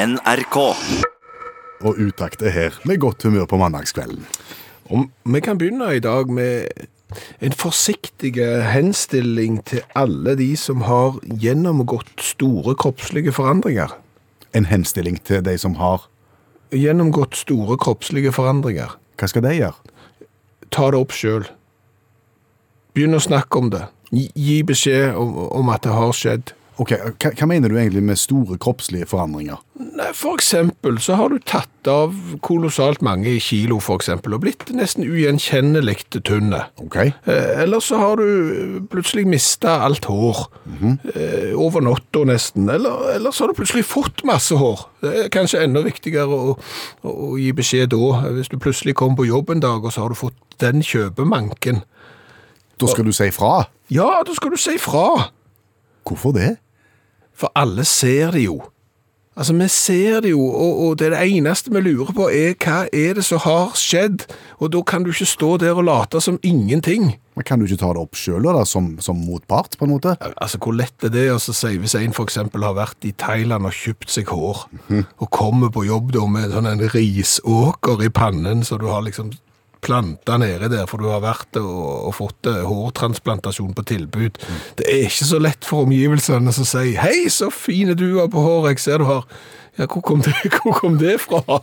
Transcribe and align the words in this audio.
NRK. 0.00 0.56
Og 1.84 1.98
utakt 2.00 2.40
er 2.42 2.54
her 2.54 2.76
med 2.88 3.00
godt 3.02 3.26
humør 3.26 3.44
på 3.44 3.58
mandagskvelden. 3.60 4.24
Om 4.88 5.10
vi 5.28 5.40
kan 5.44 5.58
begynne 5.58 5.90
i 5.96 6.00
dag 6.00 6.30
med 6.32 6.68
en 7.44 7.52
forsiktig 7.52 8.32
henstilling 8.72 9.58
til 9.68 9.82
alle 9.94 10.36
de 10.38 10.54
som 10.56 10.86
har 10.88 11.18
gjennomgått 11.42 12.16
store 12.24 12.74
kroppslige 12.80 13.32
forandringer. 13.32 13.92
En 14.56 14.70
henstilling 14.70 15.20
til 15.24 15.44
de 15.44 15.58
som 15.58 15.76
har 15.76 16.08
Gjennomgått 16.70 17.34
store 17.34 17.74
kroppslige 17.82 18.30
forandringer. 18.30 18.92
Hva 19.18 19.26
skal 19.26 19.42
de 19.42 19.56
gjøre? 19.56 19.74
Ta 20.70 20.84
det 20.94 21.00
opp 21.00 21.10
sjøl. 21.10 21.48
Begynn 22.94 23.18
å 23.18 23.22
snakke 23.24 23.58
om 23.58 23.72
det. 23.72 23.80
Gi 24.14 24.60
beskjed 24.62 25.18
om, 25.18 25.32
om 25.58 25.72
at 25.74 25.82
det 25.82 25.96
har 25.96 26.14
skjedd. 26.14 26.52
Ok, 26.80 26.94
hva, 27.20 27.30
hva 27.36 27.46
mener 27.50 27.68
du 27.68 27.74
egentlig 27.76 28.00
med 28.08 28.16
store 28.16 28.56
kroppslige 28.56 29.04
forandringer? 29.10 29.58
Nei, 29.98 30.06
For 30.16 30.38
eksempel 30.38 30.96
så 31.04 31.16
har 31.18 31.28
du 31.28 31.36
tatt 31.44 31.88
av 31.92 32.14
kolossalt 32.46 33.02
mange 33.04 33.34
kilo, 33.44 33.76
for 33.84 34.00
eksempel, 34.00 34.32
og 34.36 34.40
blitt 34.46 34.70
nesten 34.76 35.04
ugjenkjennelig 35.04 35.98
tynne. 36.24 36.62
Ok, 36.80 36.96
Eh, 37.28 37.60
Eller 37.60 37.80
så 37.84 37.98
har 38.00 38.16
du 38.16 38.80
plutselig 38.88 39.26
mista 39.28 39.74
alt 39.84 40.04
hår. 40.08 40.40
eh, 41.14 41.52
over 41.54 41.80
natta 41.84 42.24
nesten. 42.24 42.70
Eller, 42.72 43.14
eller 43.16 43.30
så 43.30 43.44
har 43.44 43.52
du 43.52 43.58
plutselig 43.60 43.84
fått 43.84 44.24
masse 44.24 44.56
hår. 44.56 44.86
Det 45.02 45.12
er 45.24 45.28
kanskje 45.28 45.60
enda 45.66 45.82
viktigere 45.84 46.32
å, 46.32 46.56
å, 47.04 47.12
å 47.32 47.36
gi 47.36 47.52
beskjed 47.52 47.92
da. 47.92 48.30
Hvis 48.38 48.48
du 48.48 48.56
plutselig 48.56 48.94
kommer 48.96 49.20
på 49.20 49.28
jobb 49.28 49.50
en 49.52 49.60
dag, 49.60 49.84
og 49.84 49.92
så 49.92 50.06
har 50.06 50.08
du 50.08 50.16
fått 50.16 50.40
den 50.64 50.80
kjøpemanken. 50.80 51.82
da 52.80 52.86
skal 52.88 53.04
du 53.04 53.12
si 53.12 53.28
fra. 53.36 53.66
Ja, 53.92 54.22
da 54.24 54.32
skal 54.34 54.50
du 54.50 54.56
si 54.56 54.78
fra. 54.80 55.28
Hvorfor 56.08 56.32
det? 56.32 56.56
For 57.40 57.52
alle 57.56 57.86
ser 57.88 58.36
det 58.36 58.44
jo. 58.44 58.60
Altså, 59.40 59.54
vi 59.56 59.68
ser 59.68 60.20
det 60.20 60.30
jo, 60.34 60.42
og, 60.42 60.80
og 60.84 60.98
det, 60.98 61.06
er 61.06 61.10
det 61.14 61.36
eneste 61.38 61.70
vi 61.72 61.80
lurer 61.80 62.10
på 62.12 62.26
er 62.28 62.56
hva 62.60 62.82
er 62.92 63.14
det 63.16 63.22
som 63.24 63.40
har 63.40 63.70
skjedd? 63.78 64.26
Og 64.58 64.72
da 64.74 64.82
kan 64.84 65.06
du 65.06 65.12
ikke 65.14 65.28
stå 65.30 65.54
der 65.62 65.78
og 65.78 65.86
late 65.86 66.20
som 66.20 66.36
ingenting. 66.42 67.14
Men 67.38 67.46
Kan 67.48 67.62
du 67.62 67.64
ikke 67.64 67.78
ta 67.80 67.92
det 67.94 68.02
opp 68.02 68.18
sjøl, 68.18 68.50
som, 68.68 68.90
som 69.00 69.16
motpart, 69.16 69.78
på 69.78 69.86
en 69.86 69.94
måte? 69.94 70.16
Altså, 70.34 70.58
hvor 70.60 70.76
lett 70.76 71.06
er 71.06 71.14
det 71.14 71.28
å 71.30 71.38
altså, 71.38 71.54
si 71.56 71.78
hvis 71.80 71.94
en 71.96 72.12
eksempel 72.12 72.66
har 72.66 72.76
vært 72.76 73.06
i 73.08 73.14
Thailand 73.16 73.64
og 73.64 73.72
kjøpt 73.72 74.12
seg 74.12 74.28
hår, 74.28 74.66
og 74.90 75.30
kommer 75.32 75.72
på 75.72 75.86
jobb 75.88 76.12
da 76.18 76.26
med 76.28 76.52
sånn 76.52 76.68
en 76.68 76.84
risåker 76.92 78.04
i 78.04 78.12
pannen, 78.12 78.66
så 78.66 78.76
du 78.82 78.90
har 78.90 79.06
liksom 79.06 79.32
planta 79.84 80.36
nede 80.40 80.70
der, 80.72 80.86
for 80.90 81.02
du 81.02 81.08
har 81.10 81.22
vært 81.24 81.58
og, 81.60 82.10
og 82.10 82.14
fått 82.18 82.48
eh, 82.50 82.62
hårtransplantasjon 82.68 83.74
på 83.76 83.86
tilbud. 83.90 84.40
Det 84.78 84.86
er 84.86 85.06
ikke 85.08 85.28
så 85.32 85.40
lett 85.42 85.66
for 85.66 85.88
omgivelsene 85.88 86.54
som 86.54 86.68
sier 86.68 87.00
hei, 87.02 87.28
så 87.32 87.50
fine 87.54 87.96
du 87.98 88.08
var 88.18 88.30
på 88.32 88.44
håret, 88.44 88.76
jeg 88.76 88.86
ser 88.86 89.02
du 89.02 89.08
har. 89.10 89.26
Ja, 89.78 89.86
hvor 89.86 90.04
kom 90.04 90.24
det, 90.26 90.36
hvor 90.62 90.76
kom 90.76 90.98
det 91.00 91.18
fra? 91.24 91.62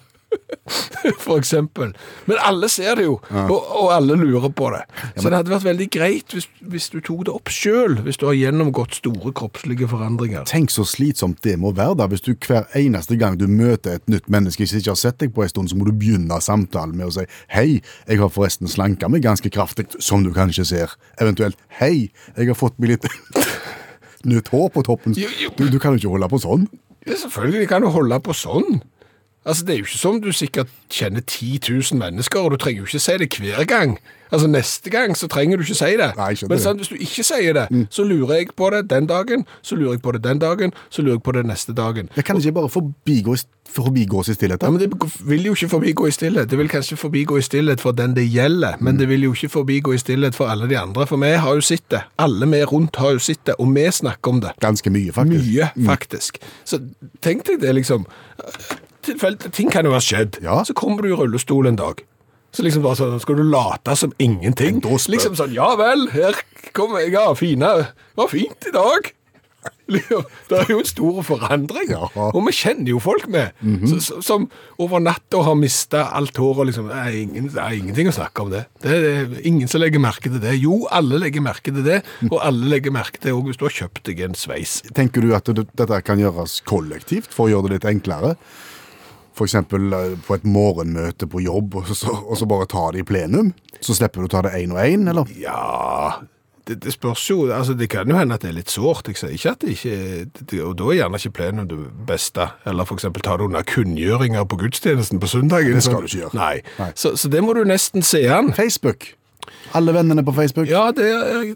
For 1.23 1.37
eksempel. 1.37 1.93
Men 2.27 2.39
alle 2.43 2.69
ser 2.71 2.97
det 2.99 3.05
jo, 3.07 3.17
og, 3.31 3.55
og 3.55 3.91
alle 3.95 4.17
lurer 4.19 4.49
på 4.51 4.69
det. 4.73 4.83
Så 5.15 5.29
det 5.29 5.37
hadde 5.37 5.53
vært 5.53 5.67
veldig 5.67 5.87
greit 5.93 6.35
hvis, 6.35 6.47
hvis 6.59 6.89
du 6.93 6.99
tok 6.99 7.25
det 7.27 7.35
opp 7.35 7.51
sjøl, 7.53 7.99
hvis 8.05 8.19
du 8.19 8.27
har 8.29 8.37
gjennomgått 8.37 8.97
store 8.99 9.31
kroppslige 9.37 9.87
forandringer. 9.91 10.47
Tenk 10.49 10.73
så 10.73 10.85
slitsomt 10.87 11.41
det 11.45 11.55
må 11.61 11.71
være 11.77 11.99
da, 12.01 12.09
hvis 12.11 12.25
du 12.25 12.33
hver 12.33 12.67
eneste 12.77 13.17
gang 13.19 13.37
du 13.39 13.47
møter 13.47 13.97
et 13.97 14.07
nytt 14.11 14.27
menneske 14.33 14.67
som 14.67 14.81
ikke 14.81 14.93
har 14.95 15.01
sett 15.01 15.19
deg 15.23 15.33
på 15.35 15.45
en 15.45 15.53
stund, 15.53 15.71
så 15.71 15.79
må 15.79 15.87
du 15.87 15.93
begynne 15.95 16.41
samtalen 16.43 16.97
med 16.97 17.09
å 17.09 17.13
si 17.19 17.27
hei, 17.53 17.79
jeg 18.07 18.21
har 18.21 18.33
forresten 18.33 18.69
slanka 18.71 19.09
meg 19.11 19.25
ganske 19.25 19.51
kraftig, 19.53 19.87
som 20.03 20.25
du 20.25 20.33
kanskje 20.35 20.67
ser. 20.67 20.97
Eventuelt 21.21 21.59
hei, 21.79 22.09
jeg 22.35 22.51
har 22.51 22.57
fått 22.57 22.77
meg 22.81 22.95
litt 22.95 23.07
nytt 24.31 24.51
hår 24.51 24.69
på 24.75 24.83
toppen. 24.87 25.15
Du, 25.15 25.63
du 25.69 25.79
kan 25.79 25.95
jo 25.95 26.01
ikke 26.01 26.13
holde 26.17 26.29
på 26.33 26.41
sånn. 26.43 26.67
Ja, 27.07 27.15
selvfølgelig 27.15 27.69
kan 27.71 27.85
du 27.85 27.91
holde 27.93 28.19
på 28.23 28.35
sånn. 28.35 28.81
Altså, 29.47 29.65
Det 29.65 29.73
er 29.73 29.77
jo 29.79 29.85
ikke 29.87 29.97
som 29.97 30.21
du 30.21 30.31
sikkert 30.35 30.67
kjenner 30.91 31.21
10 31.23 31.59
000 31.69 31.99
mennesker, 31.99 32.39
og 32.39 32.51
du 32.51 32.57
trenger 32.57 32.83
jo 32.83 32.85
ikke 32.85 32.99
si 32.99 33.17
det 33.17 33.29
hver 33.39 33.63
gang. 33.67 33.97
Altså, 34.31 34.47
Neste 34.51 34.89
gang 34.91 35.15
så 35.15 35.27
trenger 35.31 35.57
du 35.57 35.63
ikke 35.63 35.75
si 35.79 35.91
det. 35.99 36.09
Nei, 36.17 36.33
Men 36.49 36.59
sant, 36.59 36.81
hvis 36.83 36.89
du 36.91 36.95
ikke 36.99 37.23
sier 37.23 37.53
det, 37.55 37.87
så 37.89 38.03
lurer 38.03 38.41
jeg 38.41 38.47
på 38.59 38.69
det 38.73 38.89
den 38.89 39.07
dagen, 39.07 39.45
så 39.63 39.75
lurer 39.79 39.95
jeg 39.95 40.01
på 40.03 40.11
det 40.11 40.23
den 40.23 40.39
dagen, 40.39 40.73
så 40.89 41.01
lurer 41.01 41.15
jeg 41.15 41.23
på 41.23 41.31
det 41.37 41.45
neste 41.47 41.73
dagen. 41.73 42.09
Jeg 42.15 42.25
kan 42.27 42.37
ikke 42.37 42.51
bare 42.51 42.69
forbigå, 42.69 43.37
forbigås 43.71 44.29
i 44.29 44.33
stillhet. 44.35 44.63
Ja, 44.63 44.69
men 44.69 44.81
Det 44.81 44.91
vil 45.23 45.45
jo 45.45 45.53
ikke 45.55 45.69
forbigå 45.69 46.07
i 46.07 46.11
stillhet. 46.11 46.49
Det 46.49 46.57
vil 46.57 46.67
kanskje 46.69 46.97
forbigå 46.97 47.37
i 47.37 47.41
stillhet 47.41 47.79
for 47.79 47.91
den 47.91 48.15
det 48.15 48.27
gjelder, 48.31 48.75
men 48.81 48.97
det 48.99 49.07
vil 49.07 49.23
jo 49.23 49.31
ikke 49.33 49.49
forbigå 49.49 49.93
i 49.93 49.97
stillhet 49.97 50.35
for 50.35 50.51
alle 50.51 50.67
de 50.67 50.77
andre. 50.77 51.07
For 51.07 51.17
vi 51.17 51.31
har 51.31 51.55
jo 51.55 51.61
sett 51.61 51.87
det. 51.91 52.01
Alle 52.19 52.47
vi 52.51 52.63
rundt 52.63 52.95
har 52.95 53.11
jo 53.15 53.19
sett 53.19 53.45
det, 53.45 53.55
og 53.59 53.71
vi 53.75 53.87
snakker 53.91 54.31
om 54.31 54.41
det. 54.41 54.51
Ganske 54.59 54.89
mye, 54.89 55.11
faktisk. 55.11 55.47
Mye, 55.47 55.71
faktisk. 55.87 56.37
Så 56.65 56.81
tenk 57.21 57.45
deg 57.47 57.61
det, 57.61 57.75
liksom. 57.75 58.05
Tilfelle, 59.07 59.51
ting 59.55 59.71
kan 59.73 59.87
jo 59.87 59.95
ha 59.95 60.03
skjedd. 60.03 60.39
Ja. 60.43 60.61
Så 60.67 60.75
kommer 60.77 61.05
du 61.05 61.11
i 61.13 61.17
rullestol 61.17 61.69
en 61.69 61.79
dag. 61.79 62.03
Så 62.55 62.63
liksom 62.65 62.85
bare 62.85 62.97
sånn, 62.99 63.19
skal 63.21 63.37
du 63.39 63.45
late 63.45 63.93
som 63.99 64.13
ingenting? 64.23 64.79
Liksom 64.81 65.35
sånn, 65.37 65.53
ja 65.55 65.73
vel, 65.79 66.07
her 66.13 66.37
kommer 66.77 67.03
jeg, 67.03 67.13
ja, 67.17 67.27
fine. 67.37 67.75
Det 67.83 68.17
var 68.23 68.31
fint 68.33 68.67
i 68.69 68.73
dag. 68.75 69.13
Liksom, 69.91 70.23
Det 70.49 70.57
er 70.59 70.69
jo 70.71 70.77
en 70.79 70.87
stor 70.87 71.17
forandring, 71.27 71.89
Ja. 71.91 72.07
Og 72.15 72.39
vi 72.45 72.53
kjenner 72.55 72.91
jo 72.91 72.99
folk 73.03 73.27
med, 73.27 73.51
mm 73.61 73.75
-hmm. 73.83 74.21
som 74.21 74.49
over 74.79 74.99
natta 74.99 75.41
har 75.43 75.55
mistet 75.55 76.07
alt 76.11 76.37
hår, 76.37 76.59
og 76.59 76.65
liksom, 76.65 76.87
det 76.87 76.95
er, 76.95 77.21
ingen, 77.21 77.47
det 77.47 77.57
er 77.57 77.71
ingenting 77.71 78.07
å 78.07 78.11
snakke 78.11 78.41
om 78.41 78.49
det. 78.49 78.65
Det 78.81 78.91
er 78.91 79.27
ingen 79.43 79.67
som 79.67 79.81
legger 79.81 79.99
merke 79.99 80.29
til 80.29 80.39
det. 80.39 80.55
Jo, 80.61 80.87
alle 80.91 81.19
legger 81.19 81.41
merke 81.41 81.73
til 81.73 81.83
det, 81.83 82.03
Mm. 82.21 82.31
og 82.31 82.45
alle 82.45 82.69
legger 82.69 82.91
merke 82.91 83.19
til, 83.21 83.35
det 83.35 83.43
hvis 83.43 83.57
du 83.57 83.65
har 83.65 83.71
kjøpt 83.71 84.03
deg 84.05 84.19
en 84.19 84.35
sveis. 84.35 84.81
Tenker 84.93 85.21
du 85.21 85.35
at 85.35 85.45
du, 85.45 85.65
dette 85.77 86.01
kan 86.01 86.19
gjøres 86.19 86.61
kollektivt 86.65 87.33
for 87.33 87.47
å 87.47 87.49
gjøre 87.49 87.69
det 87.69 87.71
litt 87.71 87.85
enklere? 87.85 88.35
Eksempel 89.45 89.93
eh, 89.93 90.15
på 90.25 90.37
et 90.37 90.47
morgenmøte 90.47 91.27
på 91.29 91.43
jobb, 91.43 91.75
og 91.81 91.91
så, 91.93 92.15
og 92.15 92.37
så 92.39 92.47
bare 92.49 92.65
ta 92.71 92.87
det 92.95 93.03
i 93.03 93.07
plenum? 93.07 93.53
Så 93.81 93.93
slipper 93.93 94.23
du 94.23 94.29
å 94.29 94.33
ta 94.33 94.41
det 94.47 94.55
én 94.57 94.73
og 94.73 94.81
én, 94.81 95.05
eller? 95.11 95.29
Ja, 95.37 96.23
det, 96.67 96.79
det 96.83 96.93
spørs 96.95 97.29
jo, 97.29 97.51
altså 97.53 97.75
det 97.77 97.89
kan 97.89 98.09
jo 98.09 98.17
hende 98.17 98.35
at 98.35 98.43
det 98.43 98.49
er 98.49 98.57
litt 98.57 98.73
sårt, 98.73 99.07
jeg 99.07 99.19
sier 99.19 99.35
ikke 99.35 99.53
at 99.53 99.61
det 99.63 99.75
ikke, 99.75 100.63
og 100.65 100.73
da 100.79 100.89
er 100.89 100.97
gjerne 101.01 101.21
ikke 101.21 101.35
plenum 101.37 101.69
det 101.69 101.77
beste, 102.09 102.49
eller 102.67 102.95
eksempel 102.97 103.23
ta 103.23 103.37
det 103.37 103.47
under 103.47 103.67
kunngjøringer 103.67 104.47
på 104.49 104.59
gudstjenesten 104.63 105.21
på 105.23 105.29
søndagen. 105.31 105.77
Det 105.77 105.85
skal 105.85 106.03
du 106.03 106.09
ikke 106.09 106.23
gjøre. 106.25 106.35
Nei, 106.39 106.57
Nei. 106.81 106.89
Så, 106.95 107.15
så 107.19 107.31
det 107.31 107.43
må 107.45 107.55
du 107.55 107.63
nesten 107.67 108.03
se 108.05 108.25
an. 108.31 108.51
Facebook. 108.57 109.13
Alle 109.77 109.93
vennene 109.95 110.23
på 110.25 110.33
Facebook. 110.35 110.67
Ja, 110.71 110.91
det, 110.95 111.07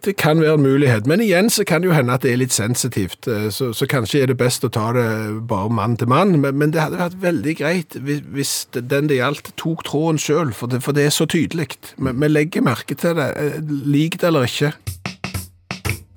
det 0.05 0.15
kan 0.19 0.39
være 0.43 0.57
en 0.59 0.65
mulighet, 0.65 1.07
men 1.07 1.21
igjen 1.23 1.49
så 1.49 1.63
kan 1.67 1.81
det 1.81 1.89
jo 1.91 1.95
hende 1.95 2.13
at 2.17 2.23
det 2.25 2.33
er 2.33 2.41
litt 2.41 2.53
sensitivt, 2.55 3.27
eh, 3.27 3.49
så, 3.53 3.71
så 3.77 3.87
kanskje 3.89 4.21
er 4.23 4.31
det 4.31 4.37
best 4.41 4.65
å 4.67 4.71
ta 4.73 4.89
det 4.95 5.07
bare 5.49 5.71
mann 5.71 5.97
til 5.99 6.09
mann, 6.11 6.35
men, 6.43 6.57
men 6.59 6.73
det 6.75 6.81
hadde 6.83 6.99
vært 7.01 7.19
veldig 7.23 7.55
greit 7.61 7.97
hvis, 7.99 8.21
hvis 8.35 8.53
den 8.75 9.07
det 9.11 9.17
gjaldt 9.21 9.53
tok 9.59 9.83
tråden 9.87 10.19
selv, 10.21 10.53
for 10.57 10.71
for 10.81 10.95
det 10.97 11.05
er 11.09 11.13
så 11.15 11.25
tydelig. 11.29 11.69
Vi, 11.97 12.11
vi 12.23 12.27
legger 12.31 12.63
merke 12.65 12.95
til 12.99 13.15
det, 13.19 13.29
eh, 13.39 13.59
lik 13.91 14.19
det 14.21 14.29
eller 14.31 14.47
ikke. 14.49 14.73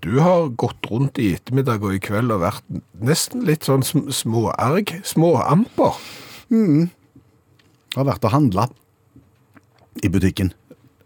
Du 0.04 0.18
har 0.20 0.50
gått 0.60 0.84
rundt 0.90 1.16
i 1.22 1.30
ettermiddag 1.32 1.80
og 1.86 1.94
i 1.96 2.00
kveld 2.04 2.32
og 2.34 2.42
vært 2.42 2.66
nesten 3.00 3.46
litt 3.48 3.64
sånn 3.64 3.80
sm- 3.86 4.10
småarg, 4.12 4.90
småamper. 5.08 5.96
Har 7.94 8.04
vært 8.10 8.26
og 8.28 8.34
handla 8.34 8.66
i 10.04 10.10
butikken. 10.12 10.52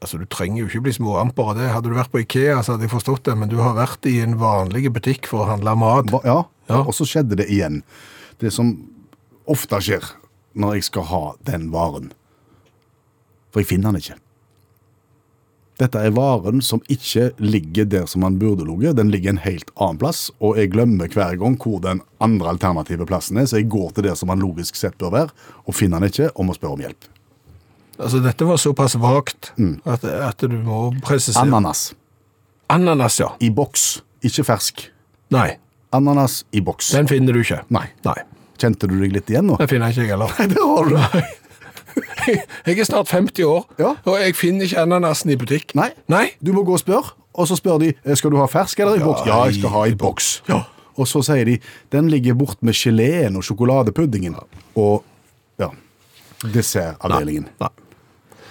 Altså, 0.00 0.19
Du 0.19 0.26
trenger 0.31 0.60
jo 0.62 0.66
ikke 0.69 0.82
bli 0.86 0.92
småamper 0.94 1.50
av 1.50 1.56
det. 1.59 1.70
Hadde 1.75 1.91
du 1.91 1.97
vært 1.97 2.12
på 2.12 2.20
Ikea, 2.22 2.60
så 2.62 2.72
hadde 2.76 2.86
jeg 2.86 2.92
forstått 2.94 3.25
det, 3.26 3.34
men 3.38 3.48
du 3.50 3.56
har 3.59 3.75
vært 3.75 4.06
i 4.06 4.20
en 4.22 4.36
vanlig 4.38 4.86
butikk 4.94 5.26
for 5.26 5.42
å 5.44 5.48
handle 5.50 5.75
mat. 5.76 6.12
Ja, 6.25 6.44
Ja. 6.69 6.82
og 6.84 6.92
så 6.94 7.04
skjedde 7.09 7.36
det 7.36 7.48
igjen. 7.50 7.82
Det 8.38 8.53
som 8.53 8.76
ofte 9.48 9.81
skjer 9.82 10.04
når 10.54 10.75
jeg 10.75 10.84
skal 10.84 11.03
ha 11.03 11.34
den 11.44 11.70
varen. 11.72 12.12
For 13.50 13.60
jeg 13.60 13.66
finner 13.72 13.91
den 13.92 14.00
ikke. 14.03 14.19
Dette 15.78 16.00
er 16.03 16.10
varen 16.10 16.60
som 16.60 16.80
ikke 16.91 17.28
ligger 17.38 17.84
der 17.86 18.06
som 18.06 18.22
den 18.22 18.38
burde 18.41 18.65
ligget. 18.66 18.97
Den 18.98 19.10
ligger 19.10 19.30
en 19.30 19.42
helt 19.44 19.70
annen 19.78 19.98
plass, 19.98 20.30
og 20.42 20.56
jeg 20.59 20.72
glemmer 20.72 21.06
hver 21.09 21.36
gang 21.38 21.54
hvor 21.56 21.80
den 21.80 22.00
andre 22.20 22.50
alternative 22.50 23.06
plassen 23.06 23.38
er, 23.38 23.47
så 23.47 23.60
jeg 23.60 23.69
går 23.70 23.92
til 23.94 24.03
der 24.09 24.15
som 24.19 24.28
den 24.28 24.42
logisk 24.42 24.75
sett 24.76 24.98
bør 24.98 25.10
være, 25.15 25.30
og 25.66 25.74
finner 25.74 26.01
den 26.03 26.10
ikke, 26.10 26.30
og 26.34 26.47
må 26.47 26.54
spørre 26.59 26.72
om 26.72 26.83
hjelp. 26.83 27.06
Altså, 27.98 28.21
Dette 28.22 28.47
var 28.47 28.56
såpass 28.62 28.95
vagt 29.03 29.53
at, 29.86 30.04
at 30.04 30.41
du 30.47 30.54
må 30.62 30.92
presisere. 31.03 31.42
Ananas 31.47 31.92
Ananas, 32.71 33.16
ja. 33.21 33.30
i 33.41 33.48
boks, 33.50 34.03
ikke 34.22 34.45
fersk. 34.45 34.83
Nei, 35.33 35.56
Ananas 35.92 36.42
i 36.53 36.60
boks. 36.60 36.91
den 36.92 37.09
finner 37.09 37.33
du 37.33 37.41
ikke. 37.41 37.62
Nei. 37.72 37.86
Nei, 38.04 38.18
Kjente 38.60 38.89
du 38.91 38.97
deg 39.00 39.12
litt 39.15 39.30
igjen 39.30 39.47
nå? 39.48 39.56
Den 39.60 39.71
finner 39.71 39.92
ikke 39.95 40.04
jeg 40.04 40.10
heller. 40.12 40.33
Det 40.53 40.62
har 40.62 40.89
du. 40.91 40.98
Jeg 42.68 42.78
er 42.78 42.84
snart 42.86 43.09
50 43.10 43.42
år, 43.48 43.65
Ja. 43.80 43.95
og 44.04 44.18
jeg 44.21 44.34
finner 44.36 44.68
ikke 44.68 44.83
ananasen 44.84 45.33
i 45.33 45.36
butikk. 45.41 45.72
Nei. 45.74 45.89
Nei? 46.12 46.28
Du 46.44 46.53
må 46.54 46.62
gå 46.62 46.77
og 46.77 46.83
spørre, 46.83 47.15
og 47.34 47.48
så 47.48 47.56
spør 47.59 47.80
de 47.83 47.89
eh, 47.97 48.15
skal 48.18 48.30
du 48.30 48.36
ha 48.39 48.44
fersk 48.51 48.78
eller 48.84 49.01
i 49.01 49.03
boks. 49.03 49.24
Ja, 49.27 49.39
jeg 49.48 49.56
skal 49.59 49.72
ha 49.72 49.83
i 49.89 49.97
boks. 49.98 50.28
Ja. 50.51 50.60
Og 51.01 51.09
så 51.10 51.22
sier 51.27 51.48
de 51.48 51.56
den 51.94 52.10
ligger 52.12 52.36
bort 52.39 52.60
med 52.62 52.77
geleen 52.78 53.39
og 53.41 53.47
sjokoladepuddingen 53.48 54.36
og 54.78 55.03
ja, 55.59 55.71
dessertavdelingen. 56.44 57.48
Nei. 57.59 57.71
Nei? 57.72 57.88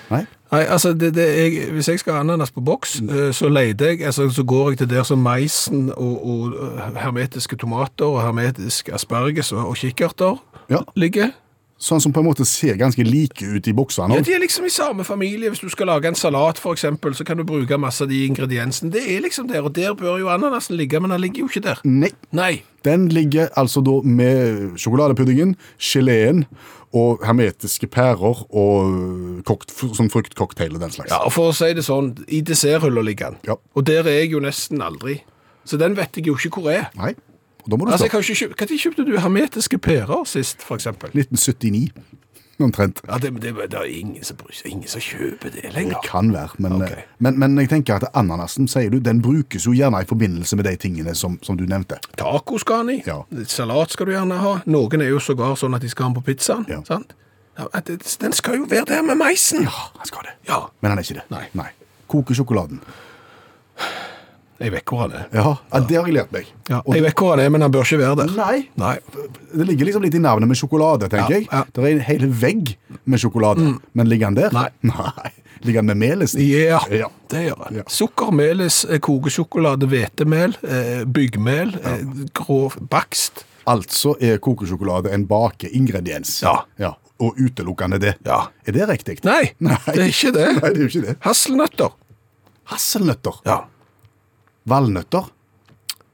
Nei, 0.09 0.61
altså, 0.63 0.93
det, 0.93 1.13
det, 1.15 1.25
jeg, 1.37 1.71
Hvis 1.75 1.87
jeg 1.91 1.99
skal 1.99 2.13
ha 2.13 2.19
ananas 2.23 2.51
på 2.55 2.61
boks, 2.63 3.01
eh, 3.01 3.31
så 3.35 3.49
leter 3.51 3.85
jeg, 3.93 4.05
altså, 4.07 4.29
så 4.31 4.43
går 4.47 4.69
jeg 4.69 4.77
til 4.77 4.89
der 4.89 5.03
som 5.03 5.19
meisen 5.19 5.89
og, 5.97 6.13
og 6.27 6.53
eh, 6.55 7.01
hermetiske 7.03 7.57
tomater 7.59 8.05
og 8.07 8.21
hermetisk 8.23 8.89
asperges 8.95 9.51
og, 9.51 9.67
og 9.67 9.75
kikkerter 9.75 10.39
Ja. 10.71 10.83
ligger. 10.95 11.31
Sånn 11.77 12.01
som 12.01 12.09
på 12.09 12.23
en 12.23 12.25
måte 12.25 12.45
ser 12.49 12.73
ganske 12.79 13.03
like 13.05 13.45
ut 13.45 13.67
i 13.69 13.73
boksene. 13.77 14.15
Ja. 14.17 14.23
De 14.25 14.33
er 14.33 14.41
liksom 14.41 14.65
i 14.65 14.71
samme 14.73 15.03
familie. 15.05 15.51
Hvis 15.53 15.61
du 15.61 15.69
skal 15.69 15.85
lage 15.91 16.09
en 16.09 16.15
salat, 16.17 16.57
eksempel, 16.57 17.13
så 17.13 17.23
kan 17.23 17.37
du 17.37 17.43
bruke 17.45 17.77
masse 17.77 18.01
av 18.01 18.09
de 18.09 18.23
ingrediensene. 18.25 18.89
Det 18.91 19.03
er 19.05 19.21
liksom 19.21 19.47
der, 19.47 19.61
og 19.61 19.75
der 19.75 19.93
bør 19.93 20.17
jo 20.17 20.31
ananasen 20.33 20.75
ligge, 20.75 20.99
men 20.99 21.11
den 21.13 21.21
ligger 21.21 21.45
jo 21.45 21.51
ikke 21.51 21.61
der. 21.67 21.81
Nei. 21.85 22.09
Nei. 22.33 22.63
Den 22.83 23.09
ligger 23.13 23.49
altså 23.55 23.83
da 23.85 24.01
med 24.01 24.73
sjokoladepuddingen, 24.81 25.53
geleen 25.77 26.45
og 26.95 27.23
hermetiske 27.25 27.89
pærer 27.91 28.43
og 28.47 29.41
kokt, 29.47 29.73
sånn 29.97 30.11
fruktcocktail 30.13 30.77
og 30.77 30.83
den 30.85 30.93
slags. 30.93 31.11
Ja, 31.11 31.19
og 31.27 31.33
For 31.35 31.51
å 31.51 31.55
si 31.55 31.73
det 31.75 31.83
sånn, 31.87 32.13
i 32.31 32.39
desserthylla 32.45 33.03
ligger 33.03 33.33
den. 33.35 33.41
Ja. 33.49 33.57
Og 33.75 33.87
der 33.89 34.07
er 34.07 34.21
jeg 34.21 34.31
jo 34.35 34.43
nesten 34.43 34.83
aldri. 34.83 35.19
Så 35.67 35.79
den 35.81 35.97
vet 35.97 36.15
jeg 36.15 36.29
jo 36.29 36.37
ikke 36.39 36.61
hvor 36.61 36.71
er. 36.71 36.87
Nei, 36.95 37.13
og 37.67 37.71
da 37.71 37.77
må 37.77 37.85
du 37.85 37.91
Altså, 37.91 38.07
ikke 38.07 38.21
Når 38.21 38.79
kjøpte 38.79 39.05
du 39.05 39.17
hermetiske 39.19 39.77
pærer 39.83 40.23
sist, 40.25 40.63
eksempel? 40.79 41.11
1979, 41.11 41.91
omtrent. 42.63 43.01
Ja, 43.07 43.17
det, 43.21 43.31
det, 43.41 43.53
det 43.71 43.77
er 43.77 43.85
ingen 43.85 44.23
som 44.23 44.39
ingen 44.65 44.87
som 44.89 45.01
kjøper 45.03 45.53
det 45.53 45.73
lenger. 45.75 45.99
Det 46.01 46.09
kan 46.09 46.31
være, 46.33 46.57
men, 46.57 46.81
okay. 46.81 47.05
men, 47.19 47.37
men 47.39 47.57
jeg 47.61 47.69
tenker 47.69 48.01
at 48.01 48.09
ananasen, 48.17 48.67
sier 48.71 48.89
du, 48.93 48.99
den 49.03 49.21
brukes 49.21 49.67
jo 49.67 49.75
gjerne 49.77 50.01
i 50.01 50.09
forbindelse 50.09 50.57
med 50.57 50.69
de 50.69 50.75
tingene 50.81 51.15
som, 51.15 51.37
som 51.45 51.57
du 51.57 51.65
nevnte. 51.69 51.99
Taco 52.17 52.57
skal 52.61 52.83
han 52.83 52.93
i. 52.95 52.99
Ja. 53.05 53.21
Salat 53.45 53.93
skal 53.93 54.09
du 54.09 54.15
gjerne 54.15 54.41
ha. 54.41 54.57
Noen 54.65 55.05
er 55.05 55.13
jo 55.13 55.21
sågar 55.23 55.57
sånn 55.59 55.77
at 55.77 55.85
de 55.85 55.91
skal 55.93 56.07
ha 56.07 56.11
den 56.11 56.19
på 56.19 56.27
pizzaen. 56.31 56.67
Ja. 56.71 56.81
sant? 56.87 57.15
Ja, 57.57 57.67
den 58.21 58.33
skal 58.37 58.59
jo 58.59 58.67
være 58.69 58.85
der 58.85 59.01
med 59.05 59.17
meisen. 59.17 59.65
Ja, 59.65 59.89
han 59.97 60.09
skal 60.09 60.27
det. 60.27 60.35
Ja. 60.49 60.67
Men 60.81 60.93
han 60.93 61.01
er 61.01 61.07
ikke 61.07 61.21
det. 61.21 61.25
Nei. 61.33 61.45
Nei. 61.57 61.71
Koke 62.07 62.37
sjokoladen. 62.37 62.81
Jeg 64.59 64.71
vet 64.73 64.83
hvor 64.89 65.03
han 65.03 65.11
er. 65.13 65.25
Ja, 65.33 65.55
ja, 65.73 65.79
det 65.85 65.97
har 65.99 66.07
jeg 66.09 66.15
lært 66.15 66.31
meg. 66.33 66.47
Ja, 66.69 66.79
jeg 66.93 67.03
vet 67.05 67.13
hvor 67.19 67.35
han 67.35 67.39
er, 67.43 67.49
men 67.53 67.61
han 67.61 67.71
bør 67.71 67.83
ikke 67.85 67.99
være 68.01 68.15
der. 68.23 68.31
Nei. 68.37 68.69
Nei. 68.81 68.95
Det 69.53 69.67
ligger 69.69 69.85
liksom 69.89 70.05
litt 70.07 70.15
i 70.17 70.21
navnet 70.23 70.49
med 70.49 70.57
sjokolade, 70.57 71.09
tenker 71.11 71.29
Ja, 71.29 71.37
jeg. 71.37 71.47
ja. 71.51 71.63
Det 71.73 71.83
er 71.83 71.89
en 71.91 71.99
hel 72.07 72.25
vegg 72.41 72.71
med 73.05 73.21
sjokolade. 73.21 73.67
Men 73.93 74.09
ligger 74.09 74.31
han 74.31 74.39
der? 74.39 74.55
Nei. 74.55 74.69
Nei. 74.93 75.31
Ligger 75.65 75.79
han 75.81 75.89
med 75.91 75.97
melis? 76.01 76.33
Ja, 76.37 76.79
Ja. 76.93 77.07
det 77.29 77.43
gjør 77.47 77.63
han. 77.67 77.75
Ja. 77.81 77.83
Sukker, 77.89 78.31
melis, 78.31 78.83
eh, 78.85 78.99
kokesjokolade, 79.01 79.87
hvetemel, 79.89 80.57
eh, 80.63 81.03
byggmel, 81.05 81.75
eh, 81.83 82.03
grå 82.37 82.59
bakst. 82.89 83.43
Altså 83.67 84.13
er 84.23 84.37
kokesjokolade 84.39 85.11
en 85.13 85.25
bakeingrediens. 85.27 86.41
Ja. 86.45 86.93
Og 87.19 87.33
utelukkende 87.41 87.97
det. 87.99 88.15
Ja. 88.25 88.43
Er 88.65 88.71
det 88.75 88.85
riktig? 88.89 89.17
Nei, 89.25 89.51
det 89.59 89.97
er 89.97 90.05
ikke 90.11 90.31
det. 90.35 90.45
Nei, 90.61 90.69
det 90.73 90.81
er 90.83 90.91
ikke 90.91 91.05
det. 91.07 91.15
Hasselnøtter. 91.25 91.95
Hasselnøtter, 92.71 93.41
Ja. 93.45 93.57
Valnøtter, 94.67 95.29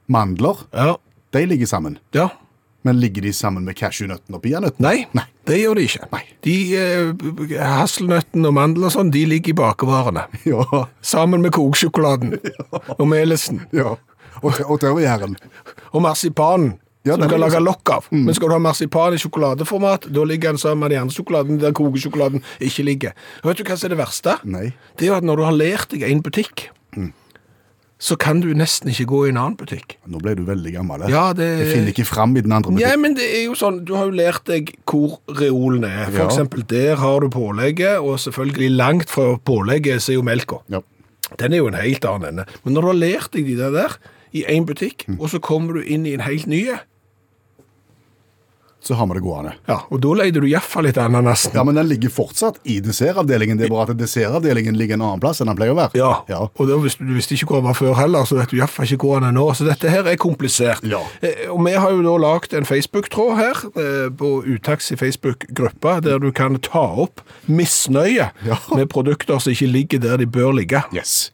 mandler, 0.07 0.57
Ja. 0.73 0.95
de 1.33 1.45
ligger 1.45 1.65
sammen. 1.67 1.97
ja. 2.13 2.29
Men 2.85 2.97
ligger 3.00 3.21
de 3.23 3.31
sammen 3.31 3.63
med 3.63 3.77
cashewnøttene 3.79 4.35
og 4.35 4.41
peanøttene? 4.44 4.81
Nei, 4.83 5.05
Nei. 5.15 5.23
det 5.47 5.55
gjør 5.61 5.75
de 5.79 5.83
ikke. 5.88 6.07
Nei. 6.11 6.19
De 6.44 6.55
eh, 6.75 7.61
Hasselnøttene 7.63 8.50
og 8.50 8.53
mandler 8.57 8.89
og 8.89 8.91
sånn, 8.91 9.09
de 9.13 9.21
ligger 9.25 9.53
i 9.53 9.55
bakervarene. 9.55 10.25
Ja. 10.51 10.65
Sammen 11.01 11.39
med 11.41 11.53
kokesjokoladen 11.55 12.33
og 12.97 13.07
melisen 13.13 13.61
ja. 13.71 13.94
Og, 14.44 14.59
og 14.67 14.81
tørrgjæren. 14.83 15.38
og 15.94 16.01
marsipanen. 16.03 16.73
Ja, 17.05 17.13
som 17.15 17.23
du 17.23 17.29
kan 17.29 17.39
lage 17.39 17.59
lokk 17.63 17.89
av. 17.89 18.05
Men 18.11 18.35
skal 18.35 18.50
du 18.51 18.53
ha 18.57 18.59
marsipan 18.59 19.13
i 19.15 19.17
sjokoladeformat, 19.23 20.09
da 20.11 20.23
ligger 20.27 20.51
den 20.51 20.57
sammen 20.59 20.79
med 20.83 20.91
de 20.91 21.00
andre 21.00 21.15
sjokoladene 21.15 21.59
der 21.63 21.71
kokesjokoladen 21.75 22.44
ikke 22.59 22.83
ligger. 22.83 23.15
Og 23.45 23.50
vet 23.53 23.57
du 23.59 23.63
hva 23.63 23.77
som 23.79 23.88
er 23.88 23.95
det 23.95 24.01
verste? 24.03 24.35
Nei. 24.44 24.73
Det 25.00 25.07
er 25.07 25.13
jo 25.13 25.17
at 25.21 25.23
når 25.27 25.39
du 25.39 25.44
har 25.47 25.55
lært 25.55 25.88
deg 25.95 26.03
en 26.03 26.21
butikk, 26.23 26.67
så 28.03 28.17
kan 28.19 28.41
du 28.44 28.50
nesten 28.57 28.89
ikke 28.91 29.05
gå 29.07 29.19
i 29.25 29.29
en 29.31 29.38
annen 29.39 29.55
butikk. 29.59 29.95
Nå 30.11 30.19
ble 30.19 30.33
du 30.35 30.41
veldig 30.44 30.73
gammel. 30.75 31.05
Ja, 31.09 31.31
det- 31.33 31.47
Jeg 31.59 31.69
finner 31.71 31.91
ikke 31.94 32.05
fram 32.09 32.35
i 32.35 32.41
den 32.41 32.51
andre 32.51 32.71
Ja, 32.73 32.89
butikken. 32.89 33.01
men 33.01 33.13
det 33.15 33.27
er 33.38 33.44
jo 33.45 33.53
sånn, 33.55 33.85
du 33.85 33.94
har 33.95 34.05
jo 34.05 34.11
lært 34.11 34.44
deg 34.45 34.73
hvor 34.85 35.19
reolen 35.29 35.85
er. 35.88 36.11
For 36.11 36.19
Ja. 36.23 36.27
eksempel, 36.27 36.67
der 36.67 36.95
har 36.97 37.19
du 37.21 37.29
pålegget, 37.29 38.01
og 38.03 38.19
selvfølgelig 38.19 38.75
langt 38.75 39.09
fra 39.09 39.38
pålegget 39.38 40.01
så 40.03 40.09
er 40.11 40.15
jo 40.15 40.21
melka. 40.23 40.59
Ja. 40.69 40.81
Den 41.39 41.53
er 41.53 41.57
jo 41.57 41.67
en 41.67 41.73
helt 41.79 42.03
annen 42.05 42.27
ende. 42.29 42.45
Men 42.65 42.73
når 42.73 42.81
du 42.81 42.88
har 42.88 42.94
lært 43.07 43.31
deg 43.31 43.45
de 43.45 43.55
der, 43.55 43.97
i 44.33 44.44
en 44.50 44.65
butikk, 44.65 45.05
Mm. 45.07 45.21
og 45.21 45.29
så 45.29 45.39
kommer 45.39 45.73
du 45.75 45.81
inn 45.81 46.05
i 46.05 46.13
en 46.13 46.19
helt 46.21 46.47
ny, 46.47 46.67
Så 48.83 48.94
har 49.00 49.07
vi 49.07 49.13
det 49.15 49.21
gående. 49.24 49.53
ja, 49.68 49.77
og 49.89 50.01
da 50.03 50.09
leide 50.19 50.41
du 50.44 50.47
iallfall 50.50 50.83
litt 50.83 50.97
ananasen. 51.00 51.53
Ja, 51.56 51.63
men 51.63 51.75
den 51.75 51.88
ligger 51.88 52.09
fortsatt 52.12 52.57
i 52.68 52.81
dessertavdelingen. 52.83 53.57
Det 53.57 53.69
er 53.69 53.71
bare 53.71 53.91
at 53.94 53.97
dessertavdelingen 53.97 54.75
ligger 54.75 54.97
en 54.97 55.06
annen 55.07 55.21
plass 55.24 55.39
enn 55.39 55.47
den 55.47 55.56
pleier 55.56 55.71
å 55.71 55.77
være. 55.80 55.95
Ja, 55.95 56.09
Ja. 56.27 56.39
og 56.53 56.68
da, 56.68 56.75
hvis 56.83 56.97
du, 57.00 57.06
du 57.07 57.13
visste 57.15 57.33
ikke 57.38 57.47
hvor 57.53 57.62
den 57.62 57.69
var 57.69 57.77
før 57.80 57.94
heller, 57.95 58.25
så 58.27 58.35
vet 58.41 58.51
du 58.51 58.57
iallfall 58.57 58.85
ikke 58.91 59.07
hvor 59.07 59.21
den 59.21 59.30
er 59.30 59.38
nå. 59.38 59.45
Så 59.56 59.63
dette 59.69 59.89
her 59.89 60.03
er 60.12 60.18
komplisert. 60.19 60.83
Ja. 60.83 61.00
Eh, 61.21 61.47
Og 61.50 61.63
vi 61.65 61.71
har 61.80 61.91
jo 61.95 62.01
da 62.03 62.18
lagd 62.19 62.53
en 62.59 62.65
Facebook-tråd 62.68 63.38
her, 63.39 63.63
eh, 63.80 64.09
på 64.19 64.33
Utaks 64.44 64.91
i 64.91 64.95
Facebook-gruppa, 65.00 66.01
der 66.03 66.19
du 66.19 66.31
kan 66.36 66.59
ta 66.59 66.83
opp 67.06 67.21
misnøye 67.47 68.31
Ja. 68.45 68.57
med 68.75 68.89
produkter 68.89 69.39
som 69.39 69.53
ikke 69.53 69.71
ligger 69.71 70.00
der 70.00 70.18
de 70.18 70.25
bør 70.27 70.51
ligge. 70.59 70.83
Yes. 70.94 71.31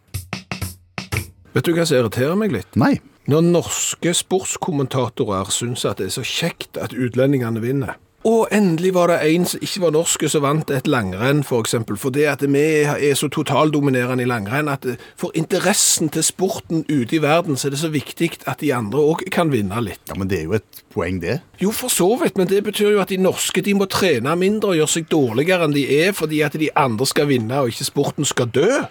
Vet 1.53 1.65
du 1.65 1.73
hva 1.73 1.85
som 1.87 1.97
irriterer 1.97 2.37
meg 2.37 2.51
litt? 2.53 2.75
Nei. 2.77 2.99
Når 3.29 3.43
norske 3.45 4.09
sportskommentatorer 4.17 5.51
syns 5.53 5.83
at 5.85 5.99
det 5.99 6.07
er 6.07 6.13
så 6.15 6.23
kjekt 6.25 6.79
at 6.81 6.95
utlendingene 6.97 7.61
vinner. 7.61 7.97
Og 8.25 8.49
endelig 8.51 8.89
var 8.95 9.11
det 9.11 9.19
en 9.29 9.43
som 9.47 9.61
ikke 9.63 9.81
var 9.83 9.93
norske 9.93 10.29
som 10.31 10.41
vant 10.43 10.71
et 10.73 10.87
langrenn, 10.89 11.43
for 11.45 11.61
eksempel. 11.61 11.95
For 11.99 12.11
det 12.11 12.25
at 12.27 12.41
vi 12.41 12.63
er 12.83 13.13
så 13.15 13.29
totaldominerende 13.31 14.25
i 14.25 14.27
langrenn 14.27 14.71
at 14.71 14.87
for 15.19 15.35
interessen 15.37 16.09
til 16.09 16.25
sporten 16.25 16.81
ute 16.89 17.15
i 17.15 17.21
verden, 17.21 17.55
så 17.57 17.67
er 17.69 17.75
det 17.75 17.81
så 17.83 17.91
viktig 17.93 18.31
at 18.49 18.63
de 18.63 18.71
andre 18.75 19.03
òg 19.11 19.21
kan 19.31 19.53
vinne 19.53 19.77
litt. 19.85 20.01
Ja, 20.09 20.17
Men 20.17 20.31
det 20.31 20.39
er 20.39 20.49
jo 20.49 20.57
et 20.57 20.81
poeng, 20.89 21.21
det. 21.21 21.39
Jo, 21.61 21.69
for 21.71 21.93
så 21.93 22.09
vidt, 22.23 22.37
men 22.37 22.49
det 22.49 22.63
betyr 22.65 22.95
jo 22.95 23.03
at 23.03 23.13
de 23.13 23.21
norske 23.21 23.61
de 23.61 23.77
må 23.77 23.85
trene 23.85 24.33
mindre 24.35 24.73
og 24.73 24.81
gjøre 24.81 24.95
seg 24.95 25.07
dårligere 25.13 25.69
enn 25.69 25.77
de 25.77 25.85
er, 26.01 26.11
fordi 26.17 26.41
at 26.41 26.57
de 26.57 26.73
andre 26.75 27.05
skal 27.05 27.29
vinne 27.29 27.61
og 27.61 27.69
ikke 27.69 27.87
sporten 27.91 28.25
skal 28.25 28.49
dø. 28.49 28.81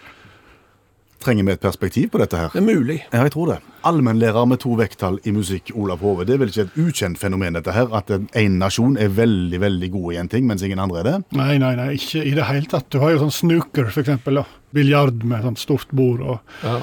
Trenger 1.28 1.44
vi 1.44 1.52
et 1.52 1.60
perspektiv 1.60 2.06
på 2.14 2.19
dette 2.22 2.38
her? 2.40 2.48
Det 2.54 2.62
er 2.62 2.64
mulig. 2.64 2.94
Ja, 3.12 3.20
jeg 3.26 3.34
tror 3.34 3.50
det. 3.52 3.56
Allmennlærer 3.84 4.46
med 4.48 4.62
to 4.62 4.70
vekttall 4.78 5.19
i 5.28 5.32
musikk, 5.36 5.75
Olav 5.76 6.00
Hove. 6.00 6.25
Det 6.25 6.38
er 6.38 6.40
vel 6.40 6.48
ikke 6.48 6.64
et 6.64 6.78
ukjent 6.80 7.20
fenomen, 7.20 7.52
dette 7.58 7.75
her, 7.76 7.90
at 7.98 8.08
en 8.16 8.54
nasjon 8.62 8.96
er 8.96 9.12
veldig, 9.12 9.60
veldig 9.60 9.90
god 9.92 10.14
i 10.14 10.20
en 10.22 10.30
ting, 10.32 10.46
mens 10.48 10.64
ingen 10.64 10.80
andre 10.80 11.02
er 11.02 11.08
det? 11.10 11.19
Nei, 11.36 11.58
nei, 11.60 11.75
nei, 11.76 11.90
ikke 11.98 12.25
i 12.25 12.32
det 12.38 12.48
hele 12.48 12.70
tatt. 12.72 12.88
Du 12.94 12.96
har 13.02 13.12
jo 13.12 13.20
sånn 13.26 13.34
snooker, 13.42 13.90
for 13.92 14.00
eksempel. 14.06 14.40
Biljard 14.72 15.20
med 15.28 15.44
sånt 15.44 15.60
stort 15.60 15.92
bord 15.92 16.25
og 16.25 16.64
Ja. 16.64 16.78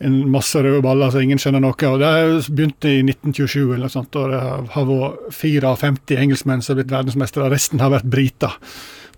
en 0.00 0.20
masse 0.30 0.60
røde 0.60 0.82
baller 0.84 1.10
så 1.10 1.22
ingen 1.24 1.38
skjønner 1.40 1.60
noe. 1.64 1.72
og 1.88 1.98
Det 2.04 2.52
begynte 2.52 2.92
i 2.98 3.02
1927, 3.02 3.72
eller 3.72 3.88
noe 3.88 3.96
sånt, 3.96 4.14
og 4.16 4.30
det 4.30 4.40
har 4.76 4.84
vært 4.92 5.32
54 5.32 6.20
engelskmenn 6.20 6.62
som 6.62 6.76
har 6.76 6.82
blitt 6.84 6.92
verdensmestere. 6.98 7.50
Resten 7.50 7.80
har 7.80 7.96
vært 7.96 8.10
briter. 8.12 8.60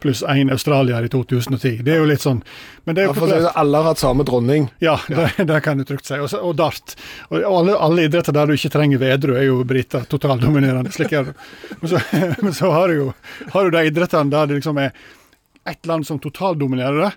Pluss 0.03 0.23
én 0.27 0.51
australier 0.51 1.05
i 1.07 1.09
2010. 1.09 1.83
Det 1.87 1.93
er 1.95 2.01
jo 2.03 2.09
litt 2.11 2.25
sånn 2.25 2.41
Men 2.85 2.97
det 2.97 3.05
er 3.05 3.13
jo 3.13 3.27
det 3.31 3.37
er 3.39 3.59
alle 3.61 3.79
har 3.79 3.93
hatt 3.93 4.03
samme 4.03 4.25
dronning. 4.27 4.67
Ja, 4.83 4.97
det, 5.07 5.29
det 5.47 5.61
kan 5.63 5.79
du 5.79 5.85
trygt 5.87 6.09
si. 6.11 6.19
Og, 6.19 6.33
og 6.43 6.57
dart. 6.59 6.97
Og 7.31 7.39
alle, 7.47 7.77
alle 7.79 8.07
idretter 8.09 8.35
der 8.35 8.51
du 8.51 8.57
ikke 8.57 8.73
trenger 8.75 8.99
vedru, 9.03 9.37
er 9.39 9.47
jo 9.47 9.61
briter 9.69 10.09
totaldominerende. 10.11 10.91
slik 10.95 11.15
er 11.15 11.31
det. 11.31 11.37
Men 11.81 11.93
så, 11.93 12.03
men 12.43 12.57
så 12.59 12.73
har 12.75 12.91
du 12.91 12.99
jo 12.99 13.07
har 13.53 13.65
du 13.69 13.77
de 13.77 13.85
idrettene 13.93 14.35
der 14.35 14.51
det 14.51 14.59
liksom 14.59 14.83
er 14.83 14.91
ett 15.71 15.87
land 15.87 16.07
som 16.07 16.19
totaldominerer 16.19 16.99
det, 17.05 17.13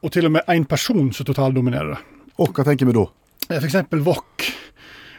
og 0.00 0.12
til 0.14 0.30
og 0.30 0.32
med 0.38 0.48
én 0.48 0.64
person 0.68 1.12
som 1.12 1.28
totaldominerer 1.28 1.92
det. 1.92 2.00
Og 2.40 2.56
hva 2.56 2.64
tenker 2.64 2.88
vi 2.88 2.96
da? 2.96 3.04
F.eks. 3.58 3.76
Wok. 4.06 4.48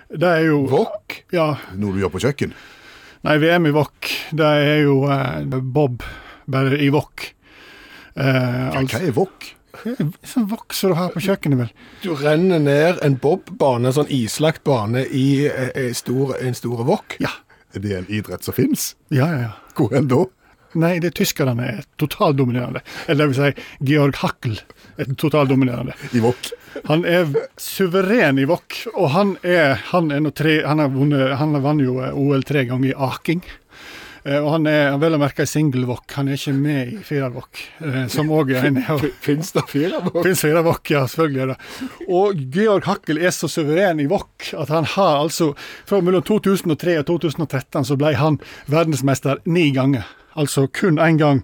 Det 0.09 0.33
er 0.39 0.47
jo 0.47 0.63
Wok? 0.71 1.19
Ja. 1.35 1.51
Noe 1.77 1.93
du 1.93 2.01
gjør 2.01 2.15
på 2.15 2.23
kjøkken? 2.25 2.57
Nei, 3.27 3.35
VM 3.41 3.67
i 3.67 3.71
wok, 3.75 4.07
det 4.31 4.47
er 4.47 4.77
jo 4.85 5.01
eh, 5.11 5.57
bob, 5.59 6.05
bare 6.51 6.79
i 6.81 6.89
wok. 6.93 7.29
Eh, 8.15 8.67
altså, 8.75 8.99
hva 8.99 9.05
er 9.07 9.17
wok? 9.17 9.53
sånn 10.27 10.47
wok 10.51 10.73
som 10.75 10.91
du 10.91 10.97
har 10.97 11.13
på 11.13 11.21
kjøkkenet, 11.23 11.59
vel. 11.61 11.69
Du 12.03 12.11
renner 12.19 12.59
ned 12.59 12.99
en 13.05 13.15
bobbane, 13.21 13.89
en 13.89 13.95
sånn 13.95 14.11
islagt 14.11 14.65
bane, 14.67 15.05
i 15.05 15.45
eh, 15.47 15.71
en 15.77 15.95
stor, 15.95 16.35
en 16.41 16.57
stor 16.57 16.83
wok. 16.87 17.15
Ja. 17.23 17.31
Er 17.75 17.85
det 17.85 17.95
en 17.95 18.11
idrett 18.11 18.43
som 18.43 18.57
fins? 18.57 18.93
Ja, 19.13 19.29
ja, 19.29 19.39
ja. 19.47 19.55
Hvor 19.77 19.93
enn 19.95 20.09
da? 20.11 20.25
Nei, 20.77 20.99
det 21.01 21.09
er 21.09 21.15
tyskerne 21.17 21.65
er 21.65 21.85
totaldominerende. 21.97 22.83
Eller 23.07 23.25
det 23.25 23.31
vil 23.31 23.37
si, 23.39 23.67
Georg 23.89 24.19
Hackel 24.21 24.59
er 25.01 25.15
totaldominerende. 25.17 25.95
I 26.13 26.21
wok? 26.21 26.51
Han 26.85 27.05
er 27.09 27.31
suveren 27.57 28.37
i 28.37 28.45
wok, 28.49 28.77
og 28.93 29.09
han 29.15 29.31
er 29.41 29.79
Han, 29.89 30.11
er 30.13 30.29
tre, 30.37 30.59
han 30.61 30.77
har 30.77 30.91
vunnet 30.93 31.33
Han 31.41 31.55
har 31.57 31.63
vunnet 31.65 31.87
jo 31.87 31.97
eh, 32.03 32.13
OL 32.13 32.45
tre 32.45 32.67
ganger 32.69 32.91
i 32.91 32.93
aking. 32.93 33.41
Eh, 34.23 34.37
og 34.39 34.51
han 34.57 34.67
er 34.69 34.97
vel 35.01 35.15
å 35.15 35.21
merke 35.21 35.45
i 35.45 35.49
single-wok. 35.49 36.05
Han 36.17 36.29
er 36.29 36.39
ikke 36.39 36.53
med 36.57 36.93
i 36.93 36.99
firerwok, 37.05 37.61
eh, 37.85 38.05
som 38.11 38.31
òg 38.33 38.53
er 38.55 38.69
en 38.69 38.79
Fins 39.23 39.53
det 39.55 39.65
firerwok? 39.71 40.21
Fins 40.25 40.43
firerwok, 40.43 40.91
ja, 40.93 41.05
selvfølgelig 41.07 41.43
er 41.43 41.53
det. 41.53 41.57
Og 42.19 42.43
Georg 42.53 42.87
Hakkel 42.89 43.21
er 43.21 43.35
så 43.35 43.49
suveren 43.51 44.01
i 44.03 44.07
wok 44.09 44.51
at 44.53 44.71
han 44.73 44.87
har 44.95 45.23
altså 45.23 45.51
Fra 45.89 45.99
mellom 46.03 46.23
2003 46.25 46.97
og 47.01 47.05
2013 47.09 47.87
så 47.87 47.97
ble 47.99 48.13
han 48.19 48.39
verdensmester 48.71 49.39
ni 49.49 49.69
ganger. 49.75 50.07
Altså 50.39 50.67
kun 50.67 50.99
én 51.01 51.19
gang. 51.19 51.43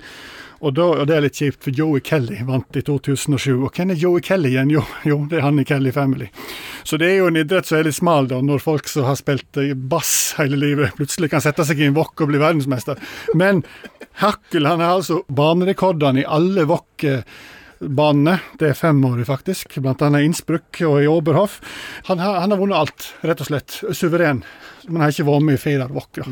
Og, 0.66 0.74
da, 0.74 0.86
og 0.98 1.06
det 1.06 1.14
er 1.14 1.26
litt 1.28 1.38
kjipt, 1.38 1.62
for 1.62 1.78
Joey 1.78 2.02
Kelly 2.02 2.40
vant 2.48 2.78
i 2.78 2.82
2007. 2.86 3.52
Og 3.54 3.70
hvem 3.70 3.94
er 3.94 4.00
Joey 4.02 4.24
Kelly 4.26 4.50
igjen? 4.56 4.72
Jo, 4.74 4.82
jo, 5.12 5.20
det 5.30 5.40
er 5.40 5.46
han 5.46 5.62
i 5.62 5.66
Kelly 5.68 5.94
Family. 5.94 6.32
Så 6.84 6.98
det 7.02 7.12
er 7.12 7.20
jo 7.20 7.30
en 7.30 7.38
idrett 7.38 7.70
som 7.70 7.78
er 7.80 7.90
litt 7.90 7.98
smal, 8.00 8.30
da, 8.32 8.42
når 8.42 8.64
folk 8.64 8.90
som 8.90 9.06
har 9.06 9.20
spilt 9.20 9.62
eh, 9.62 9.76
bass 9.78 10.34
hele 10.40 10.58
livet, 10.58 10.96
plutselig 10.98 11.30
kan 11.34 11.44
sette 11.46 11.68
seg 11.68 11.84
i 11.84 11.90
en 11.90 11.98
wok 11.98 12.26
og 12.26 12.32
bli 12.32 12.42
verdensmester. 12.42 13.02
Men 13.38 13.62
Hakkel 14.22 14.66
han 14.66 14.82
har 14.82 14.98
altså 14.98 15.22
banerekordene 15.28 16.24
i 16.24 16.30
alle 16.38 16.66
wok-banene. 17.80 18.40
Det 18.60 18.70
er 18.70 18.74
femårig, 18.74 19.26
faktisk. 19.28 19.80
Blant 19.82 20.02
annet 20.02 20.22
i 20.22 20.26
Innsbruck 20.26 20.82
og 20.82 21.04
i 21.04 21.08
Oberhof. 21.08 21.60
Han 22.08 22.20
har, 22.20 22.40
han 22.40 22.52
har 22.52 22.60
vunnet 22.60 22.78
alt, 22.78 23.14
rett 23.24 23.42
og 23.42 23.48
slett. 23.48 23.82
Suveren. 23.94 24.44
Men 24.88 25.02
har 25.02 25.10
ikke 25.10 25.26
vært 25.26 25.46
med 25.46 25.56
i 25.56 25.62
wok. 25.92 26.12
da. 26.16 26.26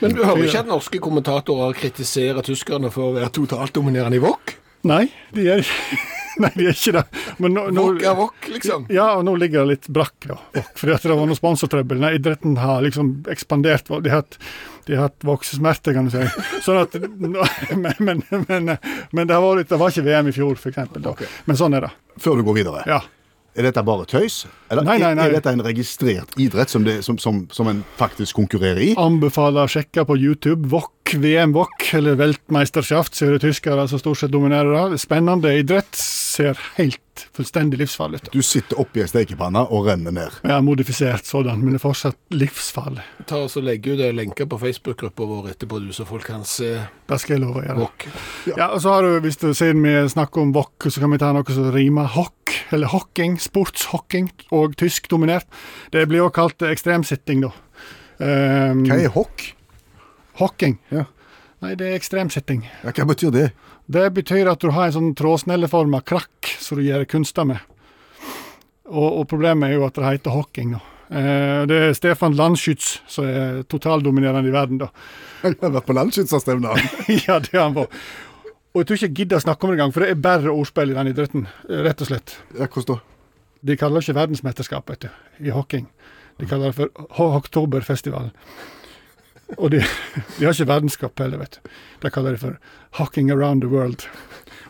Men 0.00 0.14
du 0.14 0.24
hører 0.24 0.46
ikke 0.46 0.62
at 0.64 0.70
norske 0.70 0.98
kommentatorer 0.98 1.76
kritiserer 1.76 2.42
tyskerne 2.42 2.90
for 2.90 3.10
å 3.10 3.16
være 3.18 3.30
totalt 3.30 3.74
dominerende 3.74 4.16
i 4.16 4.22
wok? 4.22 4.56
Nei, 4.86 5.08
de 5.34 5.46
er, 5.50 5.66
nei, 6.42 6.50
de 6.54 6.68
er 6.70 6.76
ikke 6.76 6.92
det. 6.94 7.02
Men 7.42 7.54
nå, 7.56 7.64
nå, 7.74 7.84
vok 7.88 8.04
er 8.06 8.14
vok, 8.18 8.48
liksom. 8.54 8.86
ja, 8.94 9.08
og 9.18 9.24
nå 9.26 9.34
ligger 9.42 9.64
det 9.66 9.72
litt 9.74 9.88
brakk, 9.90 10.14
da. 10.30 10.36
Vok, 10.54 10.68
Fordi 10.78 10.94
at 10.94 11.06
det 11.08 11.16
var 11.18 11.26
noe 11.30 11.38
sponsortrøbbel. 11.38 12.00
Nei, 12.04 12.12
idretten 12.20 12.54
har 12.62 12.84
liksom 12.86 13.10
ekspandert. 13.34 13.90
De 13.90 14.12
har 14.12 14.22
hatt, 14.22 14.38
de 14.86 14.94
har 14.96 15.08
hatt 15.08 15.26
voksesmerter, 15.26 15.96
kan 15.98 16.06
du 16.08 16.14
si. 16.14 16.22
Sånn 16.64 16.78
at, 16.84 16.94
men, 17.18 17.36
men, 17.98 18.22
men, 18.30 18.74
men 18.78 19.26
det, 19.26 19.34
har 19.34 19.42
vært, 19.42 19.64
litt- 19.64 19.72
det 19.74 19.80
var 19.82 19.94
ikke 19.94 20.06
VM 20.06 20.30
i 20.30 20.36
fjor, 20.38 20.54
f.eks. 20.62 20.98
Okay. 21.14 21.30
Men 21.50 21.58
sånn 21.60 21.74
er 21.80 21.88
det. 21.88 21.94
Før 22.22 22.38
du 22.38 22.46
går 22.46 22.60
videre. 22.62 22.86
Ja. 22.88 23.02
Er 23.58 23.66
dette 23.66 23.82
bare 23.82 24.04
tøys? 24.06 24.44
Eller 24.70 24.84
Nei, 24.86 24.98
nei, 25.02 25.14
nei. 25.18 25.24
Er, 25.26 25.32
dette 25.40 25.50
en 25.50 25.64
registrert 25.66 26.36
idrett 26.38 26.70
som, 26.70 26.84
det, 26.86 27.00
som, 27.02 27.16
som, 27.18 27.40
som 27.50 27.66
en 27.72 27.80
faktisk 27.98 28.38
konkurrerer 28.38 28.78
i? 28.84 28.92
Anbefaler 29.00 29.66
å 29.66 29.72
sjekke 29.72 30.04
på 30.06 30.14
YouTube. 30.20 30.68
Wok, 30.70 31.16
VM 31.18 31.56
Wok, 31.56 31.88
eller 31.98 32.14
Weltmeisterschaft, 32.20 33.16
så 33.18 33.26
er 33.26 33.34
det 33.34 33.42
tyskere 33.48 33.88
som 33.90 33.98
stort 33.98 34.20
sett 34.22 34.30
dominerer 34.34 34.92
det. 34.92 35.00
Spennende 35.02 35.50
idrett. 35.58 35.90
Ser 35.98 36.54
helt 36.76 37.02
fullstendig 37.34 37.80
livsfarlig 37.80 38.20
ut. 38.20 38.28
Du 38.30 38.44
sitter 38.46 38.78
oppi 38.78 39.02
ei 39.02 39.08
stekepanne 39.10 39.64
og 39.74 39.88
renner 39.88 40.14
ned. 40.14 40.36
Ja, 40.46 40.60
modifisert 40.62 41.26
sådan, 41.26 41.58
men 41.64 41.74
det 41.74 41.80
er 41.80 41.82
fortsatt 41.88 42.14
livsfarlig. 42.30 43.02
Ta 43.26 43.40
oss 43.48 43.58
og 43.58 43.66
Legg 43.66 43.88
ut 43.90 43.98
en 44.06 44.14
lenke 44.20 44.46
på 44.46 44.60
Facebook-gruppa 44.62 45.26
vår 45.26 45.48
etterpå, 45.56 45.80
du, 45.82 45.90
så 45.96 46.06
folk 46.06 46.28
kan 46.30 46.44
se 46.46 46.76
Det 47.10 47.18
skal 47.18 47.34
jeg 47.40 47.42
love 47.42 47.58
å 47.58 47.66
gjøre. 47.66 47.78
wok. 47.82 48.06
Ja, 48.52 48.68
og 48.70 48.78
så 48.84 48.94
har 48.94 49.02
du, 49.08 49.18
hvis 49.26 49.40
du 49.42 49.48
siden 49.50 49.82
vi 49.82 49.96
snakker 50.14 50.44
om 50.46 50.54
wok, 50.54 50.86
så 50.86 51.02
kan 51.02 51.10
vi 51.16 51.18
ta 51.24 51.32
noe 51.34 51.56
som 51.58 51.72
rimer 51.74 52.06
hokk, 52.14 52.37
eller 52.74 52.90
hocking, 52.92 53.38
sportshocking, 53.40 54.30
og 54.54 54.76
tysk 54.80 55.08
dominert. 55.10 55.46
Det 55.94 56.06
blir 56.10 56.26
også 56.26 56.36
kalt 56.40 56.66
ekstremsitting, 56.68 57.46
da. 57.46 57.52
Um, 58.18 58.84
Hva 58.88 58.98
er 58.98 59.14
hokk? 59.14 59.46
Hocking. 60.40 60.78
Ja. 60.94 61.06
Nei, 61.64 61.72
det 61.78 61.88
er 61.88 61.98
ekstremsitting. 61.98 62.62
Ja, 62.84 62.92
hva 62.94 63.08
betyr 63.08 63.32
det? 63.34 63.48
Det 63.90 64.04
betyr 64.14 64.50
at 64.52 64.62
du 64.62 64.70
har 64.74 64.88
en 64.88 64.94
sånn 64.94 65.16
trådsnelleforma 65.18 66.02
krakk 66.06 66.52
som 66.60 66.78
du 66.78 66.84
gjør 66.84 67.06
kunster 67.08 67.48
med. 67.48 67.64
Og, 68.88 69.08
og 69.20 69.24
problemet 69.30 69.70
er 69.70 69.78
jo 69.78 69.86
at 69.88 69.98
det 69.98 70.06
heter 70.06 70.36
hocking, 70.36 70.76
da. 70.76 70.84
Eh, 71.08 71.62
det 71.68 71.76
er 71.86 71.94
Stefan 71.96 72.36
Landschütz 72.36 72.98
som 73.08 73.24
er 73.24 73.62
totaldominerende 73.72 74.50
i 74.50 74.54
verden, 74.54 74.80
da. 74.82 74.90
Jeg 75.42 75.56
har 75.62 75.72
vært 75.72 75.88
på 75.88 75.96
landsskytterstevner. 75.96 76.82
ja, 77.26 77.38
det 77.40 77.54
har 77.54 77.68
han 77.68 77.78
vært. 77.78 77.96
Og 78.78 78.84
jeg 78.84 78.86
tror 78.92 78.98
ikke 79.00 79.06
jeg 79.08 79.14
gidder 79.18 79.40
å 79.40 79.42
snakke 79.42 79.64
om 79.66 79.70
det 79.72 79.76
engang, 79.80 79.92
for 79.96 80.04
det 80.04 80.10
er 80.12 80.18
bare 80.22 80.52
ordspill 80.54 80.92
i 80.92 80.94
den 80.94 81.08
idretten, 81.10 81.46
eh, 81.66 81.80
rett 81.82 82.02
og 82.04 82.06
slett. 82.12 82.36
Ja, 82.54 82.68
hvordan 82.70 82.94
da? 82.94 82.98
De 83.66 83.74
kaller 83.76 83.98
det 83.98 84.06
ikke 84.06 84.18
verdensmesterskap 84.20 84.90
vet 84.92 85.00
du, 85.08 85.08
i 85.42 85.50
hocking. 85.50 85.88
De 86.38 86.46
kaller 86.46 86.70
det 86.70 86.76
for 86.78 87.08
Ho- 87.18 87.32
Oktoberfestivalen. 87.40 88.30
Og 89.58 89.72
de, 89.72 89.80
de 89.80 90.44
har 90.44 90.52
ikke 90.54 90.68
verdenscup 90.68 91.18
heller, 91.24 91.40
vet 91.42 91.58
du. 91.58 91.70
De 92.04 92.10
kaller 92.14 92.36
det 92.36 92.42
for 92.44 92.58
Hocking 93.00 93.32
around 93.34 93.64
the 93.64 93.68
world. 93.72 94.04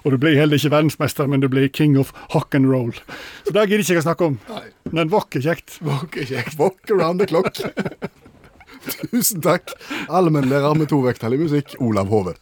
Og 0.07 0.15
du 0.15 0.17
blir 0.23 0.39
heller 0.39 0.57
ikke 0.57 0.71
verdensmester, 0.73 1.27
men 1.29 1.43
du 1.45 1.49
blir 1.53 1.69
king 1.69 1.99
of 2.01 2.15
hock 2.33 2.55
and 2.57 2.71
roll. 2.71 2.95
Så 3.45 3.53
det 3.53 3.67
gidder 3.69 3.83
ikke 3.85 3.97
jeg 3.99 4.05
å 4.05 4.07
snakke 4.07 4.29
om. 4.31 4.39
Nei. 4.49 4.63
Men 4.95 5.11
wok 5.13 5.37
er 5.37 5.45
kjekt. 5.51 5.81
Wok 5.85 6.17
er 6.17 6.31
kjekt. 6.31 6.57
Walk 6.63 6.89
around 6.95 7.21
the 7.21 7.27
clock. 7.29 7.59
Tusen 9.11 9.43
takk. 9.45 9.75
Allmennlærer 10.09 10.79
med 10.79 10.89
to 10.89 11.03
vekttall 11.05 11.35
i 11.37 11.43
musikk, 11.43 11.75
Olav 11.83 12.09
Hove. 12.15 12.37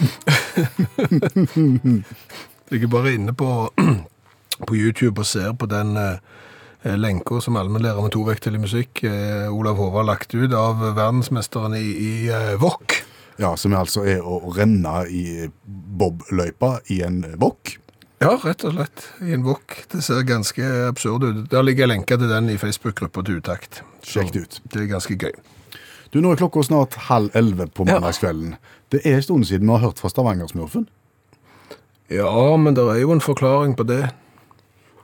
Ligger 2.70 2.86
bare 2.86 3.14
inne 3.14 3.34
på, 3.34 3.70
på 4.66 4.76
YouTube 4.76 5.20
og 5.20 5.26
ser 5.26 5.52
på 5.58 5.66
den 5.70 5.96
eh, 5.98 6.18
lenka 6.96 7.40
som 7.42 7.56
allmennlærer 7.60 8.02
med 8.04 8.12
to 8.14 8.22
vekttall 8.28 8.58
musikk 8.62 9.04
eh, 9.04 9.50
Olav 9.50 9.76
har 9.80 10.04
lagt 10.06 10.34
ut 10.34 10.52
av 10.54 10.78
verdensmesteren 10.84 11.74
i, 11.78 11.84
i 11.84 12.12
eh, 12.30 12.56
wok. 12.62 13.02
Ja, 13.40 13.54
som 13.56 13.72
altså 13.76 14.04
er 14.04 14.20
å 14.20 14.52
renne 14.52 15.06
i 15.08 15.48
bobløypa 15.64 16.78
i 16.92 17.00
en 17.06 17.22
wok. 17.40 17.78
Ja, 18.20 18.34
rett 18.42 18.66
og 18.68 18.74
slett. 18.74 19.06
I 19.24 19.32
en 19.32 19.46
wok. 19.46 19.78
Det 19.88 20.02
ser 20.04 20.26
ganske 20.28 20.66
absurd 20.90 21.24
ut. 21.24 21.46
Der 21.52 21.64
ligger 21.64 21.86
jeg 21.86 21.92
lenka 21.94 22.18
til 22.20 22.28
den 22.28 22.50
i 22.52 22.58
Facebook-gruppa 22.60 23.24
til 23.24 23.40
Utakt. 23.40 23.80
Sjekk 24.04 24.34
det 24.34 24.42
ut. 24.44 24.60
Det 24.68 24.82
er 24.82 24.90
ganske 24.90 25.16
gøy. 25.16 25.32
Du, 26.12 26.20
Nå 26.20 26.34
er 26.34 26.40
klokka 26.40 26.62
snart 26.66 26.98
halv 27.06 27.32
elleve 27.38 27.66
på 27.72 27.86
mandagskvelden. 27.88 28.58
Det 28.90 29.04
er 29.06 29.18
en 29.18 29.22
stund 29.22 29.46
siden 29.46 29.68
vi 29.68 29.76
har 29.76 29.84
hørt 29.84 30.02
fra 30.02 30.10
Stavanger-smurfen. 30.10 30.88
Ja, 32.10 32.56
men 32.58 32.74
det 32.74 32.88
er 32.90 32.98
jo 33.04 33.12
en 33.14 33.22
forklaring 33.22 33.76
på 33.78 33.86
det. 33.86 34.02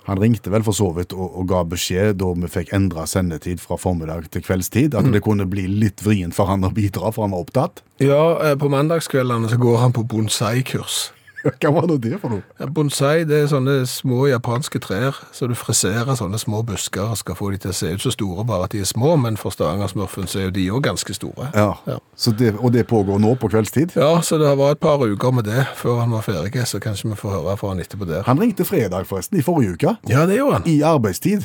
Han 0.07 0.21
ringte 0.23 0.51
vel 0.55 0.63
for 0.63 0.75
så 0.75 0.93
vidt 0.95 1.15
og, 1.17 1.35
og 1.35 1.49
ga 1.51 1.65
beskjed 1.67 2.19
da 2.21 2.29
vi 2.39 2.51
fikk 2.51 2.71
endra 2.77 3.09
sendetid 3.11 3.59
fra 3.63 3.79
formiddag 3.79 4.29
til 4.35 4.45
kveldstid, 4.47 4.95
at 4.95 5.09
det 5.11 5.23
kunne 5.27 5.49
bli 5.51 5.67
litt 5.67 6.03
vrient 6.07 6.35
for 6.35 6.51
han 6.51 6.67
å 6.67 6.71
bidra, 6.75 7.11
for 7.15 7.27
han 7.27 7.35
var 7.35 7.47
opptatt. 7.47 7.83
Ja, 8.03 8.37
eh, 8.47 8.55
på 8.59 8.71
mandagskveldene 8.71 9.51
så 9.51 9.59
går 9.59 9.81
han 9.83 9.95
på 9.97 10.07
bonsai-kurs. 10.07 11.09
Hva 11.47 11.71
var 11.73 11.87
nå 11.87 11.97
det 12.03 12.17
for 12.21 12.33
noe? 12.33 12.43
Ja, 12.61 12.67
Bonsai 12.67 13.25
det 13.29 13.37
er 13.43 13.49
sånne 13.51 13.77
små 13.87 14.27
japanske 14.31 14.81
trær, 14.83 15.15
så 15.35 15.47
du 15.51 15.55
friserer 15.59 16.17
sånne 16.19 16.39
små 16.43 16.63
busker 16.67 17.13
og 17.13 17.19
skal 17.21 17.37
få 17.39 17.51
de 17.55 17.61
til 17.63 17.71
å 17.71 17.77
se 17.77 17.93
ut 17.95 18.03
så 18.03 18.11
store, 18.15 18.45
bare 18.49 18.67
at 18.67 18.75
de 18.75 18.81
er 18.83 18.89
små, 18.89 19.15
men 19.21 19.37
for 19.41 19.55
Stavanger-smurfen 19.55 20.27
så 20.31 20.41
er 20.41 20.49
jo 20.49 20.55
de 20.57 20.65
òg 20.75 20.83
ganske 20.89 21.15
store. 21.17 21.51
Ja, 21.55 21.73
Ja. 21.87 21.99
Så 22.17 22.33
det, 22.33 22.55
Og 22.59 22.73
det 22.73 22.87
pågår 22.89 23.19
nå 23.21 23.35
på 23.39 23.49
kveldstid? 23.53 23.93
Ja, 23.97 24.21
så 24.23 24.39
det 24.41 24.57
var 24.59 24.71
et 24.73 24.81
par 24.81 24.99
uker 25.05 25.31
med 25.33 25.45
det 25.45 25.67
før 25.77 26.01
han 26.01 26.11
var 26.11 26.23
ferdig, 26.27 26.67
så 26.67 26.81
kanskje 26.81 27.11
vi 27.13 27.17
får 27.21 27.31
høre 27.37 27.57
fra 27.61 27.69
han 27.75 27.81
etterpå 27.81 28.07
der. 28.09 28.23
Han 28.27 28.41
ringte 28.41 28.65
fredag, 28.65 29.07
forresten, 29.07 29.39
i 29.39 29.43
forrige 29.43 29.77
uke. 29.77 29.97
Ja, 30.09 30.27
det 30.27 30.37
gjorde 30.41 30.61
han. 30.61 30.67
I 30.67 30.81
arbeidstid. 30.83 31.45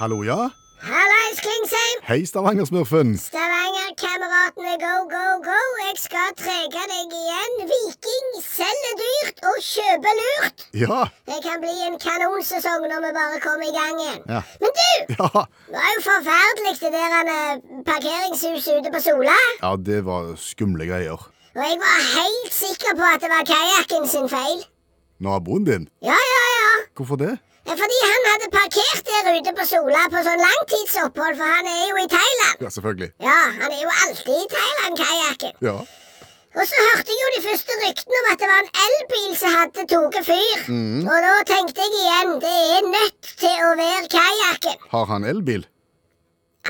Hallo, 0.00 0.22
ja? 0.24 0.48
Hallais, 0.80 1.40
Klingsheim! 1.44 1.79
Hei, 2.08 2.24
Stavanger-smurfen. 2.26 3.12
Stavanger-kameratene, 3.18 4.72
go, 4.84 4.94
go, 5.14 5.24
go! 5.46 5.58
Jeg 5.86 5.96
skal 6.06 6.30
trege 6.40 6.82
deg 6.92 7.12
igjen. 7.18 7.52
Viking 7.70 8.30
selger 8.42 8.94
dyrt 9.00 9.42
og 9.50 9.58
kjøper 9.66 10.16
lurt. 10.20 10.64
Ja. 10.80 11.00
Det 11.28 11.38
kan 11.44 11.60
bli 11.62 11.74
en 11.86 11.98
kanonsesong 12.02 12.86
når 12.90 13.04
vi 13.06 13.10
bare 13.18 13.42
kommer 13.44 13.68
i 13.68 13.74
gang 13.76 14.00
igjen. 14.04 14.22
Ja. 14.32 14.40
Men 14.62 14.74
du, 14.78 14.88
Ja. 15.20 15.28
det 15.68 15.76
var 15.76 15.92
jo 15.96 16.02
forferdelig 16.08 16.74
det 16.80 16.92
der 16.96 17.30
eh, 17.36 17.60
parkeringshuset 17.90 18.80
ute 18.80 18.94
på 18.96 19.02
Sola. 19.04 19.36
ja, 19.62 19.74
det 19.76 20.00
var 20.08 20.32
skumle 20.40 20.88
greier. 20.90 21.20
Og 21.54 21.62
jeg 21.66 21.78
var 21.84 21.96
helt 22.16 22.52
sikker 22.54 22.96
på 22.98 23.06
at 23.14 23.20
det 23.22 23.30
var 23.36 23.44
kajakken 23.54 24.08
sin 24.08 24.28
feil. 24.32 24.64
Naboen 25.20 25.64
din? 25.68 25.88
Ja, 26.02 26.16
ja, 26.16 26.42
ja. 26.56 26.74
Hvorfor 26.96 27.16
det? 27.20 27.36
Fordi 27.68 27.98
han 28.02 28.26
hadde 28.30 28.48
parkert 28.54 29.08
der 29.08 29.30
ute 29.36 29.52
på 29.58 29.64
Sola 29.68 30.02
på 30.12 30.20
sånn 30.26 30.40
langtidsopphold, 30.42 31.36
for 31.38 31.54
han 31.56 31.66
er 31.70 31.82
jo 31.90 31.96
i 32.00 32.08
Thailand. 32.10 32.62
Ja, 32.64 32.70
selvfølgelig. 32.76 33.10
Ja, 33.22 33.38
han 33.60 33.74
er 33.74 33.80
jo 33.82 33.90
alltid 34.04 34.36
i 34.36 34.46
Thailand, 34.54 35.00
kajakken. 35.02 35.58
Ja. 35.68 35.74
Og 36.50 36.64
så 36.66 36.82
hørte 36.82 37.14
jeg 37.14 37.20
jo 37.22 37.28
de 37.36 37.42
første 37.44 37.76
ryktene 37.82 38.20
om 38.20 38.28
at 38.32 38.40
det 38.42 38.48
var 38.50 38.62
en 38.64 38.72
elbil 38.86 39.34
som 39.38 39.52
hadde 39.54 39.84
tatt 39.92 40.16
fyr. 40.26 40.64
Og 41.12 41.26
da 41.26 41.34
tenkte 41.46 41.84
jeg 41.84 42.00
igjen, 42.00 42.32
det 42.42 42.54
er 42.78 42.88
nødt 42.90 43.30
til 43.44 43.62
å 43.68 43.70
være 43.78 44.10
kajakken. 44.16 44.80
Har 44.94 45.06
han 45.12 45.28
elbil? 45.34 45.66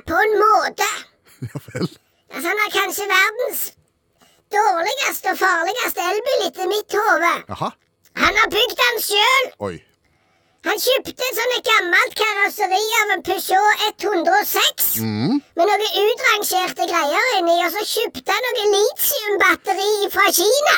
På 0.07 0.19
en 0.27 0.37
måte. 0.43 0.91
Ja 1.41 1.57
vel. 1.71 1.87
Altså, 2.31 2.51
han 2.51 2.59
har 2.61 2.73
kanskje 2.75 3.07
verdens 3.09 3.63
dårligste 4.53 5.33
og 5.33 5.39
farligste 5.41 6.05
elbil 6.11 6.43
etter 6.51 6.69
mitt 6.69 6.97
hode. 6.99 7.31
Han 8.21 8.41
har 8.43 8.53
bygd 8.53 8.77
den 8.83 9.01
sjøl. 9.07 9.49
Han 10.69 10.77
kjøpte 10.77 11.13
et 11.25 11.39
sånt 11.39 11.65
gammelt 11.67 12.15
karosseri 12.21 12.81
av 13.01 13.13
en 13.15 13.23
Peugeot 13.25 13.85
106 14.05 14.89
med 15.01 15.63
noen 15.71 15.85
utrangerte 16.03 16.89
greier 16.91 17.31
inni, 17.39 17.55
og 17.65 17.73
så 17.77 17.85
kjøpte 17.89 18.35
han 18.37 18.45
noe 18.47 18.67
litiumbatteri 18.75 19.89
fra 20.13 20.27
Kina. 20.37 20.77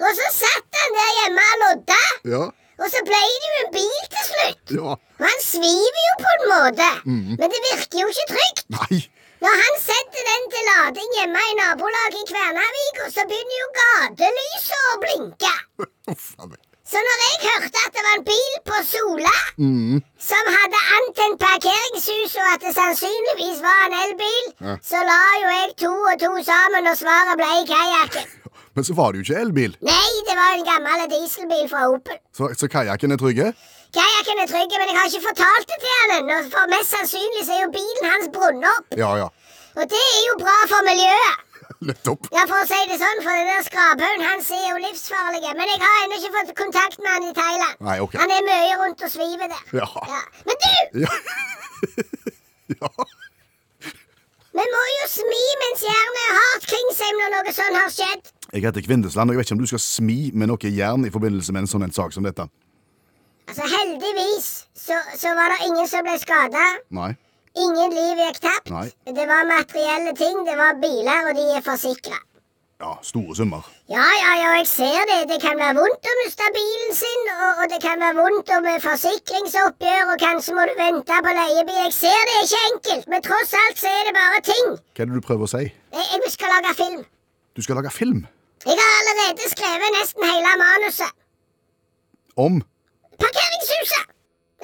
Og 0.00 0.10
så 0.18 0.26
satt 0.40 0.80
han 0.80 0.98
der 0.98 1.12
hjemme 1.20 1.46
og 1.54 1.62
lodda, 1.62 2.00
Ja. 2.34 2.42
og 2.82 2.90
så 2.90 3.04
ble 3.06 3.22
det 3.22 3.46
jo 3.46 3.54
en 3.62 3.72
bil 3.78 4.02
til 4.16 4.26
slutt. 4.32 4.74
Ja. 4.80 4.96
Og 4.98 5.26
han 5.30 5.40
sviver 5.46 6.02
jo 6.08 6.14
på 6.24 6.34
en 6.34 6.46
måte, 6.50 6.90
men 7.06 7.54
det 7.54 7.62
virker 7.70 8.02
jo 8.02 8.10
ikke 8.10 8.28
trygt. 8.34 8.64
Nei. 8.80 9.00
Når 9.44 9.58
han 9.60 9.74
setter 9.86 10.26
den 10.32 10.44
til 10.56 10.68
lading 10.72 11.16
hjemme 11.20 11.40
i 11.52 11.56
nabolaget 11.62 12.18
i 12.22 12.28
Kværnervik, 12.32 13.00
så 13.14 13.26
begynner 13.30 13.58
jo 13.62 13.72
gatelyset 13.78 14.86
å 14.90 15.00
blinke. 15.06 15.54
Uff. 16.14 16.30
Så 16.94 17.00
når 17.06 17.16
jeg 17.26 17.36
hørte 17.48 17.78
at 17.86 17.92
det 17.96 18.02
var 18.06 18.14
en 18.18 18.26
bil 18.28 18.52
på 18.70 18.76
Sola, 18.92 19.32
som 20.30 20.50
hadde 20.56 20.80
antent 20.98 21.40
parkeringshus, 21.42 22.34
og 22.42 22.46
at 22.54 22.60
det 22.66 22.72
sannsynligvis 22.78 23.58
var 23.64 23.80
en 23.88 23.96
elbil, 24.04 24.44
Ja. 24.68 24.74
så 24.90 24.98
la 25.10 25.20
jo 25.42 25.48
jeg 25.58 25.72
to 25.84 25.92
og 26.10 26.16
to 26.24 26.30
sammen, 26.50 26.86
og 26.90 26.96
svaret 27.02 27.34
ble 27.40 27.50
kajakken. 27.72 28.26
Men 28.76 28.86
så 28.88 28.94
var 28.98 29.10
det 29.12 29.18
jo 29.20 29.24
ikke 29.26 29.40
elbil, 29.46 29.72
Nei, 29.90 30.12
det 30.28 30.36
var 30.42 30.50
en 30.58 30.66
gammel 30.70 31.02
dieselbil 31.14 31.66
fra 31.72 31.82
Opel. 31.94 32.18
så, 32.38 32.44
så 32.60 32.68
kajakken 32.76 33.14
er 33.16 33.18
trygge? 33.24 33.48
Kajakken 33.98 34.38
er 34.44 34.48
trygge, 34.52 34.76
men 34.80 34.88
jeg 34.90 34.96
har 34.98 35.06
ikke 35.10 35.26
fortalt 35.30 35.66
det 35.70 35.76
til 35.82 35.92
han 35.98 36.12
ennå, 36.18 36.38
for 36.54 36.70
mest 36.72 36.90
sannsynlig 36.94 37.42
så 37.46 37.52
er 37.58 37.60
jo 37.66 37.70
bilen 37.76 38.08
hans 38.12 38.30
brunnet 38.36 38.70
opp. 38.78 38.96
Ja, 39.02 39.10
ja. 39.22 39.28
Og 39.78 39.84
det 39.92 40.00
er 40.14 40.22
jo 40.30 40.34
bra 40.44 40.56
for 40.72 40.82
miljøet. 40.88 41.36
Nettopp. 41.84 42.28
Ja, 42.32 42.44
for 42.48 42.56
å 42.56 42.66
si 42.68 42.78
det 42.88 42.96
sånn, 43.00 43.20
for 43.24 43.36
den 43.36 43.50
der 43.50 43.64
skraphaugen, 43.66 44.24
han 44.24 44.40
er 44.40 44.62
jo 44.70 44.78
livsfarlig. 44.86 45.42
Men 45.58 45.68
jeg 45.68 45.82
har 45.82 45.98
ennå 46.04 46.20
ikke 46.20 46.32
fått 46.38 46.54
kontakt 46.60 47.02
med 47.02 47.10
han 47.12 47.26
i 47.28 47.34
Thailand. 47.36 47.82
Nei, 47.88 47.98
ok. 48.04 48.16
Han 48.22 48.32
er 48.32 48.46
mye 48.46 48.78
rundt 48.80 49.04
og 49.04 49.12
sviver 49.12 49.52
der. 49.52 49.66
Ja. 49.82 50.22
Men 50.48 50.62
du! 50.64 51.04
Ja. 51.04 51.12
ja. 52.78 52.90
Vi 54.54 54.64
må 54.70 54.82
jo 54.86 55.06
smi 55.10 55.44
mens 55.64 55.80
jernet 55.82 56.20
er 56.22 56.36
hardt 56.38 56.66
kring 56.70 56.92
seg 56.94 57.16
når 57.18 57.32
noe 57.34 57.54
sånt 57.56 57.78
har 57.80 57.90
skjedd. 57.90 58.28
Jeg 58.54 58.62
heter 58.62 58.84
Kvindesland, 58.86 59.30
og 59.30 59.34
jeg 59.34 59.42
vet 59.42 59.48
ikke 59.48 59.56
om 59.58 59.64
du 59.64 59.70
skal 59.72 59.82
smi 59.82 60.18
med 60.30 60.52
noe 60.52 60.70
jern 60.70 61.08
i 61.08 61.10
forbindelse 61.10 61.52
med 61.56 61.64
en 61.64 61.70
sånn 61.72 61.86
en 61.88 61.94
sak 61.96 62.14
som 62.14 62.24
dette. 62.24 62.46
Altså, 63.50 63.66
heldigvis 63.66 64.46
så, 64.78 64.96
så 65.18 65.34
var 65.36 65.52
det 65.52 65.66
ingen 65.66 65.90
som 65.90 66.06
ble 66.06 66.14
skada. 66.22 66.62
Ingen 67.54 67.90
liv 67.94 68.18
gikk 68.18 68.38
tapt. 68.42 68.70
Nei. 68.74 68.88
Det 69.06 69.26
var 69.30 69.44
materielle 69.46 70.14
ting. 70.18 70.38
Det 70.46 70.56
var 70.58 70.78
biler, 70.82 71.28
og 71.30 71.36
de 71.38 71.44
er 71.58 71.62
forsikra. 71.66 72.18
Ja, 72.82 72.90
store 73.06 73.36
summer. 73.38 73.62
Ja, 73.88 74.02
ja, 74.20 74.30
ja, 74.40 74.48
jeg 74.58 74.66
ser 74.68 75.04
det. 75.10 75.18
Det 75.30 75.38
kan 75.44 75.56
være 75.62 75.76
vondt 75.78 76.08
å 76.10 76.14
miste 76.24 76.48
bilen 76.56 76.96
sin, 76.98 77.22
og, 77.36 77.60
og 77.62 77.70
det 77.70 77.78
kan 77.84 78.02
være 78.02 78.16
vondt 78.18 78.50
om 78.56 78.66
eh, 78.66 78.80
forsikringsoppgjør, 78.82 80.10
og 80.12 80.18
kanskje 80.24 80.56
må 80.58 80.64
du 80.68 80.74
vente 80.80 81.20
på 81.26 81.34
leiebil. 81.38 81.78
Jeg 81.84 81.94
ser 82.00 82.18
det 82.28 82.34
er 82.40 82.46
ikke 82.48 82.62
enkelt, 82.72 83.06
men 83.14 83.24
tross 83.28 83.54
alt 83.62 83.78
så 83.80 83.92
er 83.92 84.08
det 84.10 84.14
bare 84.18 84.40
ting. 84.50 84.74
Hva 84.90 85.06
er 85.06 85.10
det 85.12 85.20
du 85.20 85.26
prøver 85.28 85.46
å 85.46 85.52
si? 85.54 85.62
Jeg, 85.70 86.08
jeg 86.16 86.32
skal 86.34 86.52
lage 86.56 86.74
film. 86.82 87.04
Du 87.54 87.62
skal 87.62 87.78
lage 87.78 87.92
film 87.94 88.24
Jeg 88.66 88.74
har 88.80 88.92
allerede 88.98 89.48
skrevet 89.54 89.94
nesten 90.00 90.26
hele 90.26 90.54
manuset. 90.64 91.14
om 92.34 92.58
Parkeringshuset! 93.22 94.10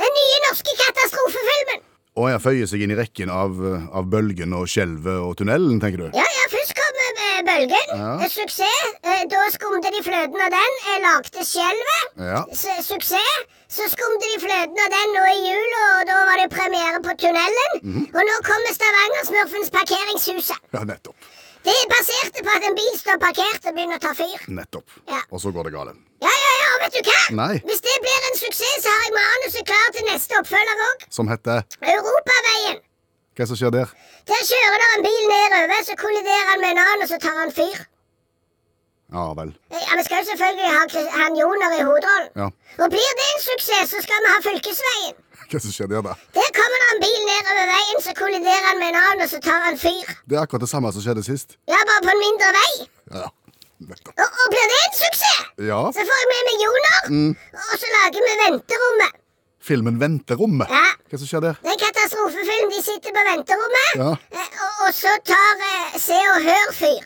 Den 0.03 0.17
nye 0.19 0.39
norske 0.49 0.73
katastrofefilmen. 0.83 1.87
Og 2.21 2.27
jeg 2.29 2.41
føyer 2.45 2.69
seg 2.69 2.83
inn 2.85 2.93
i 2.93 2.97
rekken 2.99 3.31
av, 3.33 3.57
av 3.97 4.09
bølgen 4.13 4.53
og 4.59 4.67
skjelvet 4.69 5.23
og 5.25 5.37
tunnelen, 5.41 5.79
tenker 5.81 6.03
du? 6.03 6.09
Ja, 6.19 6.27
ja, 6.37 6.49
først 6.53 6.75
kom 6.77 6.99
eh, 7.07 7.39
Bølgen. 7.47 7.93
Ja. 7.97 8.11
Eh, 8.21 8.29
Suksess. 8.29 8.83
Eh, 9.01 9.23
Da 9.33 9.41
skumte 9.55 9.89
de 9.95 10.03
fløten 10.05 10.43
av 10.45 10.51
den. 10.53 10.77
Lagde 11.07 11.45
Skjelvet. 11.49 12.11
Ja. 12.21 12.43
Suksess. 12.85 13.47
Så 13.71 13.87
skumte 13.93 14.27
de 14.35 14.41
fløten 14.43 14.83
av 14.85 14.91
den 14.93 15.13
nå 15.17 15.25
i 15.31 15.39
jula, 15.47 15.83
og 16.01 16.09
da 16.11 16.19
var 16.29 16.41
det 16.43 16.49
premiere 16.53 17.01
på 17.07 17.15
Tunnelen. 17.23 17.81
Mhm. 17.81 18.07
Og 18.11 18.23
nå 18.29 18.37
kommer 18.51 18.75
Stavanger-smurfens 18.77 19.71
Parkeringshuset. 19.79 20.61
Ja, 20.75 20.85
nettopp. 20.85 21.17
Det 21.65 21.77
baserte 21.93 22.43
på 22.45 22.53
at 22.57 22.65
en 22.67 22.77
bil 22.77 22.95
står 22.99 23.19
parkert 23.23 23.67
og 23.69 23.75
begynner 23.77 24.01
å 24.01 24.05
ta 24.05 24.13
fyr. 24.17 24.47
Nettopp. 24.61 25.01
Ja. 25.09 25.21
Og 25.31 25.41
så 25.45 25.53
går 25.55 25.69
det 25.71 25.75
galt. 25.79 25.97
Ja, 26.21 26.33
ja, 26.45 26.53
ja, 26.63 26.71
vet 26.85 26.97
du 26.99 27.11
hva? 27.11 27.21
Nei. 27.39 27.55
Hvis 27.69 27.83
det 27.87 27.97
blir 28.05 28.27
en 28.31 28.37
suksess, 28.43 28.79
så 28.85 28.93
har 28.95 29.05
jeg 29.07 29.15
manuset 29.17 29.67
klart 29.71 29.97
til 29.97 30.05
neste 30.11 30.41
oppfølger 30.41 30.83
òg. 30.89 31.07
Som 31.17 31.31
heter 31.33 31.63
Europaveien. 31.95 32.83
Hva 33.39 33.47
som 33.49 33.57
skjer 33.57 33.73
der? 33.73 33.95
Der 34.29 34.43
kjører 34.51 34.83
der 34.83 34.93
en 34.99 35.07
bil 35.07 35.23
nedover, 35.31 35.81
så 35.89 35.97
kolliderer 36.05 36.47
han 36.51 36.61
med 36.65 36.75
en 36.75 36.83
annen, 36.85 37.07
og 37.07 37.09
så 37.13 37.19
tar 37.25 37.39
han 37.41 37.55
fyr. 37.57 37.81
Ja 39.11 39.25
vel. 39.35 39.51
Ja, 39.75 39.97
Vi 39.99 40.05
skal 40.07 40.21
jo 40.23 40.27
selvfølgelig 40.31 40.69
ha 40.75 41.23
han 41.25 41.39
Joner 41.41 41.73
i 41.79 41.83
hovedrollen. 41.89 42.29
Ja. 42.43 42.47
Og 42.85 42.87
blir 42.95 43.11
det 43.21 43.27
en 43.35 43.43
suksess, 43.49 43.91
så 43.95 43.99
skal 44.05 44.23
vi 44.27 44.29
ha 44.35 44.39
fylkesveien. 44.45 45.17
Hva 45.51 45.59
som 45.59 45.73
skjer 45.75 45.89
der, 45.91 46.03
da? 46.07 46.13
Der 46.37 46.51
kommer 46.55 46.79
det 46.83 46.91
en 46.95 47.01
bil 47.03 47.21
nedover 47.27 47.65
veien, 47.73 47.99
så 48.05 48.13
kolliderer 48.21 48.69
han 48.69 48.79
med 48.79 48.93
en 48.93 48.99
annen, 49.01 49.25
og 49.25 49.31
så 49.33 49.41
tar 49.43 49.65
han 49.67 49.79
fyr. 49.81 50.13
Det 50.31 50.37
er 50.39 50.45
akkurat 50.45 50.63
det 50.63 50.71
samme 50.71 50.93
som 50.95 51.03
skjedde 51.03 51.25
sist. 51.27 51.57
Ja, 51.73 51.81
bare 51.91 52.05
på 52.07 52.13
en 52.15 52.23
mindre 52.23 52.53
vei. 52.61 52.71
Ja, 53.17 53.25
nettopp. 53.25 53.40
Og, 53.81 54.29
og 54.41 54.47
blir 54.53 54.67
det 54.73 54.79
en 54.87 54.95
suksess, 54.99 55.39
Ja. 55.71 55.81
så 55.97 56.03
får 56.09 56.17
jeg 56.21 56.29
med 56.33 56.43
meg 56.49 56.57
Joner, 56.65 56.99
og 57.71 57.75
så 57.81 57.87
lager 57.97 58.21
vi 58.27 58.33
Venterommet. 58.45 59.13
Filmen 59.61 59.97
'Venterommet'. 60.01 60.71
Ja. 60.73 60.87
Hva 61.11 61.19
som 61.21 61.29
skjer 61.29 61.41
der? 61.45 61.55
Det 61.61 61.69
er 61.69 61.77
en 61.77 61.83
katastrofefilm. 61.85 62.69
De 62.75 62.81
sitter 62.83 63.11
på 63.17 63.23
venterommet, 63.31 63.91
Ja. 64.01 64.11
eh, 64.41 64.49
og, 64.65 64.73
og 64.87 64.93
så 64.97 65.13
tar 65.31 65.53
eh, 65.71 65.99
Se 66.01 66.17
og 66.35 66.41
Hør 66.49 66.69
fyr. 66.81 67.05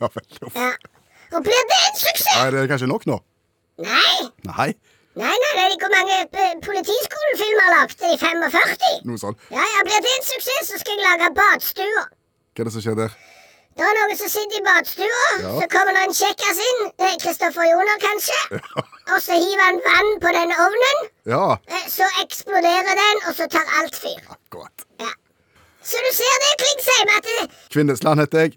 Ja 0.00 0.06
vel. 0.14 0.26
Ja. 0.54 0.70
Og 1.36 1.40
blir 1.46 1.62
det 1.72 1.78
en 1.88 1.96
suksess? 1.98 2.36
Ja, 2.36 2.46
er 2.46 2.50
det 2.54 2.68
kanskje 2.70 2.86
nok 2.94 3.06
nå? 3.10 3.18
Nei. 3.78 4.18
Nei, 4.50 4.70
Nei, 5.22 5.34
nei, 5.44 5.52
nei, 5.58 5.74
hvor 5.82 5.90
mange 5.92 6.14
eh, 6.24 6.54
politiskolefilmer 6.66 7.66
lagde 7.74 7.94
de? 8.00 8.12
45? 8.18 9.02
noe 9.10 9.18
sånn. 9.20 9.36
Ja, 9.52 9.60
ja, 9.74 9.80
Blir 9.88 10.00
det 10.06 10.12
en 10.18 10.24
suksess, 10.30 10.70
så 10.72 10.78
skal 10.80 10.94
jeg 10.96 11.04
lage 11.04 11.34
badstua. 11.36 12.04
Hva 12.54 12.60
er 12.62 12.64
det 12.64 12.72
som 12.72 12.80
skjer 12.86 12.96
der? 13.02 13.12
Det 13.76 13.84
er 13.88 13.94
noen 13.98 14.16
som 14.20 14.28
sitter 14.28 14.58
i 14.58 14.64
badstua, 14.66 15.20
Ja. 15.42 15.52
så 15.60 15.66
kommer 15.74 15.92
det 15.96 16.02
en 16.06 16.14
kjekkas 16.18 16.58
inn, 16.68 16.80
eh, 17.06 17.14
Kristoffer 17.22 17.64
Joner 17.70 17.98
kanskje, 18.02 18.40
og 19.12 19.18
så 19.26 19.32
hiver 19.42 19.62
han 19.64 19.78
vann 19.86 20.10
på 20.24 20.32
den 20.38 20.52
ovnen, 20.64 20.98
Ja, 21.34 21.44
eh, 21.68 21.86
så 21.88 22.08
eksploderer 22.24 22.94
den, 23.02 23.22
og 23.28 23.34
så 23.38 23.46
tar 23.54 23.66
alt 23.80 23.96
fyr. 23.96 24.20
akkurat. 24.36 24.84
Ja. 25.00 25.08
Så 25.82 25.96
du 26.04 26.10
ser 26.14 26.36
det, 26.44 26.50
Klingsheim, 26.62 27.08
at 27.16 27.24
det, 27.30 27.50
Kvindesland 27.72 28.20
heter 28.20 28.38
jeg. 28.44 28.52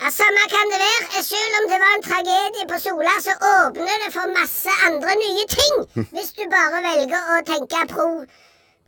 ja, 0.00 0.08
samme 0.10 0.44
kan 0.54 0.72
det 0.72 0.78
være. 0.86 1.04
Eh, 1.18 1.22
Selv 1.28 1.58
om 1.60 1.68
det 1.70 1.78
var 1.84 1.92
en 1.98 2.02
tragedie 2.08 2.66
på 2.72 2.78
Sola, 2.86 3.14
så 3.26 3.34
åpner 3.52 3.96
det 4.04 4.12
for 4.16 4.32
masse 4.38 4.70
andre 4.88 5.14
nye 5.24 5.44
ting, 5.56 5.74
hvis 6.14 6.32
du 6.38 6.44
bare 6.56 6.80
velger 6.88 7.34
å 7.36 7.42
tenke 7.52 7.84
pro... 7.92 8.08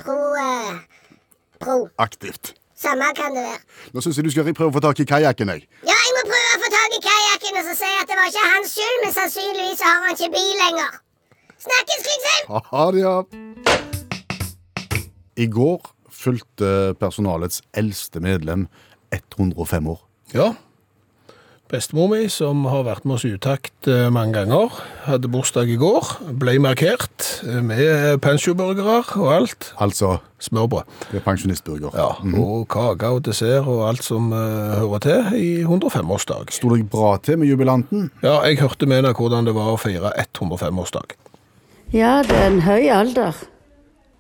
pro... 0.05 0.16
eh, 0.46 0.73
pro. 1.61 1.77
Aktivt. 1.99 2.55
Samme 2.81 3.05
kan 3.16 3.35
det 3.37 3.43
være. 3.45 3.61
Nå 3.93 4.01
syns 4.01 4.16
jeg 4.16 4.25
du 4.25 4.31
skal 4.33 4.49
prøve 4.57 4.73
å 4.73 4.77
få 4.79 4.81
tak 4.85 5.03
i 5.03 5.07
kajakken, 5.09 5.53
jeg. 5.53 5.66
Ja, 5.85 5.97
jeg 6.07 6.12
må 6.16 6.23
prøve 6.31 6.57
å 6.57 6.61
få 6.62 6.71
tak 6.73 6.97
i 6.97 7.01
kajakken 7.05 7.61
og 7.61 7.66
så 7.69 7.75
si 7.83 7.90
at 8.01 8.09
det 8.09 8.16
var 8.16 8.31
ikke 8.31 8.45
hans 8.55 8.75
skyld, 8.77 8.99
men 9.05 9.12
sannsynligvis 9.19 9.79
så 9.83 9.90
har 9.90 10.07
han 10.07 10.16
ikke 10.16 10.31
bil 10.37 10.55
lenger. 10.64 10.99
Snakkes, 11.61 12.07
Klingsheim! 12.07 12.45
Ha 12.71 12.85
det, 12.97 13.03
ja. 13.05 13.16
I 15.45 15.47
går 15.53 15.93
fulgte 16.21 16.71
personalets 17.01 17.61
eldste 17.77 18.21
medlem 18.25 18.66
105 19.12 19.93
år. 19.93 20.01
Ja. 20.33 20.49
Bestemor 21.70 22.09
mi, 22.11 22.24
som 22.26 22.64
har 22.66 22.80
vært 22.83 23.04
med 23.06 23.14
oss 23.14 23.24
i 23.28 23.28
utakt 23.30 23.87
eh, 23.87 24.09
mange 24.11 24.35
ganger, 24.35 24.72
hadde 25.04 25.28
bursdag 25.30 25.68
i 25.70 25.76
går. 25.78 26.09
Ble 26.40 26.56
markert 26.59 27.26
eh, 27.46 27.61
med 27.62 28.18
pensjoburgere 28.24 28.96
og 29.14 29.28
alt. 29.30 29.68
Altså, 29.78 30.16
Smørbrød. 30.42 30.88
det 31.12 31.20
er 31.20 31.22
pensjonistburger. 31.22 31.94
Ja, 31.94 32.09
Og 32.42 32.66
kake 32.74 33.12
og 33.14 33.22
dessert 33.28 33.68
og 33.70 33.85
alt 33.87 34.02
som 34.02 34.33
uh, 34.33 34.80
hører 34.80 35.04
til 35.04 35.38
i 35.38 35.50
105-årsdag. 35.62 36.50
Sto 36.50 36.72
det 36.74 36.88
bra 36.90 37.12
til 37.22 37.38
med 37.38 37.52
jubilanten? 37.52 38.11
Ja, 38.24 38.40
jeg 38.48 38.59
hørte 38.64 38.90
med 38.90 39.02
henne 39.02 39.14
hvordan 39.14 39.46
det 39.46 39.54
var 39.54 39.70
å 39.70 39.78
feire 39.78 40.11
105-årsdag. 40.24 41.14
Ja, 41.94 42.24
det 42.26 42.35
er 42.35 42.50
en 42.50 42.61
høy 42.66 42.90
alder. 42.90 43.38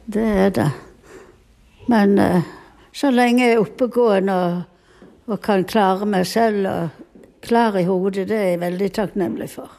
Det 0.06 0.28
er 0.46 0.54
det. 0.54 0.70
Men 1.90 2.14
uh, 2.20 2.46
så 2.94 3.10
lenge 3.10 3.42
jeg 3.42 3.58
er 3.58 3.66
oppegående 3.66 4.38
og, 4.38 5.06
og 5.26 5.42
kan 5.42 5.66
klare 5.66 6.06
meg 6.06 6.30
selv 6.30 6.70
og 6.70 6.99
klar 7.42 7.76
i 7.80 7.84
hodet, 7.88 8.28
det 8.28 8.36
er 8.36 8.48
jeg 8.54 8.60
veldig 8.60 8.90
takknemlig 8.96 9.50
for. 9.50 9.70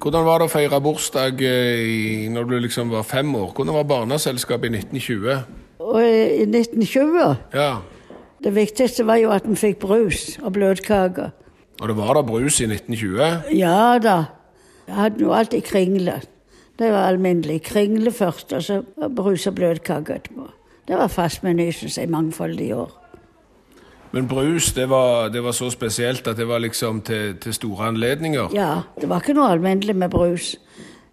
Hvordan 0.00 0.24
var 0.24 0.40
det 0.40 0.46
å 0.48 0.52
feire 0.52 0.78
bursdag 0.80 1.42
eh, 1.44 2.28
når 2.32 2.46
du 2.48 2.54
liksom 2.64 2.88
var 2.92 3.02
fem 3.04 3.34
år? 3.36 3.50
Hvordan 3.52 3.74
var 3.76 3.84
barneselskapet 3.90 4.70
i 4.72 4.78
1920? 4.80 5.42
Og 5.80 6.00
i 6.04 6.44
1920 6.46 7.36
Ja, 7.56 7.70
Det 8.40 8.54
viktigste 8.56 9.04
var 9.04 9.16
jo 9.20 9.30
at 9.34 9.44
en 9.44 9.56
fikk 9.56 9.78
brus 9.82 10.38
og 10.42 10.52
bløtkaker. 10.56 11.32
og 11.80 11.88
det 11.88 11.96
var 11.96 12.14
da 12.14 12.22
brus 12.22 12.60
i 12.60 12.66
1920? 12.66 13.52
Ja 13.56 13.98
da. 13.98 14.24
Jeg 14.86 14.94
hadde 14.96 15.20
jo 15.24 15.32
alltid 15.32 15.62
kringle. 15.64 16.20
Det 16.78 16.88
var 16.92 17.08
alminnelig. 17.12 17.62
Kringle 17.62 18.10
først, 18.12 18.52
og 18.52 18.62
så 18.62 18.82
brus 19.16 19.46
og 19.46 19.54
bløtkaker 19.54 20.14
etterpå. 20.14 20.48
Det 20.88 20.96
var 20.96 21.08
fast 21.08 21.42
meny, 21.44 21.70
syns 21.72 21.98
jeg, 21.98 22.08
mangfoldige 22.10 22.76
år. 22.76 22.90
Men 24.10 24.26
brus, 24.28 24.72
det 24.74 24.88
var, 24.90 25.28
det 25.30 25.42
var 25.44 25.54
så 25.54 25.70
spesielt 25.70 26.26
at 26.26 26.36
det 26.36 26.48
var 26.48 26.58
liksom 26.58 27.00
til, 27.06 27.36
til 27.38 27.54
store 27.54 27.92
anledninger? 27.92 28.50
Ja, 28.54 28.82
det 29.00 29.08
var 29.08 29.22
ikke 29.22 29.36
noe 29.38 29.52
alminnelig 29.54 29.94
med 29.96 30.10
brus. 30.10 30.56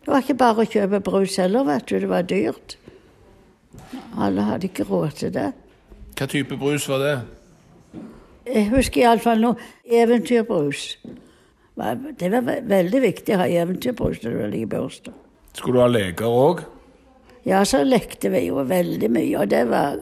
Det 0.02 0.10
var 0.10 0.24
ikke 0.24 0.38
bare 0.40 0.64
å 0.64 0.72
kjøpe 0.72 1.02
brus 1.06 1.36
heller, 1.38 1.68
vet 1.68 1.86
du. 1.90 2.00
Det 2.02 2.10
var 2.10 2.26
dyrt. 2.26 2.78
Alle 4.18 4.48
hadde 4.48 4.70
ikke 4.72 4.88
råd 4.90 5.12
til 5.20 5.34
det. 5.36 5.52
Hva 6.18 6.26
type 6.32 6.58
brus 6.58 6.88
var 6.90 7.04
det? 7.04 7.16
Jeg 8.48 8.70
husker 8.72 9.04
iallfall 9.04 9.44
noe 9.44 9.70
eventyrbrus. 9.86 10.90
Det 12.18 12.32
var 12.34 12.50
veldig 12.66 13.02
viktig 13.04 13.36
å 13.36 13.42
ha 13.44 13.48
eventyrbrus 13.62 14.24
når 14.24 14.34
du 14.34 14.42
var 14.42 14.56
i 14.58 14.66
bursdag. 14.66 15.18
Skulle 15.54 15.78
du 15.78 15.84
ha 15.84 15.92
leker 15.92 16.26
òg? 16.26 16.64
Ja, 17.46 17.62
så 17.68 17.84
lekte 17.86 18.32
vi 18.34 18.48
jo 18.48 18.64
veldig 18.66 19.10
mye, 19.14 19.34
og 19.44 19.52
det 19.52 19.64
var, 19.70 20.00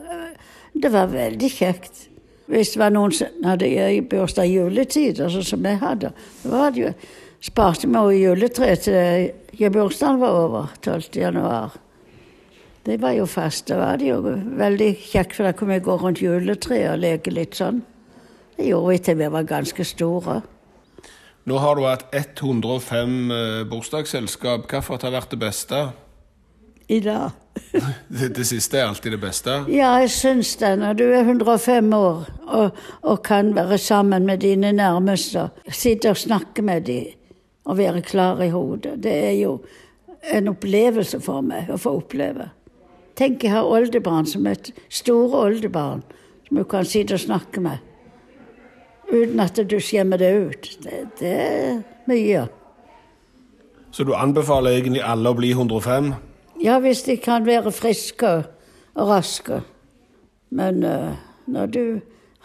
det 0.74 0.92
var 0.94 1.12
veldig 1.12 1.50
kjekt. 1.52 2.06
Hvis 2.52 2.76
det 2.76 2.82
var 2.82 2.94
noen 2.94 3.14
som 3.16 3.46
hadde 3.48 3.70
bursdag 4.10 4.50
i 4.50 4.58
juletider, 4.60 5.32
sånn 5.34 5.48
som 5.48 5.66
jeg 5.66 5.80
hadde, 5.82 6.12
det 6.44 6.70
jo, 6.78 6.92
sparte 7.42 7.90
vi 7.90 8.04
jo 8.04 8.30
juletre 8.30 8.76
til 8.78 9.72
bursdagen 9.74 10.22
var 10.22 10.38
over, 10.44 10.76
12. 10.86 11.10
januar. 11.16 11.80
Det 12.86 13.00
var 13.02 13.16
jo 13.18 13.26
fast. 13.26 13.66
Det 13.68 13.78
var 13.80 13.98
det 13.98 14.12
jo 14.12 14.20
veldig 14.22 14.92
kjekt, 15.02 15.34
for 15.34 15.48
da 15.48 15.56
kunne 15.58 15.80
vi 15.80 15.86
gå 15.88 15.96
rundt 15.98 16.22
juletreet 16.22 16.92
og 16.92 17.02
leke 17.02 17.34
litt 17.34 17.58
sånn. 17.58 17.82
Det 18.56 18.68
gjorde 18.70 18.92
vi 18.92 19.00
til 19.08 19.18
vi 19.20 19.32
var 19.34 19.48
ganske 19.50 19.86
store. 19.90 20.42
Nå 21.50 21.58
har 21.62 21.78
du 21.78 21.84
hatt 21.86 22.14
105 22.14 23.16
eh, 23.32 23.64
bursdagsselskap. 23.70 24.70
Hvilket 24.70 25.06
har 25.06 25.14
vært 25.18 25.34
det 25.34 25.42
beste? 25.42 25.82
I 26.90 27.02
dag. 27.06 27.45
Det, 28.08 28.30
det 28.36 28.46
siste 28.48 28.80
er 28.80 28.88
alltid 28.88 29.12
det 29.12 29.20
beste. 29.20 29.52
Ja, 29.72 29.96
jeg 30.00 30.12
syns 30.13 30.56
det. 30.62 30.72
Når 30.80 30.94
du 31.00 31.04
er 31.06 31.24
105 31.26 31.94
år 31.94 32.28
og, 32.48 32.78
og 33.02 33.24
kan 33.24 33.56
være 33.56 33.78
sammen 33.78 34.26
med 34.26 34.44
dine 34.44 34.72
nærmeste, 34.72 35.50
sitte 35.68 36.10
og 36.13 36.18
snakke 36.18 36.62
med 36.62 36.86
dem 36.88 37.06
og 37.65 37.78
være 37.78 38.02
klar 38.02 38.41
i 38.44 38.50
hodet, 38.50 39.04
det 39.04 39.15
er 39.28 39.32
jo 39.39 39.58
en 40.34 40.48
opplevelse 40.52 41.20
for 41.22 41.41
meg 41.46 41.72
å 41.74 41.80
få 41.82 41.98
oppleve. 42.00 42.50
Tenk 43.15 43.44
jeg 43.44 43.56
har 43.56 43.68
oldebarn 43.68 44.28
som 44.28 44.48
er 44.48 44.60
store 44.89 45.46
oldebarn 45.48 46.04
som 46.48 46.60
du 46.60 46.63
kan 46.70 46.86
sitte 46.86 47.18
og 47.18 47.24
snakke 47.24 47.63
med. 47.63 47.82
Uten 49.12 49.39
at 49.39 49.60
du 49.70 49.78
skjemmer 49.80 50.22
deg 50.22 50.50
ut. 50.50 50.70
Det, 50.84 51.02
det 51.20 51.34
er 51.34 51.82
mye. 52.10 52.46
Så 53.96 54.04
du 54.04 54.15
anbefaler 54.18 54.76
egentlig 54.76 55.04
alle 55.06 55.32
å 55.32 55.38
bli 55.38 55.54
105? 55.56 56.13
Ja, 56.65 56.80
hvis 56.82 57.04
de 57.06 57.19
kan 57.21 57.45
være 57.45 57.69
friske 57.75 58.32
og 58.95 59.10
raske. 59.12 59.62
Men 60.49 60.82
uh, 60.82 61.13
når 61.45 61.71
du 61.75 61.84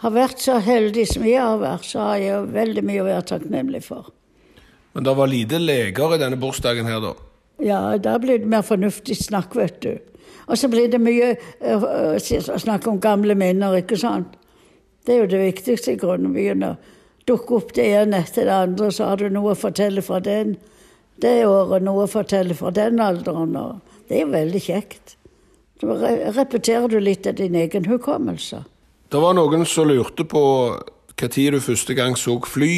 har 0.03 0.13
vært 0.13 0.43
så 0.43 0.59
heldig 0.61 1.07
som 1.09 1.25
jeg 1.25 1.41
har 1.41 1.57
vært, 1.61 1.87
så 1.89 2.05
har 2.11 2.21
jeg 2.21 2.51
veldig 2.53 2.83
mye 2.85 3.01
å 3.01 3.07
være 3.07 3.27
takknemlig 3.33 3.83
for. 3.87 4.11
Men 4.93 5.07
det 5.07 5.17
var 5.17 5.31
lite 5.31 5.61
leger 5.61 6.15
i 6.15 6.21
denne 6.21 6.39
bursdagen 6.41 6.89
her, 6.89 7.01
da. 7.01 7.13
Ja, 7.61 7.81
da 8.01 8.15
blir 8.19 8.41
det 8.41 8.49
mer 8.49 8.65
fornuftig 8.65 9.17
snakk, 9.21 9.55
vet 9.55 9.81
du. 9.85 9.93
Og 10.49 10.57
så 10.57 10.67
blir 10.71 10.89
det 10.91 10.99
mye 11.01 11.35
å 11.61 12.59
snakke 12.59 12.89
om 12.91 12.99
gamle 13.01 13.37
minner, 13.37 13.77
ikke 13.79 13.99
sant? 13.99 14.33
Det 15.05 15.15
er 15.15 15.23
jo 15.23 15.29
det 15.31 15.45
viktigste 15.45 15.95
i 15.95 16.01
grunnen. 16.01 16.33
Begynner 16.35 16.75
å 16.75 17.29
dukke 17.29 17.57
opp 17.57 17.71
det 17.77 17.87
ene 17.93 18.21
etter 18.25 18.49
det 18.49 18.57
andre, 18.67 18.89
så 18.93 19.11
har 19.11 19.21
du 19.21 19.29
noe 19.33 19.53
å 19.53 19.59
fortelle 19.59 20.03
fra 20.05 20.19
den, 20.21 20.57
det 21.21 21.37
året, 21.45 21.85
noe 21.85 22.05
å 22.05 22.11
fortelle 22.11 22.57
fra 22.57 22.73
den 22.75 22.99
alderen. 23.01 23.55
Og 23.57 23.90
det 24.11 24.17
er 24.19 24.25
jo 24.25 24.31
veldig 24.33 24.59
kjekt. 24.59 25.13
Da 25.79 25.95
repeterer 26.35 26.91
du 26.91 26.97
litt 26.99 27.27
av 27.29 27.37
din 27.39 27.55
egen 27.55 27.85
hukommelse. 27.87 28.65
Det 29.11 29.19
var 29.23 29.37
noen 29.37 29.63
som 29.65 29.87
lurte 29.87 30.25
på 30.27 30.41
når 31.21 31.55
du 31.55 31.59
første 31.63 31.95
gang 31.95 32.17
så 32.19 32.35
fly. 32.43 32.73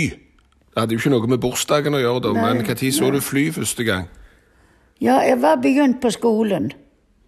Det 0.74 0.78
hadde 0.78 0.94
jo 0.94 1.02
ikke 1.02 1.14
noe 1.14 1.30
med 1.32 1.42
bursdagen 1.42 1.96
å 1.98 2.02
gjøre, 2.02 2.22
da, 2.26 2.34
Nei, 2.36 2.44
men 2.44 2.62
når 2.66 2.92
så 2.94 3.10
du 3.14 3.20
fly 3.22 3.48
første 3.56 3.86
gang? 3.88 4.08
Ja, 5.02 5.22
jeg 5.26 5.42
var 5.42 5.58
begynt 5.64 6.02
på 6.02 6.12
skolen. 6.14 6.72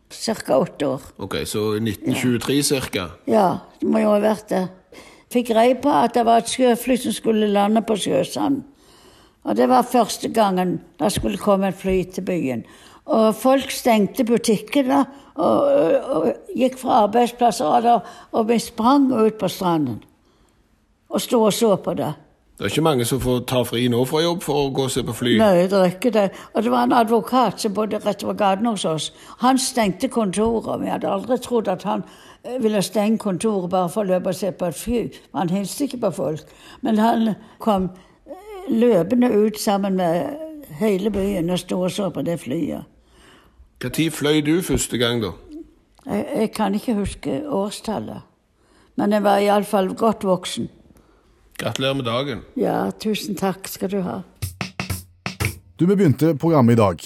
Ca. 0.09 0.57
åtte 0.57 0.85
år. 0.85 1.01
Ok, 1.17 1.35
Så 1.45 1.75
i 1.75 1.81
1923 1.81 2.61
cirka? 2.63 3.09
Ja, 3.27 3.65
det 3.81 3.89
må 3.89 3.99
jo 3.99 4.13
ha 4.13 4.19
vært 4.21 4.49
det. 4.49 4.67
Fikk 5.33 5.49
greie 5.49 5.75
på 5.81 5.89
at 5.89 6.13
det 6.13 6.25
var 6.25 6.43
et 6.43 6.49
sjøfly 6.49 6.97
som 6.97 7.11
skulle 7.11 7.49
lande 7.49 7.81
på 7.81 7.97
Sjøsand. 7.97 8.61
Og 9.43 9.55
det 9.57 9.67
var 9.69 9.83
første 9.83 10.29
gangen 10.29 10.79
det 10.99 11.11
skulle 11.11 11.41
komme 11.41 11.69
et 11.73 11.77
fly 11.77 12.03
til 12.13 12.23
byen. 12.25 12.63
Og 13.05 13.35
folk 13.37 13.71
stengte 13.71 14.25
butikkene 14.25 15.03
og, 15.35 15.61
og, 15.61 16.11
og 16.15 16.53
gikk 16.57 16.77
fra 16.81 17.03
arbeidsplasser, 17.05 17.89
og, 17.93 18.13
og 18.31 18.47
vi 18.49 18.59
sprang 18.59 19.11
ut 19.13 19.37
på 19.39 19.49
stranden. 19.51 20.03
Og 21.09 21.21
sto 21.21 21.41
og 21.43 21.53
så 21.53 21.75
på 21.75 21.93
det. 21.93 22.13
Det 22.57 22.63
er 22.63 22.71
ikke 22.71 22.81
mange 22.81 23.05
som 23.05 23.19
får 23.19 23.41
ta 23.51 23.65
fri 23.67 23.81
nå 23.91 23.99
fra 24.07 24.21
jobb 24.23 24.43
for 24.45 24.55
å 24.55 24.69
gå 24.71 24.85
og 24.87 24.91
se 24.93 25.01
på 25.03 25.13
fly. 25.13 25.33
Nei, 25.41 25.65
det 25.67 25.75
er 25.75 25.89
ikke 25.91 26.11
det. 26.15 26.29
Og 26.53 26.63
det 26.63 26.71
var 26.71 26.87
en 26.87 26.95
advokat 26.95 27.59
som 27.59 27.73
bodde 27.75 27.99
rett 27.99 28.23
over 28.23 28.37
gaten 28.39 28.69
hos 28.69 28.85
oss. 28.87 29.09
Han 29.43 29.59
stengte 29.59 30.07
kontoret. 30.07 30.79
Vi 30.79 30.87
hadde 30.87 31.11
aldri 31.11 31.35
trodd 31.43 31.67
at 31.67 31.83
han 31.83 32.05
eh, 32.45 32.55
ville 32.63 32.79
stenge 32.79 33.19
kontoret 33.19 33.67
bare 33.73 33.91
for 33.91 34.05
å 34.05 34.13
løpe 34.13 34.31
og 34.31 34.39
se 34.39 34.53
på 34.55 34.71
et 34.71 34.79
fly. 34.79 35.03
Han 35.35 35.51
hilste 35.51 35.89
ikke 35.89 35.99
på 36.05 36.13
folk. 36.15 36.55
Men 36.79 37.03
han 37.03 37.33
kom 37.59 37.89
eh, 38.23 38.71
løpende 38.71 39.33
ut 39.35 39.59
sammen 39.59 39.99
med 39.99 40.71
hele 40.79 41.11
byen 41.11 41.51
og 41.51 41.59
sto 41.59 41.83
og 41.83 41.91
så 41.91 42.07
på 42.07 42.23
det 42.23 42.39
flyet. 42.47 42.87
Når 43.83 44.11
fløy 44.11 44.41
du 44.45 44.61
første 44.61 44.97
gang, 44.97 45.21
da? 45.21 45.31
Jeg, 46.05 46.25
jeg 46.35 46.51
kan 46.51 46.75
ikke 46.75 46.95
huske 46.95 47.41
årstallet. 47.49 48.21
Men 48.95 49.11
jeg 49.11 49.23
var 49.23 49.41
iallfall 49.43 49.91
godt 49.95 50.23
voksen. 50.23 50.69
Gratulerer 51.59 51.93
med 51.93 52.05
dagen. 52.05 52.41
Ja, 52.55 52.91
tusen 52.99 53.35
takk 53.35 53.67
skal 53.67 53.91
du 53.91 53.99
ha. 54.01 54.21
Du, 55.79 55.85
Vi 55.85 55.95
begynte 55.95 56.35
programmet 56.39 56.73
i 56.73 56.79
dag 56.79 57.03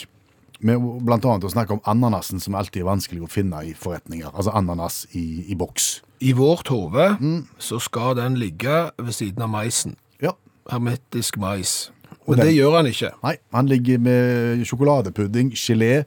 med 0.60 1.14
annet 1.16 1.46
å 1.48 1.50
snakke 1.50 1.74
om 1.74 1.82
ananasen, 1.88 2.40
som 2.40 2.56
alltid 2.56 2.84
er 2.84 2.90
vanskelig 2.90 3.24
å 3.24 3.30
finne 3.32 3.62
i 3.66 3.74
forretninger. 3.74 4.30
Altså 4.34 4.52
ananas 4.54 5.06
i, 5.16 5.46
i 5.50 5.56
boks. 5.56 6.02
I 6.20 6.34
vårt 6.36 6.68
hode 6.68 7.14
så 7.58 7.80
skal 7.80 8.18
den 8.20 8.36
ligge 8.38 8.90
ved 8.98 9.16
siden 9.16 9.46
av 9.46 9.50
maisen. 9.54 9.96
Ja. 10.22 10.36
Hermetisk 10.70 11.40
mais. 11.40 11.92
Og 12.28 12.36
den, 12.36 12.46
det 12.46 12.58
gjør 12.58 12.76
han 12.82 12.90
ikke. 12.92 13.14
Nei, 13.24 13.38
han 13.56 13.72
ligger 13.72 14.02
med 14.04 14.66
sjokoladepudding, 14.68 15.54
gelé, 15.58 16.04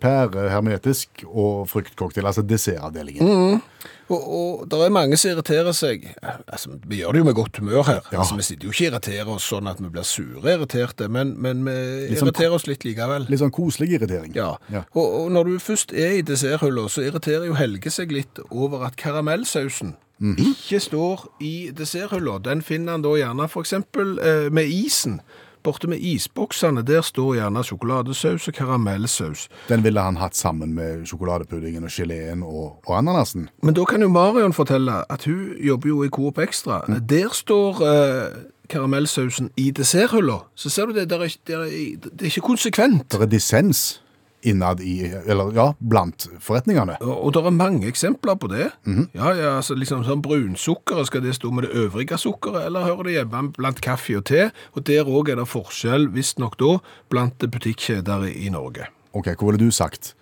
pære 0.00 0.48
hermetisk 0.50 1.24
og 1.28 1.68
fruktcocktail, 1.70 2.26
altså 2.26 2.42
dessertavdelingen. 2.42 3.60
Og, 4.08 4.22
og 4.32 4.62
det 4.72 4.78
er 4.86 4.92
mange 4.94 5.18
som 5.20 5.30
irriterer 5.34 5.74
seg. 5.76 6.06
Altså, 6.48 6.72
vi 6.88 7.02
gjør 7.02 7.12
det 7.12 7.20
jo 7.20 7.26
med 7.28 7.36
godt 7.36 7.58
humør 7.60 7.82
her. 7.84 8.00
Ja. 8.12 8.22
Altså, 8.22 8.38
vi 8.38 8.46
sitter 8.46 8.64
jo 8.68 8.72
ikke 8.72 8.86
og 8.86 8.92
irriterer 8.94 9.32
oss 9.34 9.48
sånn 9.52 9.68
at 9.68 9.82
vi 9.84 9.90
blir 9.92 10.06
sure 10.08 10.54
irriterte, 10.54 11.10
men, 11.12 11.34
men 11.36 11.60
vi 11.68 12.16
sånn 12.16 12.30
irriterer 12.30 12.56
oss 12.56 12.64
litt 12.70 12.86
likevel. 12.88 13.26
Litt 13.28 13.42
sånn 13.42 13.52
koselig 13.52 13.90
irritering. 13.98 14.32
Ja. 14.38 14.54
Ja. 14.72 14.86
Og, 14.96 15.04
og 15.22 15.32
når 15.36 15.52
du 15.52 15.58
først 15.60 15.92
er 15.92 16.16
i 16.18 16.24
desserthylla, 16.24 16.86
så 16.88 17.04
irriterer 17.04 17.44
jo 17.50 17.58
Helge 17.60 17.92
seg 17.92 18.14
litt 18.16 18.40
over 18.50 18.86
at 18.88 18.96
karamellsausen 19.00 19.96
Mhm. 20.18 20.34
ikke 20.50 20.80
står 20.82 21.20
i 21.46 21.70
desserthylla. 21.70 22.40
Den 22.42 22.58
finner 22.66 22.96
han 22.96 23.04
da 23.04 23.12
gjerne 23.14 23.44
f.eks. 23.46 23.72
Eh, 23.72 24.48
med 24.50 24.66
isen. 24.66 25.20
Borte 25.68 25.88
med 25.90 26.00
isboksene, 26.00 26.82
der 26.86 27.02
står 27.04 27.34
gjerne 27.36 27.62
sjokoladesaus 27.66 28.48
og 28.48 28.54
karamellsaus. 28.56 29.48
Den 29.68 29.84
ville 29.84 30.00
han 30.00 30.16
hatt 30.16 30.36
sammen 30.38 30.72
med 30.72 31.04
sjokoladepuddingen 31.10 31.84
og 31.84 31.92
geleen 31.92 32.44
og, 32.46 32.78
og 32.86 32.94
ananasen. 32.96 33.50
Men 33.62 33.76
da 33.76 33.84
kan 33.84 34.00
jo 34.00 34.08
Marion 34.08 34.56
fortelle 34.56 35.02
at 35.12 35.28
hun 35.28 35.58
jobber 35.60 35.92
jo 35.92 36.02
i 36.06 36.08
Coop 36.08 36.40
Extra. 36.40 36.80
Der 36.88 37.28
står 37.36 37.82
eh, 37.84 38.38
karamellsausen 38.72 39.50
i 39.60 39.70
desserthylla. 39.76 40.40
Så 40.56 40.72
ser 40.72 40.88
du 40.88 40.96
det, 40.96 41.10
det 41.10 41.20
er, 41.20 41.36
det 41.46 41.58
er, 41.58 41.70
det 42.08 42.20
er 42.22 42.32
ikke 42.32 42.48
konsekvent. 42.48 43.10
Det 43.12 43.20
er 43.20 43.32
dissens 43.36 44.00
innad 44.42 44.80
i, 44.80 45.02
eller 45.26 45.50
ja, 45.56 45.66
blant 45.78 46.28
forretningene. 46.42 46.98
Og, 47.02 47.32
det 47.34 47.42
er 47.42 47.54
mange 47.54 47.88
eksempler 47.90 48.38
på 48.38 48.50
det. 48.52 48.68
Ja, 48.86 49.32
ja, 49.34 49.54
altså 49.58 49.76
liksom 49.78 50.04
sånn 50.06 50.22
Brunsukkeret, 50.22 51.10
skal 51.10 51.24
det 51.24 51.34
stå 51.38 51.50
med 51.54 51.66
det 51.66 51.72
øvrige 51.78 52.18
sukkeret, 52.20 52.68
eller 52.68 52.86
hører 52.86 53.08
det 53.08 53.16
hjemme 53.16 53.42
blant 53.56 53.82
kaffe 53.84 54.18
og 54.20 54.28
te? 54.30 54.48
Og 54.76 54.86
der 54.86 55.08
òg 55.08 55.32
er 55.32 55.40
det 55.42 55.48
forskjell, 55.50 56.08
visstnok 56.14 56.58
da, 56.60 56.76
blant 57.10 57.42
butikkjeder 57.42 58.28
i, 58.30 58.48
Norge. 58.54 58.88
Ok, 59.16 59.32
hva 59.34 59.50
ville 59.50 59.60
du 59.60 59.74
sagt? 59.74 60.14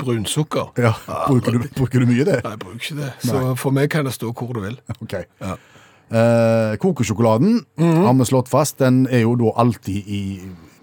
Brunsukker? 0.00 0.74
Ja, 0.82 0.96
bruker 1.30 1.56
du, 1.56 1.70
bruker 1.76 2.02
du 2.02 2.10
mye 2.10 2.26
det? 2.26 2.42
Nei, 2.42 2.56
jeg 2.56 2.62
bruker 2.64 2.82
ikke 2.82 3.00
det. 3.00 3.14
Så 3.30 3.46
for 3.60 3.74
meg 3.76 3.90
kan 3.94 4.08
det 4.08 4.16
stå 4.16 4.34
hvor 4.34 4.54
du 4.56 4.62
vil. 4.66 4.78
Ok. 4.98 5.20
Ja. 5.42 5.56
Eh, 6.06 6.76
kokosjokoladen 6.78 7.64
har 7.82 8.12
vi 8.14 8.26
slått 8.28 8.50
fast, 8.50 8.78
den 8.78 9.08
er 9.10 9.24
jo 9.24 9.32
da 9.40 9.50
alltid 9.58 10.06
i 10.06 10.22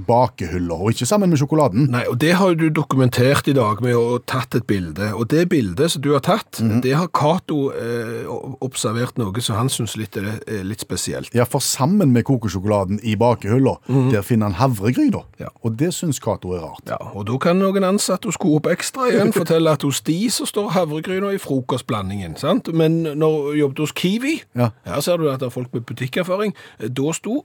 bakehylla, 0.07 0.73
og 0.75 0.91
ikke 0.93 1.05
sammen 1.07 1.29
med 1.31 1.39
sjokoladen. 1.41 1.87
Nei, 1.93 2.03
og 2.09 2.17
det 2.21 2.33
har 2.39 2.55
du 2.59 2.67
dokumentert 2.73 3.47
i 3.47 3.53
dag 3.55 3.81
med 3.85 3.95
å 3.95 4.03
ha 4.15 4.19
tatt 4.29 4.55
et 4.57 4.65
bilde. 4.69 5.11
Og 5.17 5.27
det 5.31 5.45
bildet 5.51 5.91
som 5.93 6.01
du 6.03 6.11
har 6.15 6.23
tatt, 6.25 6.59
det 6.83 6.95
har 6.97 7.07
Cato 7.13 7.71
eh, 7.71 8.25
observert 8.63 9.17
noe 9.21 9.41
som 9.43 9.57
han 9.59 9.69
syns 9.71 9.95
litt, 9.99 10.17
er 10.17 10.39
er 10.47 10.63
litt 10.65 10.81
spesielt. 10.83 11.29
Ja, 11.35 11.45
for 11.45 11.61
sammen 11.63 12.11
med 12.13 12.25
kokosjokoladen 12.27 12.99
i 13.03 13.15
bakehylla, 13.19 13.75
der 14.11 14.21
finner 14.25 14.49
han 14.51 14.57
havregryn. 14.59 15.13
Ja. 15.39 15.49
Og 15.63 15.75
det 15.77 15.91
syns 15.93 16.19
Cato 16.23 16.53
er 16.55 16.63
rart. 16.63 16.85
Ja, 16.89 16.97
og 17.13 17.27
da 17.29 17.37
kan 17.41 17.59
noen 17.59 17.83
ansatte 17.85 18.29
hos 18.29 18.37
Coop 18.41 18.67
Extra 18.71 19.09
igjen 19.11 19.33
fortelle 19.39 19.73
at 19.75 19.83
hos 19.85 20.01
de 20.07 20.17
så 20.33 20.47
står 20.49 20.71
havregryna 20.77 21.33
i 21.35 21.41
frokostblandingen, 21.41 22.37
sant? 22.39 22.69
Men 22.73 23.01
når 23.03 23.51
du 23.51 23.57
jobbet 23.59 23.83
hos 23.85 23.91
Kiwi, 23.97 24.39
Ja. 24.57 24.71
her 24.87 25.01
ser 25.01 25.17
du 25.17 25.29
at 25.29 25.39
det 25.43 25.47
er 25.51 25.53
folk 25.53 25.73
med 25.73 25.85
butikkerfaring, 25.89 26.53
da 26.89 27.13
sto 27.13 27.43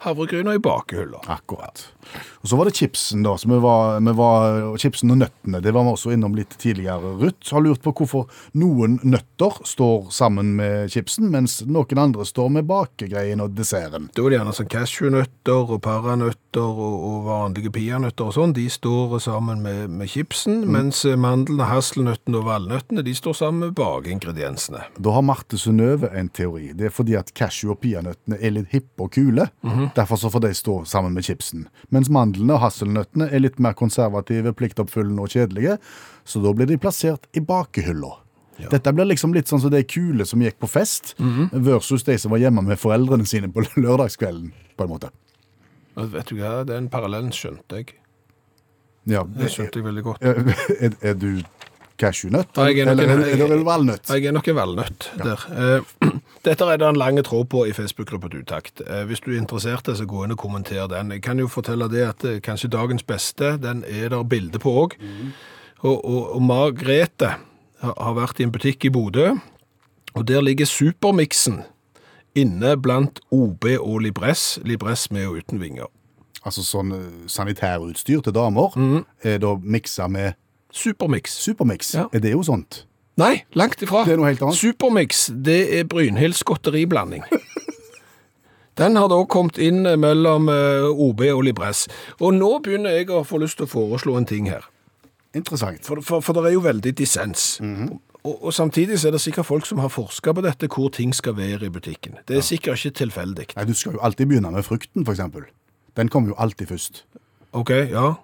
havregryna 0.00 0.54
i 0.54 0.58
bakehylla. 0.58 1.20
Akkurat. 1.26 1.92
Og 2.40 2.48
så 2.48 2.56
var 2.56 2.68
det 2.68 2.76
chipsen 2.78 3.24
da, 3.24 3.34
som 3.38 3.52
vi 3.52 3.58
var, 3.60 4.00
vi 4.00 4.12
var, 4.16 4.76
chipsen 4.80 5.12
og 5.12 5.18
nøttene, 5.20 5.60
det 5.60 5.74
var 5.76 5.84
vi 5.84 5.92
også 5.92 6.14
innom 6.14 6.36
litt 6.38 6.54
tidligere. 6.60 7.12
Ruth 7.20 7.52
har 7.52 7.64
lurt 7.64 7.82
på 7.84 7.92
hvorfor 7.92 8.30
noen 8.56 8.96
nøtter 9.04 9.58
står 9.68 10.08
sammen 10.14 10.54
med 10.56 10.88
chipsen, 10.94 11.28
mens 11.32 11.58
noen 11.68 12.00
andre 12.00 12.24
står 12.24 12.48
med 12.56 12.68
bakegreien 12.70 13.42
og 13.44 13.52
desserten. 13.58 14.08
Da 14.16 14.24
er 14.24 14.32
det 14.32 14.38
gjerne 14.38 14.54
sånn 14.56 14.70
cashewnøtter 14.72 15.74
og 15.76 15.82
paranøtter 15.84 16.64
og, 16.64 16.96
og 17.10 17.28
vanlige 17.28 17.74
peanøtter 17.76 18.30
og 18.30 18.36
sånn, 18.38 18.56
de 18.56 18.64
står 18.72 19.18
sammen 19.20 19.60
med, 19.66 19.92
med 20.00 20.10
chipsen, 20.10 20.64
mens 20.72 21.04
mandlene, 21.04 21.68
hasselnøttene 21.68 22.40
og 22.40 22.48
valnøttene, 22.48 23.04
de 23.04 23.14
står 23.16 23.36
sammen 23.42 23.66
med 23.66 23.76
bakeingrediensene. 23.78 24.86
Da 24.96 25.14
har 25.14 25.26
Marte 25.28 25.60
Synnøve 25.60 26.08
en 26.16 26.32
teori. 26.32 26.72
Det 26.72 26.88
er 26.88 26.96
fordi 26.96 27.18
at 27.20 27.34
cashew 27.36 27.74
og 27.76 27.82
peanøttene 27.84 28.40
er 28.40 28.56
litt 28.56 28.72
hippe 28.72 29.04
og 29.04 29.12
kule, 29.18 29.50
Derfor 29.94 30.16
så 30.16 30.30
får 30.30 30.40
de 30.40 30.54
stå 30.54 30.74
sammen 30.84 31.14
med 31.14 31.24
chipsen. 31.24 31.66
Mens 31.88 32.08
mandlene 32.10 32.29
og 32.38 32.60
hasselnøttene 32.62 33.30
er 33.32 33.40
litt 33.42 33.58
mer 33.62 33.72
konservative, 33.78 34.52
pliktoppfyllende 34.56 35.22
og 35.24 35.28
kjedelige, 35.34 35.78
så 36.24 36.42
da 36.44 36.52
blir 36.56 36.66
de 36.70 36.76
plassert 36.78 37.26
i 37.36 37.40
bakehylla. 37.40 38.12
Dette 38.70 38.92
blir 38.92 39.06
liksom 39.08 39.32
litt 39.32 39.48
sånn 39.48 39.60
som 39.62 39.70
de 39.72 39.80
kule 39.88 40.26
som 40.28 40.42
gikk 40.44 40.58
på 40.60 40.68
fest, 40.68 41.14
versus 41.52 42.02
de 42.04 42.18
som 42.20 42.30
var 42.34 42.42
hjemme 42.42 42.60
med 42.66 42.78
foreldrene 42.78 43.24
sine 43.26 43.48
på 43.52 43.64
lørdagskvelden, 43.80 44.50
på 44.76 44.84
en 44.84 44.90
måte. 44.92 45.08
Vet 45.96 46.28
du 46.30 46.36
hva, 46.38 46.60
den 46.68 46.88
parallellen 46.92 47.32
skjønte 47.34 47.80
jeg. 47.80 47.94
Ja. 49.08 49.24
Det 49.24 49.48
skjønte 49.50 49.80
jeg 49.80 49.86
veldig 49.88 50.02
godt. 50.06 50.22
Er, 50.84 50.92
er 51.00 51.14
du 51.18 51.40
cashewnøtt, 52.00 52.52
Ja, 52.56 52.66
jeg 52.70 52.80
er 52.84 52.88
nok 52.88 53.00
eller 53.00 53.10
en- 53.16 53.24
er, 53.28 53.40
du 53.40 53.54
er, 53.58 53.64
valnøtt? 53.66 54.08
Jeg 54.12 54.28
er 54.28 54.32
nok 54.36 54.46
en 54.52 54.56
valnøtt 54.60 55.08
der. 55.20 55.42
Eh, 55.56 56.10
Dette 56.44 56.64
er 56.64 56.78
det 56.80 56.86
en 56.88 56.96
lang 56.96 57.18
tråd 57.24 57.48
på 57.52 57.66
i 57.68 57.72
Facebook-gruppa 57.76 58.30
Utakt. 58.32 58.80
Eh, 58.80 59.04
Hvis 59.04 59.20
du 59.20 59.30
er 59.32 59.38
interessert, 59.38 59.84
så 59.96 60.06
gå 60.08 60.24
inn 60.24 60.32
og 60.32 60.38
kommenter 60.38 60.86
den. 60.88 61.10
Jeg 61.12 61.22
kan 61.22 61.38
jo 61.38 61.48
fortelle 61.48 61.88
det 61.92 62.06
at 62.06 62.24
eh, 62.24 62.40
kanskje 62.40 62.70
dagens 62.72 63.02
beste, 63.02 63.58
den 63.60 63.84
er 63.84 64.08
der 64.08 64.22
bilde 64.24 64.58
på 64.58 64.72
òg. 64.72 64.96
Og, 65.82 66.04
og, 66.04 66.34
og 66.34 66.42
Margrethe 66.42 67.34
har 67.80 68.14
vært 68.16 68.40
i 68.40 68.44
en 68.44 68.52
butikk 68.52 68.84
i 68.84 68.90
Bodø, 68.92 69.34
og 70.14 70.26
der 70.28 70.40
ligger 70.40 70.66
Supermiksen 70.66 71.62
inne 72.34 72.76
blant 72.80 73.20
OB 73.30 73.64
og 73.78 74.00
Libress. 74.00 74.58
Libress 74.64 75.10
med 75.10 75.26
og 75.26 75.36
uten 75.42 75.60
vinger. 75.60 75.88
Altså 76.44 76.64
sånn 76.64 76.92
eh, 76.96 77.08
sanitærutstyr 77.28 78.24
til 78.24 78.32
damer 78.32 78.72
er 79.22 79.38
da 79.44 79.58
miksa 79.60 80.08
med 80.08 80.38
Supermix. 80.72 81.36
Supermix. 81.36 81.94
Ja. 81.94 82.08
Er 82.14 82.24
det 82.24 82.32
jo 82.32 82.42
sånt? 82.46 82.86
Nei, 83.20 83.34
langt 83.58 83.82
ifra. 83.84 84.04
Det 84.08 84.14
er 84.14 84.20
noe 84.20 84.30
helt 84.30 84.42
annet. 84.44 84.56
Supermix, 84.56 85.26
det 85.44 85.60
er 85.78 85.86
Brynhilds 85.90 86.42
godteriblanding. 86.48 87.26
Den 88.80 88.96
har 88.96 89.10
da 89.12 89.18
kommet 89.28 89.58
inn 89.60 89.82
mellom 90.00 90.48
eh, 90.48 90.86
OB 90.88 91.24
og 91.34 91.42
Libress. 91.44 91.84
Og 92.22 92.32
nå 92.36 92.52
begynner 92.64 92.94
jeg 92.96 93.10
å 93.12 93.24
få 93.28 93.42
lyst 93.42 93.58
til 93.60 93.66
å 93.68 93.72
foreslå 93.74 94.14
en 94.16 94.28
ting 94.28 94.48
her. 94.48 94.64
Interessant. 95.36 95.82
For, 95.86 96.00
for, 96.06 96.24
for 96.24 96.38
det 96.38 96.48
er 96.48 96.56
jo 96.56 96.62
veldig 96.64 96.94
dissens. 96.96 97.58
og, 97.60 98.32
og 98.48 98.54
samtidig 98.56 98.98
så 99.02 99.10
er 99.10 99.18
det 99.18 99.22
sikkert 99.26 99.46
folk 99.50 99.68
som 99.68 99.82
har 99.84 99.92
forska 99.92 100.32
på 100.36 100.46
dette, 100.46 100.70
hvor 100.72 100.88
ting 100.94 101.12
skal 101.14 101.36
være 101.36 101.68
i 101.68 101.74
butikken. 101.74 102.16
Det 102.28 102.40
er 102.40 102.46
sikkert 102.46 102.80
ikke 102.80 103.02
tilfeldig. 103.04 103.50
Nei, 103.56 103.68
Du 103.68 103.74
skal 103.76 103.98
jo 103.98 104.02
alltid 104.06 104.32
begynne 104.32 104.54
med 104.54 104.64
frukten, 104.64 105.04
eksempel. 105.04 105.44
Den 105.98 106.08
kommer 106.08 106.32
jo 106.32 106.38
alltid 106.40 106.72
først. 106.72 107.04
Ok, 107.52 107.70
ja. 107.90 108.14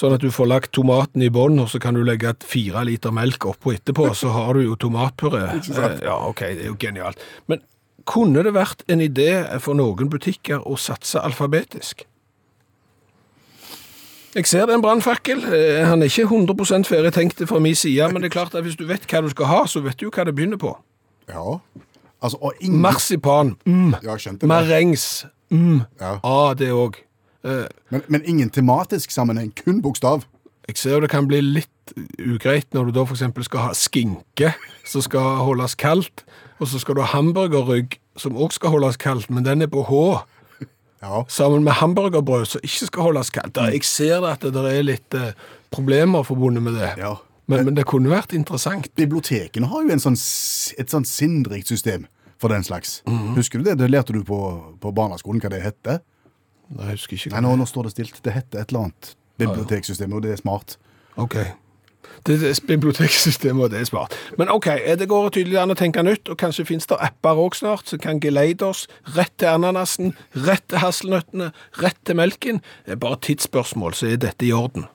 Sånn 0.00 0.14
at 0.16 0.22
du 0.24 0.30
får 0.32 0.48
lagt 0.48 0.70
tomaten 0.72 1.20
i 1.20 1.28
bånn, 1.28 1.58
og 1.60 1.68
så 1.68 1.76
kan 1.82 1.92
du 1.98 2.00
legge 2.06 2.30
fire 2.48 2.86
liter 2.88 3.12
melk 3.12 3.44
oppå 3.50 3.74
etterpå, 3.76 4.06
så 4.16 4.30
har 4.32 4.56
du 4.56 4.62
jo 4.64 4.76
tomatpuré. 4.80 5.42
Eh, 5.60 5.98
Ja, 6.06 6.14
ok, 6.30 6.40
det 6.56 6.64
er 6.64 6.70
jo 6.70 6.76
genialt. 6.80 7.20
Men 7.52 7.60
kunne 8.08 8.40
det 8.46 8.54
vært 8.56 8.80
en 8.88 9.02
idé 9.04 9.28
for 9.60 9.76
noen 9.76 10.08
butikker 10.08 10.64
å 10.64 10.78
satse 10.80 11.20
alfabetisk? 11.20 12.06
Jeg 14.34 14.46
ser 14.46 14.64
det 14.66 14.76
er 14.76 14.78
en 14.78 14.84
brannfakkel. 14.86 15.42
Eh, 15.52 15.84
Han 15.90 16.02
er 16.02 16.06
ikke 16.08 16.28
100% 16.30 16.86
ferdig 16.88 17.12
tenkt 17.12 17.42
fra 17.50 17.58
min 17.60 17.74
side, 17.74 18.08
men 18.12 18.22
det 18.22 18.30
er 18.30 18.36
klart 18.38 18.54
at 18.54 18.64
hvis 18.64 18.78
du 18.78 18.86
vet 18.86 19.04
hva 19.10 19.20
du 19.26 19.28
skal 19.34 19.46
ha, 19.50 19.60
så 19.66 19.82
vet 19.84 19.98
du 19.98 20.06
jo 20.06 20.10
hva 20.14 20.24
det 20.24 20.34
begynner 20.38 20.56
på. 20.60 20.72
Ja. 21.28 21.58
Altså, 22.22 22.38
ingen... 22.60 22.80
Marsipan, 22.80 23.56
mm. 23.66 23.94
Ja. 24.02 24.16
Marengs, 24.46 25.26
mm. 25.50 25.82
Ja. 26.00 26.20
ah, 26.22 26.54
det 26.54 26.70
òg. 26.72 27.02
Men, 27.44 28.02
men 28.08 28.22
ingen 28.28 28.50
tematisk 28.50 29.10
sammenheng, 29.10 29.52
kun 29.64 29.80
bokstav. 29.82 30.24
Jeg 30.68 30.76
ser 30.76 30.92
jo 30.94 31.00
det 31.00 31.10
kan 31.10 31.26
bli 31.26 31.40
litt 31.40 31.94
ugreit 32.20 32.68
når 32.76 32.90
du 32.90 32.92
da 33.00 33.04
eksempel 33.10 33.42
skal 33.46 33.64
ha 33.70 33.70
skinke, 33.74 34.52
som 34.86 35.02
skal 35.02 35.40
holdes 35.46 35.74
kaldt, 35.80 36.22
og 36.60 36.68
så 36.70 36.78
skal 36.82 36.94
du 36.94 37.00
ha 37.02 37.08
hamburgerrygg, 37.16 37.96
som 38.20 38.36
også 38.36 38.60
skal 38.60 38.74
holdes 38.76 39.00
kaldt, 39.00 39.30
men 39.32 39.46
den 39.46 39.62
er 39.62 39.70
på 39.72 39.82
H, 39.88 40.20
Ja. 41.02 41.22
sammen 41.32 41.64
med 41.64 41.72
hamburgerbrød, 41.80 42.44
som 42.46 42.60
ikke 42.62 42.86
skal 42.86 43.02
holdes 43.02 43.30
kaldt. 43.32 43.54
Da, 43.56 43.70
Jeg 43.72 43.84
ser 43.84 44.20
at 44.28 44.40
det 44.44 44.54
er 44.54 44.82
litt 44.84 45.14
eh, 45.14 45.32
problemer 45.72 46.22
forbundet 46.22 46.62
med 46.62 46.74
det, 46.76 46.90
Ja. 46.98 47.14
men, 47.46 47.64
men 47.64 47.74
det 47.74 47.86
kunne 47.86 48.10
vært 48.12 48.34
interessant. 48.36 48.90
Bibliotekene 48.94 49.66
har 49.66 49.82
jo 49.82 49.90
en 49.90 49.98
sånn, 49.98 50.18
et 50.78 50.90
sånn 50.92 51.04
sinnrikt 51.08 51.66
system 51.72 52.06
for 52.38 52.48
den 52.52 52.62
slags. 52.62 53.00
Husker 53.34 53.58
du 53.58 53.64
det? 53.64 53.78
Det 53.78 53.90
lærte 53.90 54.12
du 54.12 54.22
på, 54.22 54.38
på 54.80 54.92
barneskolen, 54.94 55.40
hva 55.40 55.48
det 55.50 55.62
hette? 55.64 56.00
Nei, 56.70 56.92
Jeg 56.92 57.00
husker 57.00 57.16
ikke. 57.16 57.32
Nei, 57.34 57.42
nå, 57.46 57.56
nå 57.58 57.66
står 57.66 57.88
det 57.88 57.96
stilt. 57.96 58.20
Det 58.24 58.34
heter 58.34 58.62
et 58.62 58.70
eller 58.70 58.86
annet 58.86 59.14
biblioteksystem, 59.40 60.12
og 60.12 60.22
det 60.22 60.36
er 60.36 60.40
smart. 60.40 60.76
Ok. 61.16 61.36
Det 62.26 62.36
er 62.44 62.60
biblioteksystemet, 62.66 63.64
og 63.64 63.70
det 63.72 63.80
er 63.80 63.84
smart. 63.88 64.14
Men 64.38 64.50
ok, 64.52 64.66
eh, 64.66 64.96
det 64.98 65.08
går 65.08 65.30
tydelig 65.34 65.58
an 65.60 65.72
å 65.72 65.76
tenke 65.78 66.02
nytt, 66.04 66.28
og 66.28 66.36
kanskje 66.40 66.66
finnes 66.68 66.88
det 66.90 66.98
apper 67.00 67.38
også 67.38 67.64
snart, 67.64 67.88
som 67.88 67.98
kan 68.02 68.20
geleide 68.20 68.66
oss 68.66 68.86
rett 69.16 69.32
til 69.40 69.48
ananasen, 69.48 70.14
rett 70.36 70.66
til 70.68 70.82
hasselnøttene, 70.82 71.50
rett 71.80 71.96
til 72.04 72.18
melken. 72.20 72.60
Det 72.86 72.96
er 72.96 73.00
bare 73.00 73.20
tidsspørsmål, 73.24 73.96
så 73.96 74.10
er 74.12 74.20
dette 74.20 74.46
i 74.46 74.52
orden. 74.52 74.86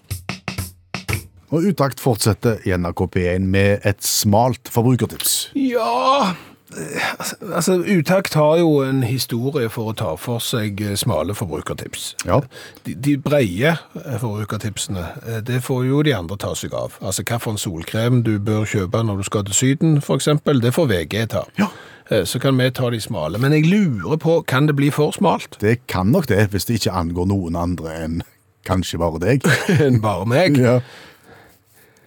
Og 1.53 1.63
Utakt 1.69 2.01
fortsetter 2.01 2.61
i 2.65 2.73
NRK 2.77 3.05
P1 3.15 3.45
med 3.49 3.85
et 3.85 4.03
smalt 4.03 4.69
forbrukertips. 4.69 5.51
Ja, 5.55 6.33
altså 7.53 7.77
Utakt 7.97 8.33
har 8.33 8.57
jo 8.57 8.81
en 8.83 9.03
historie 9.03 9.69
for 9.69 9.91
å 9.91 9.95
ta 9.97 10.13
for 10.19 10.43
seg 10.43 10.81
eh, 10.81 10.95
smale 10.99 11.35
forbrukertips. 11.37 12.15
Ja. 12.25 12.41
De, 12.85 12.95
de 12.95 13.15
breie 13.21 13.75
eh, 13.75 14.17
forbrukertipsene, 14.21 15.05
eh, 15.25 15.41
det 15.45 15.61
får 15.63 15.85
jo 15.89 16.03
de 16.05 16.15
andre 16.17 16.37
ta 16.41 16.55
seg 16.57 16.73
av. 16.75 16.97
Altså 17.01 17.25
hva 17.27 17.39
for 17.41 17.55
en 17.55 17.61
solkrem 17.61 18.23
du 18.25 18.37
bør 18.39 18.65
kjøpe 18.69 19.03
når 19.05 19.21
du 19.21 19.27
skal 19.29 19.45
til 19.47 19.59
syden, 19.59 19.99
eksempel, 20.15 20.61
det 20.63 20.73
får 20.75 20.89
VG 20.91 21.19
ta. 21.35 21.45
Ja. 21.59 21.69
Så 22.05 22.37
kan 22.37 22.53
vi 22.53 22.67
ta 22.69 22.91
de 22.93 22.99
smale. 23.01 23.39
Men 23.41 23.53
jeg 23.55 23.65
lurer 23.65 24.19
på, 24.21 24.37
kan 24.45 24.67
det 24.69 24.75
bli 24.77 24.91
for 24.93 25.15
smalt? 25.15 25.57
Det 25.61 25.87
kan 25.89 26.11
nok 26.13 26.27
det, 26.29 26.51
hvis 26.53 26.67
det 26.69 26.77
ikke 26.77 26.93
angår 26.93 27.25
noen 27.31 27.57
andre 27.57 27.95
enn 28.03 28.19
kanskje 28.65 28.99
bare 29.01 29.21
deg. 29.23 29.45
Enn 29.85 29.97
bare 30.03 30.27
meg? 30.29 30.59
Ja. 30.61 30.79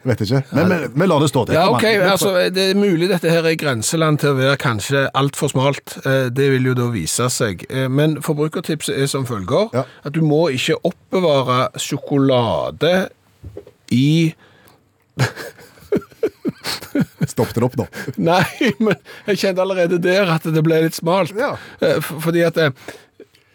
Vet 0.09 0.23
ikke. 0.25 0.39
Men, 0.57 0.87
vi 0.95 1.07
lar 1.11 1.21
det 1.21 1.29
stå 1.29 1.43
til. 1.49 1.55
Ja, 1.59 1.67
ok, 1.69 1.85
altså 2.09 2.31
Det 2.55 2.71
er 2.71 2.79
mulig 2.79 3.11
dette 3.11 3.29
her 3.29 3.45
er 3.45 3.57
grenseland 3.61 4.21
til 4.23 4.31
å 4.33 4.39
være 4.39 4.57
kanskje 4.63 5.03
altfor 5.19 5.51
smalt. 5.53 5.99
Eh, 6.07 6.31
Det 6.33 6.47
vil 6.55 6.71
jo 6.71 6.75
da 6.79 6.87
vise 6.95 7.29
seg. 7.35 7.67
Eh, 7.69 7.89
Men 7.93 8.17
forbrukertipset 8.25 8.97
er 8.97 9.07
som 9.11 9.27
følger. 9.29 9.69
Ja. 9.77 9.85
At 10.05 10.15
du 10.17 10.23
må 10.25 10.47
ikke 10.55 10.79
oppbevare 10.89 11.69
sjokolade 11.77 12.95
i 13.93 14.35
Stopp 17.29 17.53
det 17.55 17.63
opp 17.67 17.77
nå. 17.79 17.85
Nei, 18.31 18.43
men 18.81 18.97
jeg 19.29 19.41
kjente 19.43 19.63
allerede 19.65 19.99
der 20.03 20.31
at 20.33 20.47
det 20.49 20.63
ble 20.65 20.81
litt 20.87 20.97
smalt. 20.97 21.35
Ja. 21.37 21.53
Eh, 21.85 22.01
Fordi 22.01 22.45
at 22.47 22.59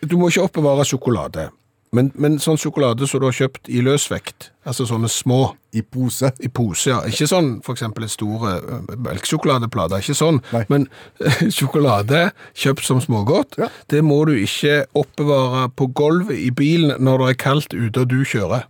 du 0.04 0.18
må 0.20 0.30
ikke 0.30 0.46
oppbevare 0.50 0.86
sjokolade. 0.88 1.50
Men, 1.94 2.08
men 2.18 2.40
sånn 2.42 2.58
sjokolade 2.58 3.06
som 3.06 3.22
du 3.22 3.28
har 3.28 3.36
kjøpt 3.38 3.70
i 3.70 3.84
løsvekt, 3.86 4.48
altså 4.66 4.88
sånne 4.90 5.06
små 5.14 5.52
I 5.78 5.84
pose. 5.86 6.32
i 6.42 6.50
pose, 6.50 6.88
ja. 6.90 6.98
Ikke 7.06 7.28
sånn 7.30 7.52
eksempel 7.70 8.08
en 8.08 8.10
stor 8.10 8.46
eh, 8.50 8.96
melkesjokoladeplate, 8.98 10.00
ikke 10.02 10.16
sånn. 10.18 10.40
Nei. 10.56 10.64
Men 10.74 10.88
eh, 11.22 11.44
sjokolade 11.58 12.24
kjøpt 12.58 12.88
som 12.88 13.02
smågodt, 13.04 13.60
Ja. 13.62 13.70
det 13.94 14.02
må 14.06 14.24
du 14.26 14.34
ikke 14.40 14.80
oppbevare 14.98 15.68
på 15.78 15.92
gulvet 15.94 16.42
i 16.42 16.50
bilen 16.50 16.98
når 16.98 17.22
det 17.22 17.30
er 17.36 17.40
kaldt 17.46 17.78
ute 17.78 18.02
og 18.08 18.10
du 18.10 18.24
kjører. 18.26 18.66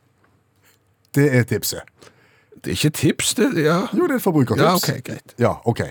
Det 1.16 1.30
er 1.40 1.48
tipset. 1.48 1.88
Det 2.64 2.74
er 2.74 2.78
ikke 2.80 2.94
tips, 3.00 3.34
det, 3.40 3.50
ja. 3.64 3.80
Jo, 3.96 4.08
det 4.12 4.20
er 4.20 4.24
forbrukertips. 4.24 4.64
Ja, 4.68 4.76
ok, 4.80 5.04
greit. 5.08 5.34
Ja, 5.40 5.56
ok. 5.68 5.82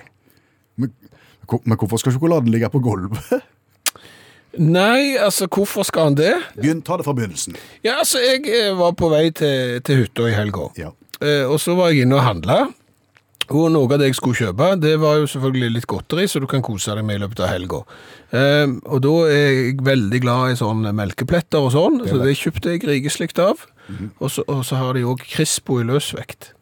Men, 0.80 0.92
men 1.64 1.76
hvorfor 1.80 2.00
skal 2.00 2.14
sjokoladen 2.16 2.52
ligge 2.52 2.68
på 2.72 2.80
gulvet? 2.84 3.40
Nei, 4.60 5.16
altså, 5.16 5.48
hvorfor 5.48 5.86
skal 5.88 6.10
han 6.10 6.18
det? 6.18 6.34
Begynn, 6.58 6.82
ta 6.84 6.98
det 7.00 7.06
fra 7.06 7.14
begynnelsen. 7.16 7.56
Ja, 7.84 7.98
altså, 8.02 8.20
jeg 8.20 8.44
eh, 8.52 8.72
var 8.76 8.92
på 8.98 9.08
vei 9.12 9.30
til, 9.36 9.80
til 9.86 10.04
hytta 10.04 10.28
i 10.28 10.36
helga. 10.36 10.68
Ja. 10.80 10.92
Eh, 11.22 11.44
og 11.48 11.60
så 11.62 11.76
var 11.78 11.92
jeg 11.92 12.04
inne 12.04 12.18
og 12.18 12.26
handla. 12.26 12.60
Og 13.52 13.66
noe 13.74 13.88
av 13.90 14.00
det 14.00 14.12
jeg 14.12 14.16
skulle 14.16 14.38
kjøpe, 14.38 14.68
det 14.80 14.94
var 15.02 15.18
jo 15.20 15.28
selvfølgelig 15.28 15.74
litt 15.74 15.88
godteri, 15.90 16.28
så 16.30 16.40
du 16.40 16.46
kan 16.48 16.62
kose 16.64 16.94
deg 16.94 17.04
med 17.04 17.18
i 17.18 17.22
løpet 17.24 17.42
av 17.42 17.50
helga. 17.52 17.82
Eh, 18.32 18.66
og 18.86 19.02
da 19.04 19.14
er 19.28 19.42
jeg 19.42 19.76
veldig 19.84 20.22
glad 20.24 20.54
i 20.54 20.58
sånne 20.60 20.94
melkepletter 20.96 21.66
og 21.66 21.72
sånn, 21.74 22.00
så 22.08 22.20
det 22.22 22.36
kjøpte 22.38 22.76
jeg 22.76 22.84
rikeslikt 22.88 23.42
av. 23.42 23.66
og, 24.20 24.28
så, 24.30 24.44
og 24.46 24.62
så 24.68 24.78
har 24.80 24.96
de 24.96 25.04
òg 25.08 25.24
Crispo 25.26 25.80
i 25.82 25.86
løsvekt. 25.88 26.52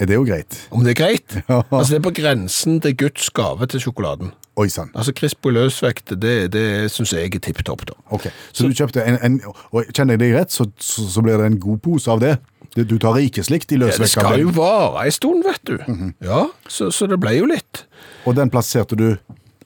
Er 0.00 0.10
det 0.10 0.16
jo 0.18 0.24
greit? 0.26 0.56
Om 0.74 0.82
det 0.84 0.96
er 0.96 1.00
greit? 1.04 1.36
Ja. 1.48 1.62
Altså, 1.70 1.94
det 1.94 2.00
er 2.00 2.06
på 2.08 2.16
grensen 2.16 2.80
til 2.82 2.96
Guds 2.98 3.30
gave 3.30 3.68
til 3.70 3.84
sjokoladen. 3.84 4.32
Oi 4.56 4.68
sann. 4.70 4.90
Altså, 4.94 5.10
krisp 5.18 5.46
og 5.48 5.56
løsvekt, 5.56 6.12
det, 6.22 6.34
det 6.54 6.64
syns 6.94 7.10
jeg 7.16 7.26
er 7.34 7.40
tipp 7.42 7.58
topp, 7.66 7.80
da. 7.88 7.96
Ok, 8.14 8.28
så, 8.54 8.68
du 8.70 8.74
kjøpte 8.78 9.02
en, 9.02 9.16
en 9.26 9.38
og 9.50 9.88
kjenner 9.90 10.14
jeg 10.14 10.20
deg 10.22 10.34
rett, 10.36 10.52
så, 10.54 10.68
så, 10.78 11.06
så 11.10 11.24
blir 11.26 11.40
det 11.42 11.48
en 11.50 11.58
god 11.58 11.80
pose 11.82 12.10
av 12.12 12.20
det. 12.22 12.36
Du, 12.74 12.84
du 12.86 12.96
tar 13.02 13.18
slikt 13.42 13.72
i 13.74 13.78
Ja, 13.78 13.86
det 13.90 14.08
skal 14.10 14.40
jo 14.40 14.50
vare 14.54 15.04
ei 15.06 15.10
stund, 15.14 15.42
vet 15.46 15.62
du. 15.66 15.76
Ja, 16.22 16.44
så, 16.70 16.90
så 16.94 17.06
det 17.10 17.18
ble 17.22 17.34
jo 17.36 17.46
litt. 17.50 17.84
og 18.24 18.34
den 18.38 18.50
plasserte 18.50 18.96
du 18.98 19.16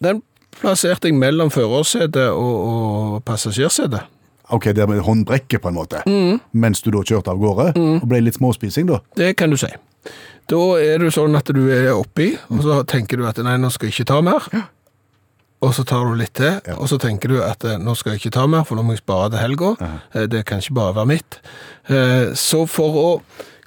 Den 0.00 0.22
plasserte 0.60 1.08
jeg 1.08 1.14
mellom 1.20 1.50
førersetet 1.50 2.30
og, 2.32 2.56
og 2.68 3.24
passasjersetet. 3.24 4.08
Ok, 4.50 4.70
det 4.72 4.88
med 4.88 5.00
håndbrekket 5.04 5.60
på 5.60 5.68
en 5.68 5.76
måte, 5.76 6.00
Mm. 6.08 6.40
mens 6.52 6.80
du 6.80 6.90
da 6.90 7.02
kjørte 7.04 7.28
av 7.28 7.36
gårde, 7.38 7.72
og 7.76 8.08
ble 8.08 8.22
litt 8.24 8.38
småspising 8.40 8.88
da. 8.88 9.02
Det 9.16 9.34
kan 9.36 9.50
du 9.52 9.56
si. 9.60 9.68
Da 10.48 10.60
er 10.80 10.98
det 11.02 11.10
sånn 11.12 11.36
at 11.36 11.50
du 11.52 11.66
er 11.68 11.90
oppi, 11.92 12.30
og 12.48 12.62
så 12.64 12.78
tenker 12.88 13.20
du 13.20 13.26
at 13.28 13.36
nei, 13.44 13.58
nå 13.60 13.68
skal 13.70 13.90
jeg 13.90 13.98
ikke 13.98 14.08
ta 14.08 14.20
mer. 14.24 14.46
Og 15.60 15.72
så 15.74 15.84
tar 15.84 16.04
du 16.06 16.14
litt 16.14 16.34
til, 16.38 16.60
og 16.78 16.86
så 16.88 16.98
tenker 17.02 17.28
du 17.32 17.38
at 17.42 17.64
eh, 17.64 17.78
nå 17.82 17.94
skal 17.98 18.12
jeg 18.14 18.20
ikke 18.22 18.34
ta 18.36 18.46
mer, 18.46 18.62
for 18.64 18.76
nå 18.78 18.84
må 18.86 18.94
jeg 18.94 19.02
spare 19.02 19.30
til 19.30 19.38
helga. 19.42 19.70
Eh, 20.14 20.26
Det 20.30 20.44
kan 20.46 20.58
ikke 20.62 20.74
bare 20.74 20.94
være 20.94 21.06
mitt. 21.06 21.40
Eh, 21.88 22.34
Så 22.34 22.66
for 22.68 22.94
å 23.02 23.08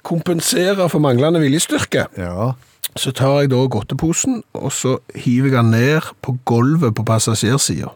kompensere 0.02 0.88
for 0.90 0.98
manglende 1.00 1.40
viljestyrke, 1.40 2.06
Ja. 2.18 2.54
så 2.96 3.12
tar 3.12 3.40
jeg 3.42 3.50
da 3.50 3.66
godteposen, 3.66 4.42
og 4.54 4.70
så 4.72 4.98
hiver 5.14 5.48
jeg 5.50 5.52
den 5.52 5.70
ned 5.70 6.02
på 6.22 6.38
gulvet 6.44 6.94
på 6.94 7.04
passasjersida. 7.04 7.92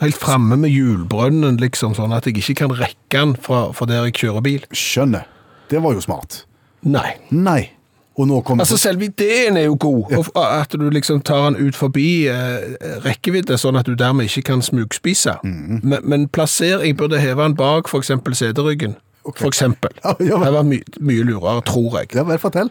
Helt 0.00 0.14
framme 0.14 0.56
med 0.56 0.70
hjulbrønnen, 0.70 1.58
liksom, 1.58 1.94
sånn 1.96 2.12
at 2.14 2.24
jeg 2.24 2.36
ikke 2.38 2.54
kan 2.54 2.70
rekke 2.70 3.10
den 3.10 3.34
fra, 3.36 3.72
fra 3.72 3.86
der 3.86 4.04
jeg 4.04 4.14
kjører 4.14 4.42
bil. 4.42 4.60
Skjønner. 4.70 5.24
Det 5.68 5.82
var 5.82 5.92
jo 5.94 6.00
smart. 6.00 6.44
Nei. 6.84 7.16
Nei. 7.32 7.70
Altså 8.18 8.76
Selve 8.76 9.04
ideen 9.04 9.56
er 9.56 9.68
jo 9.68 9.76
god, 9.80 10.10
ja. 10.10 10.22
at 10.60 10.72
du 10.72 10.88
liksom 10.90 11.20
tar 11.22 11.50
den 11.50 11.68
ut 11.68 11.76
forbi 11.76 12.26
eh, 12.26 12.76
rekkevidde, 13.04 13.58
sånn 13.58 13.78
at 13.78 13.86
du 13.86 13.94
dermed 13.94 14.26
ikke 14.26 14.42
kan 14.42 14.62
smugspise. 14.62 15.36
Mm. 15.44 15.80
men, 15.82 15.98
men 16.02 16.28
plasser, 16.28 16.82
jeg 16.82 16.96
burde 16.98 17.20
heve 17.22 17.42
den 17.46 17.54
bak 17.56 17.86
f.eks. 17.88 18.10
seteryggen. 18.32 18.96
For 19.36 19.46
eksempel. 19.48 19.90
Ja, 20.04 20.14
ja, 20.20 20.38
Det 20.44 20.52
var 20.54 20.62
my 20.64 20.80
mye 21.00 21.22
lurere, 21.28 21.60
tror 21.62 21.98
jeg. 22.00 22.14
Ja 22.16 22.22
vel, 22.24 22.38
fortell. 22.42 22.70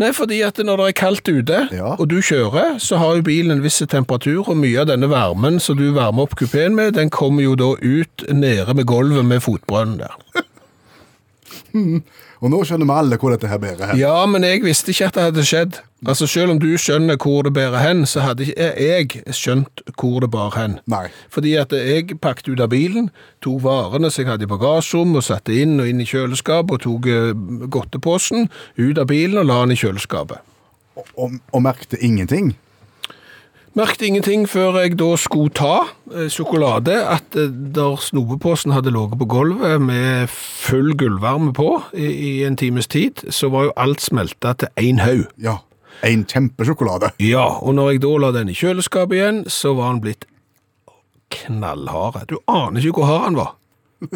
Nei, 0.00 0.12
fordi 0.16 0.38
at 0.46 0.56
når 0.64 0.76
det 0.80 0.86
er 0.88 0.96
kaldt 0.96 1.28
ute, 1.28 1.58
Ja. 1.76 1.94
og 1.98 2.06
du 2.08 2.20
kjører, 2.24 2.78
så 2.80 2.96
har 2.96 3.16
jo 3.18 3.22
bilen 3.26 3.50
en 3.52 3.62
viss 3.62 3.82
temperatur, 3.90 4.48
og 4.48 4.56
mye 4.56 4.80
av 4.80 4.86
denne 4.88 5.10
varmen 5.10 5.58
som 5.60 5.76
du 5.76 5.90
varmer 5.92 6.22
opp 6.24 6.36
kupeen 6.40 6.72
med, 6.78 6.94
den 6.96 7.10
kommer 7.10 7.42
jo 7.44 7.52
da 7.58 7.74
ut 7.82 8.24
nede 8.32 8.74
med 8.74 8.86
gulvet 8.88 9.24
med 9.28 9.42
fotbrønnen 9.44 9.98
der. 10.00 10.16
Og 12.40 12.48
nå 12.48 12.62
skjønner 12.64 12.88
vi 12.88 12.94
alle 12.96 13.18
hvor 13.20 13.34
dette 13.34 13.48
her 13.50 13.60
bærer 13.60 13.90
hen. 13.90 13.98
Ja, 14.00 14.14
men 14.28 14.44
jeg 14.46 14.62
visste 14.64 14.94
ikke 14.94 15.10
at 15.10 15.16
det 15.16 15.24
hadde 15.26 15.44
skjedd. 15.44 15.80
Altså, 16.08 16.24
Selv 16.30 16.54
om 16.54 16.60
du 16.60 16.70
skjønner 16.80 17.18
hvor 17.20 17.44
det 17.44 17.52
bærer 17.52 17.82
hen, 17.84 18.06
så 18.08 18.22
hadde 18.24 18.46
ikke 18.48 18.78
jeg 18.80 19.34
skjønt 19.36 19.82
hvor 20.00 20.22
det 20.24 20.30
bar 20.32 20.56
hen. 20.56 20.78
Nei. 20.88 21.08
Fordi 21.28 21.52
at 21.60 21.74
jeg 21.76 22.16
pakket 22.22 22.48
ut 22.54 22.62
av 22.64 22.70
bilen, 22.72 23.10
tok 23.44 23.60
varene 23.66 24.08
som 24.08 24.24
jeg 24.24 24.30
hadde 24.32 24.48
i 24.48 24.52
bagasjerommet, 24.52 25.20
og 25.20 25.26
satte 25.26 25.58
inn 25.60 25.76
og 25.82 25.90
inn 25.90 26.00
i 26.00 26.08
kjøleskapet, 26.08 26.78
og 26.78 26.84
tok 26.86 27.10
eh, 27.12 27.68
godteposen 27.68 28.48
ut 28.80 29.02
av 29.02 29.10
bilen 29.12 29.42
og 29.42 29.50
la 29.50 29.60
den 29.66 29.76
i 29.76 29.80
kjøleskapet. 29.82 30.40
Og, 30.96 31.36
og 31.52 31.62
merkte 31.64 32.00
ingenting. 32.00 32.54
Merkte 33.78 34.08
ingenting 34.08 34.48
før 34.50 34.80
jeg 34.80 34.96
da 34.98 35.12
skulle 35.20 35.52
ta 35.54 35.74
eh, 36.10 36.26
sjokolade, 36.32 36.96
at 37.06 37.36
eh, 37.38 37.52
der 37.74 38.00
snopeposen 38.02 38.74
hadde 38.74 38.90
ligget 38.90 39.20
på 39.20 39.28
gulvet 39.30 39.78
med 39.82 40.26
full 40.30 40.96
gulvvarme 40.98 41.52
på 41.54 41.76
i, 41.94 42.08
i 42.08 42.32
en 42.48 42.58
times 42.58 42.90
tid, 42.90 43.22
så 43.30 43.52
var 43.52 43.68
jo 43.68 43.76
alt 43.78 44.02
smelta 44.02 44.56
til 44.58 44.72
én 44.80 44.98
haug. 45.04 45.28
Ja. 45.38 45.60
En 46.02 46.24
kjempesjokolade. 46.26 47.12
Ja, 47.22 47.46
og 47.62 47.76
når 47.76 47.92
jeg 47.92 48.02
da 48.02 48.12
la 48.18 48.32
den 48.34 48.50
i 48.50 48.58
kjøleskapet 48.58 49.20
igjen, 49.20 49.40
så 49.46 49.76
var 49.78 49.92
den 49.92 50.02
blitt 50.02 50.26
knallhard. 51.30 52.24
Du 52.26 52.40
aner 52.50 52.82
ikke 52.82 53.04
hvor 53.04 53.10
hard 53.12 53.26
han 53.28 53.38
var. 53.38 53.54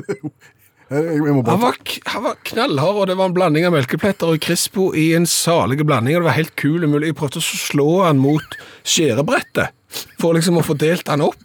Jeg, 0.91 1.05
jeg 1.17 1.33
Han 1.49 1.63
var, 1.63 1.79
han 2.13 2.25
var 2.27 2.37
knallhard, 2.45 2.99
og 3.01 3.07
det 3.09 3.17
var 3.17 3.31
en 3.31 3.37
blanding 3.37 3.65
av 3.69 3.73
melkepletter 3.75 4.35
og 4.35 4.43
Crispo 4.45 4.91
i 4.99 5.13
en 5.17 5.27
salig 5.29 5.81
blanding, 5.81 6.19
og 6.19 6.25
det 6.25 6.29
var 6.29 6.37
helt 6.37 6.55
kul 6.61 6.85
umulig. 6.85 7.13
Jeg 7.13 7.19
prøvde 7.21 7.41
å 7.41 7.47
slå 7.47 7.89
han 8.05 8.21
mot 8.21 8.59
skjærebrettet, 8.85 9.73
for 10.21 10.37
liksom 10.37 10.61
å 10.61 10.67
få 10.67 10.77
delt 10.79 11.09
han 11.09 11.25
opp. 11.25 11.41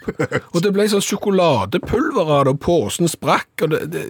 Og 0.51 0.61
det 0.65 0.73
ble 0.75 0.89
sånn 0.91 1.05
sjokoladepulver 1.05 2.35
av 2.39 2.45
det, 2.49 2.55
og 2.57 2.63
posen 2.65 3.09
sprakk, 3.11 3.51
og 3.63 3.75
det, 3.75 3.83
det 3.95 4.05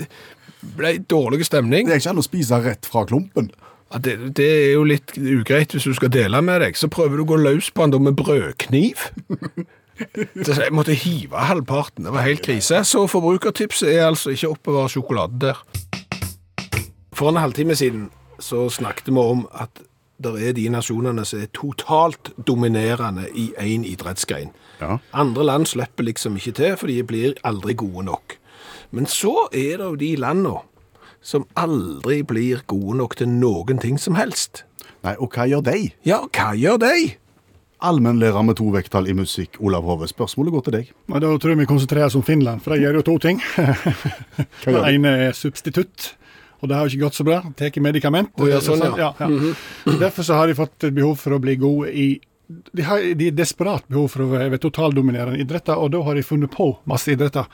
ble 0.79 0.97
dårlig 1.11 1.45
stemning. 1.47 1.87
Det 1.87 1.97
er 1.97 2.03
ikke 2.03 2.15
an 2.15 2.23
å 2.23 2.25
spise 2.25 2.61
rett 2.65 2.89
fra 2.89 3.05
klumpen. 3.07 3.51
Ja, 3.89 3.97
det, 4.05 4.17
det 4.37 4.45
er 4.45 4.71
jo 4.75 4.85
litt 4.85 5.15
ugreit 5.17 5.73
hvis 5.73 5.87
du 5.89 5.95
skal 5.97 6.11
dele 6.13 6.41
med 6.45 6.61
deg. 6.61 6.77
Så 6.77 6.91
prøver 6.93 7.17
du 7.17 7.25
å 7.25 7.31
gå 7.31 7.39
løs 7.41 7.71
på 7.73 7.85
han 7.85 7.93
da 7.93 8.01
med 8.01 8.17
brødkniv. 8.19 9.07
Jeg 10.15 10.71
måtte 10.75 10.95
hive 10.95 11.37
halvparten. 11.49 12.05
Det 12.05 12.13
var 12.13 12.25
helt 12.25 12.41
krise. 12.45 12.83
Så 12.87 13.05
forbrukertipset 13.07 13.91
er 13.95 14.07
altså 14.07 14.33
ikke 14.33 14.49
å 14.49 14.55
oppbevare 14.55 14.93
sjokolade 14.93 15.39
der. 15.43 15.61
For 17.15 17.31
en 17.31 17.41
halvtime 17.41 17.75
siden 17.75 18.09
så 18.39 18.69
snakket 18.71 19.11
vi 19.11 19.19
om 19.19 19.45
at 19.51 19.81
det 20.23 20.31
er 20.43 20.55
de 20.55 20.65
nasjonene 20.71 21.23
som 21.27 21.39
er 21.39 21.51
totalt 21.55 22.31
dominerende 22.47 23.27
i 23.31 23.49
én 23.59 23.85
idrettsgrein. 23.87 24.51
Ja. 24.81 24.97
Andre 25.15 25.45
land 25.47 25.67
slipper 25.67 26.03
liksom 26.07 26.35
ikke 26.39 26.55
til, 26.55 26.75
for 26.79 26.91
de 26.91 27.03
blir 27.03 27.37
aldri 27.47 27.75
gode 27.79 28.05
nok. 28.07 28.35
Men 28.91 29.07
så 29.07 29.47
er 29.53 29.79
det 29.79 29.85
jo 29.85 29.95
de 29.99 30.15
landene 30.19 30.63
som 31.21 31.45
aldri 31.59 32.21
blir 32.23 32.63
gode 32.67 32.97
nok 32.99 33.15
til 33.19 33.31
noen 33.31 33.79
ting 33.79 33.99
som 33.99 34.15
helst. 34.15 34.63
Nei, 35.03 35.15
og 35.19 35.31
hva 35.35 35.47
gjør 35.47 35.63
de? 35.67 35.89
Ja, 36.07 36.23
hva 36.27 36.51
gjør 36.55 36.79
de? 36.83 36.93
Allmennlærer 37.79 38.43
med 38.43 38.57
to 38.59 38.67
vekttall 38.73 39.07
i 39.07 39.15
musikk, 39.15 39.55
Olav 39.63 39.85
Hove. 39.87 40.07
Spørsmålet 40.11 40.51
går 40.51 40.63
til 40.65 40.75
deg. 40.75 40.93
Og 41.07 41.21
Da 41.23 41.33
tror 41.37 41.53
jeg 41.53 41.59
vi 41.61 41.67
konsentrerer 41.69 42.09
oss 42.09 42.17
om 42.19 42.25
Finland, 42.27 42.63
for 42.63 42.75
de 42.75 42.83
gjør 42.83 42.99
jo 42.99 43.03
to 43.07 43.17
ting. 43.23 43.39
Den 44.65 44.79
ene 44.83 45.13
er 45.29 45.37
substitutt, 45.37 46.13
og 46.59 46.67
det 46.67 46.75
har 46.75 46.83
jo 46.83 46.91
ikke 46.91 47.05
gått 47.05 47.19
så 47.19 47.27
bra. 47.27 47.39
Tar 47.55 47.79
medikament. 47.79 48.33
Oh, 48.35 48.49
ja, 48.51 48.59
sånn, 48.59 48.83
ja. 48.99 49.13
ja. 49.15 49.29
Derfor 50.01 50.27
så 50.27 50.41
har 50.41 50.51
de 50.51 50.57
fått 50.59 50.89
behov 50.91 51.15
for 51.21 51.37
å 51.37 51.39
bli 51.39 51.55
gode 51.59 51.93
i 51.95 52.09
de 52.49 52.81
har 52.81 53.03
de 53.15 53.29
desperat 53.31 53.85
behov 53.87 54.07
for 54.09 54.25
å 54.25 54.31
være 54.31 54.57
totaldominerende 54.57 55.37
idretter, 55.37 55.77
og 55.77 55.91
da 55.93 56.01
har 56.01 56.17
de 56.17 56.25
funnet 56.25 56.49
på 56.49 56.71
masse 56.89 57.13
idretter. 57.13 57.45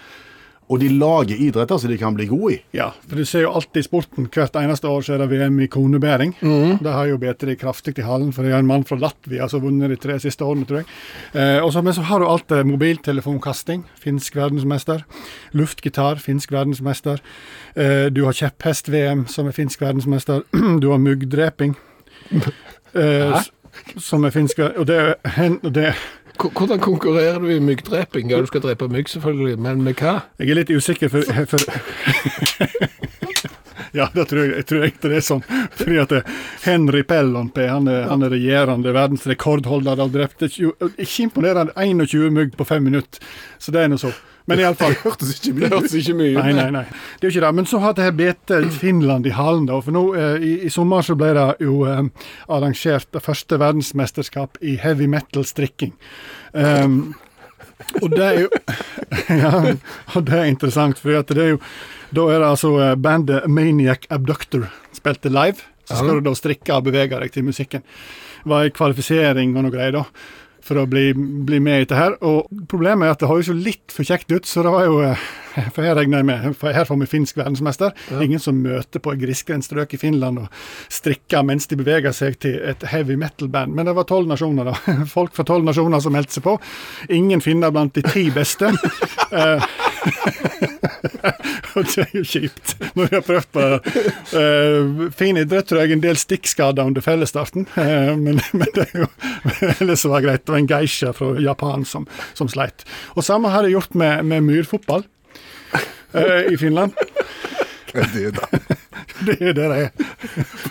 Og 0.66 0.80
de 0.82 0.88
lager 0.90 1.38
idretter 1.46 1.78
som 1.78 1.92
de 1.92 1.98
kan 2.02 2.16
bli 2.18 2.26
gode 2.26 2.56
i. 2.56 2.58
Ja, 2.74 2.88
for 3.06 3.20
du 3.22 3.26
ser 3.30 3.44
jo 3.44 3.52
alltid 3.54 3.84
i 3.84 3.86
sporten, 3.86 4.26
hvert 4.34 4.56
eneste 4.58 4.90
år 4.90 5.04
så 5.06 5.14
er 5.14 5.20
det 5.22 5.28
VM 5.30 5.60
i 5.62 5.68
konebæring. 5.70 6.32
Det 6.82 6.90
har 6.96 7.06
jo 7.06 7.20
bitt 7.22 7.46
de 7.46 7.54
kraftig 7.62 7.94
i 8.02 8.06
halen, 8.08 8.32
for 8.34 8.42
det 8.42 8.50
er 8.56 8.64
en 8.64 8.66
mann 8.72 8.82
fra 8.84 8.98
Latvia 8.98 9.46
som 9.48 9.62
har 9.62 9.68
vunnet 9.68 9.94
de 9.94 10.00
tre 10.02 10.16
siste 10.24 10.42
årene, 10.42 10.66
tror 10.66 10.82
jeg. 10.82 10.88
Eh, 11.38 11.60
og 11.62 11.70
så, 11.76 11.84
men 11.86 11.94
så 11.94 12.02
har 12.10 12.20
du 12.20 12.26
alt 12.26 12.48
det 12.50 12.64
mobiltelefonkasting, 12.66 13.84
finsk 14.02 14.36
verdensmester. 14.42 15.06
Luftgitar, 15.54 16.18
finsk 16.24 16.52
verdensmester. 16.58 17.22
Eh, 17.78 18.08
du 18.10 18.24
har 18.26 18.34
kjepphest-VM, 18.34 19.28
som 19.30 19.46
er 19.46 19.54
finsk 19.54 19.86
verdensmester. 19.86 20.42
du 20.82 20.90
har 20.90 20.98
muggdreping. 20.98 21.78
Eh, 22.96 23.38
som 24.02 24.24
er 24.26 24.32
finsk 24.34 24.60
Og 24.66 24.86
det 24.88 24.96
er 24.98 25.58
det 25.62 25.92
K- 25.94 26.25
Hvordan 26.36 26.80
konkurrerer 26.84 27.40
du 27.40 27.50
i 27.54 27.60
myggdreping? 27.64 28.30
Ja, 28.32 28.40
du 28.44 28.48
skal 28.50 28.62
drepe 28.66 28.88
mygg 28.92 29.08
selvfølgelig, 29.12 29.58
men 29.62 29.84
med 29.86 29.96
hva? 30.02 30.18
Jeg 30.42 30.52
er 30.52 30.60
litt 30.60 30.72
usikker, 30.76 31.10
for, 31.10 31.24
for 31.52 31.60
Ja, 33.96 34.10
det 34.14 34.26
tror 34.28 34.42
jeg, 34.44 34.52
jeg 34.60 34.66
tror 34.68 34.84
ikke 34.90 35.08
det 35.08 35.18
er 35.22 35.24
sånn. 35.24 35.44
Fordi 35.80 35.98
at 36.02 36.14
Henry 36.66 37.04
Pellonpé 37.08 37.70
han 37.72 37.88
er, 37.88 38.02
han 38.10 38.26
er 38.28 38.34
regjerende 38.36 38.92
verdensrekordholder 38.96 40.02
og 40.04 40.12
drepte 40.12 40.50
tju- 40.52 40.74
ikke 41.00 41.30
imponerende 41.30 41.72
21 41.80 42.28
mygg 42.36 42.58
på 42.60 42.68
fem 42.68 42.84
minutter. 42.90 43.24
Så 43.58 43.72
det 43.72 43.86
er 43.86 43.94
nå 43.94 44.00
så. 44.02 44.12
Men 44.48 44.62
iallfall 44.62 44.94
Hørtes 45.04 45.32
ikke 45.40 45.52
Det 45.52 45.56
mye 45.58 45.66
ut. 45.68 45.74
hørtes 45.74 45.96
ikke 46.00 46.16
mye 46.20 46.32
ut. 46.36 46.40
Nei, 46.44 46.54
nei, 46.54 46.68
nei. 46.76 46.84
Det 47.18 47.26
er 47.26 47.30
jo 47.30 47.34
ikke 47.34 47.46
det. 47.48 47.52
Men 47.60 47.66
så 47.72 47.80
har 47.82 47.96
det 47.98 48.06
her 48.06 48.16
bitt 48.20 48.54
Finland 48.78 49.26
i 49.26 49.34
halen, 49.34 49.66
da. 49.72 49.80
For 49.82 49.96
nå 49.96 50.04
eh, 50.20 50.38
i, 50.46 50.54
i 50.68 50.72
sommer 50.74 51.06
så 51.08 51.16
ble 51.18 51.32
det 51.38 51.46
jo 51.66 51.80
eh, 51.90 52.02
arrangert 52.54 53.10
det 53.16 53.24
første 53.26 53.58
verdensmesterskap 53.62 54.60
i 54.62 54.76
heavy 54.84 55.08
metal-strikking. 55.12 55.96
Um, 56.54 57.16
og 58.00 58.14
det 58.14 58.24
er 58.24 58.38
jo 58.46 58.50
Ja, 59.42 59.50
og 60.16 60.22
det 60.30 60.38
er 60.38 60.46
interessant, 60.48 61.02
for 61.02 61.12
det 61.28 61.36
er 61.44 61.50
jo 61.56 61.58
Da 62.16 62.24
er 62.32 62.40
det 62.40 62.48
altså 62.54 62.70
eh, 62.80 62.94
bandet 62.96 63.50
Maniac 63.52 64.06
Abductor 64.14 64.70
spilte 64.96 65.34
live. 65.34 65.66
Så 65.86 66.00
skal 66.00 66.18
du 66.22 66.26
da 66.30 66.34
strikke 66.38 66.74
og 66.80 66.88
bevege 66.88 67.18
deg 67.22 67.34
til 67.34 67.44
musikken. 67.46 67.84
Det 68.46 68.50
var 68.50 68.66
en 68.66 68.74
kvalifisering 68.74 69.52
og 69.58 69.66
noe 69.68 69.74
greier, 69.74 69.94
da. 69.94 70.06
For 70.66 70.82
å 70.82 70.88
bli, 70.90 71.12
bli 71.16 71.60
med 71.62 71.78
i 71.78 71.86
dette 71.86 71.98
her. 72.00 72.16
Og 72.26 72.50
problemet 72.72 73.06
er 73.06 73.14
at 73.14 73.22
det 73.22 73.30
høres 73.30 73.52
jo 73.52 73.58
litt 73.58 73.94
for 73.94 74.08
kjekt 74.08 74.32
ut, 74.34 74.48
så 74.50 74.64
det 74.66 74.74
var 74.74 74.88
jo 74.88 74.98
eh, 75.06 75.26
For 75.76 75.86
her 75.86 75.94
regner 75.96 76.20
jeg 76.24 76.28
med 76.28 76.58
for 76.58 76.76
Her 76.76 76.88
får 76.90 77.00
vi 77.04 77.10
finsk 77.12 77.38
verdensmester. 77.38 77.94
Ingen 78.18 78.42
som 78.42 78.58
møter 78.64 79.04
på 79.04 79.14
et 79.14 79.22
grisgrendt 79.22 79.68
strøk 79.68 79.94
i 79.96 80.02
Finland 80.02 80.42
og 80.42 80.66
strikker 80.92 81.46
mens 81.46 81.70
de 81.70 81.78
beveger 81.80 82.16
seg 82.18 82.40
til 82.42 82.58
et 82.66 82.86
heavy 82.92 83.18
metal-band. 83.20 83.78
Men 83.78 83.88
det 83.88 83.96
var 83.98 84.10
tolv 84.10 84.32
nasjoner, 84.32 84.72
da. 84.72 84.96
Folk 85.16 85.38
fra 85.38 85.46
tolv 85.48 85.68
nasjoner 85.70 86.02
som 86.04 86.16
meldte 86.18 86.40
seg 86.40 86.48
på. 86.48 86.58
Ingen 87.14 87.46
finner 87.46 87.74
blant 87.76 87.94
de 87.96 88.06
ti 88.10 88.32
beste. 88.34 88.74
Eh, 91.26 91.32
og 91.76 91.86
det 91.90 92.04
er 92.04 92.14
jo 92.16 92.22
kjipt 92.26 92.74
når 92.96 93.08
vi 93.10 93.16
har 93.16 93.24
prøvd 93.26 93.48
på 93.54 93.64
det. 93.66 94.04
Eh, 94.40 95.02
fin 95.18 95.38
idrett, 95.38 95.68
tror 95.70 95.82
jeg. 95.82 95.96
En 95.96 96.04
del 96.04 96.18
stikkskader 96.20 96.88
under 96.88 97.04
fellesstarten, 97.04 97.68
uh, 97.76 98.14
men, 98.20 98.40
men 98.60 98.72
det 98.76 98.86
er 98.88 99.04
jo 99.04 99.10
ellers 99.82 100.06
var 100.06 100.22
det 100.22 100.28
greit. 100.28 100.46
Det 100.46 100.54
var 100.54 100.62
en 100.62 100.70
geisha 100.70 101.14
fra 101.18 101.32
Japan 101.42 101.86
som, 101.88 102.08
som 102.38 102.50
sleit. 102.52 102.86
Og 103.16 103.26
samme 103.26 103.52
har 103.54 103.68
jeg 103.68 103.76
gjort 103.78 103.98
med, 103.98 104.26
med 104.30 104.46
myrfotball 104.48 105.06
uh, 105.76 106.42
i 106.50 106.58
Finland. 106.62 106.96
Hva 107.92 108.06
er 108.06 108.12
det 108.14 108.34
da? 108.40 108.50
Det 109.26 109.38
er 109.40 109.56
det 109.56 109.70
det 109.72 109.78
er. 109.86 110.10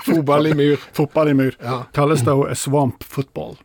Fotball 0.05 0.51
i 0.51 0.57
myr. 0.57 0.83
Fotball 0.97 1.33
i 1.33 1.39
myr. 1.39 1.57
Ja. 1.63 1.85
Kalles 1.97 2.25
det 2.27 2.37
swamp 2.61 3.05
football. 3.09 3.57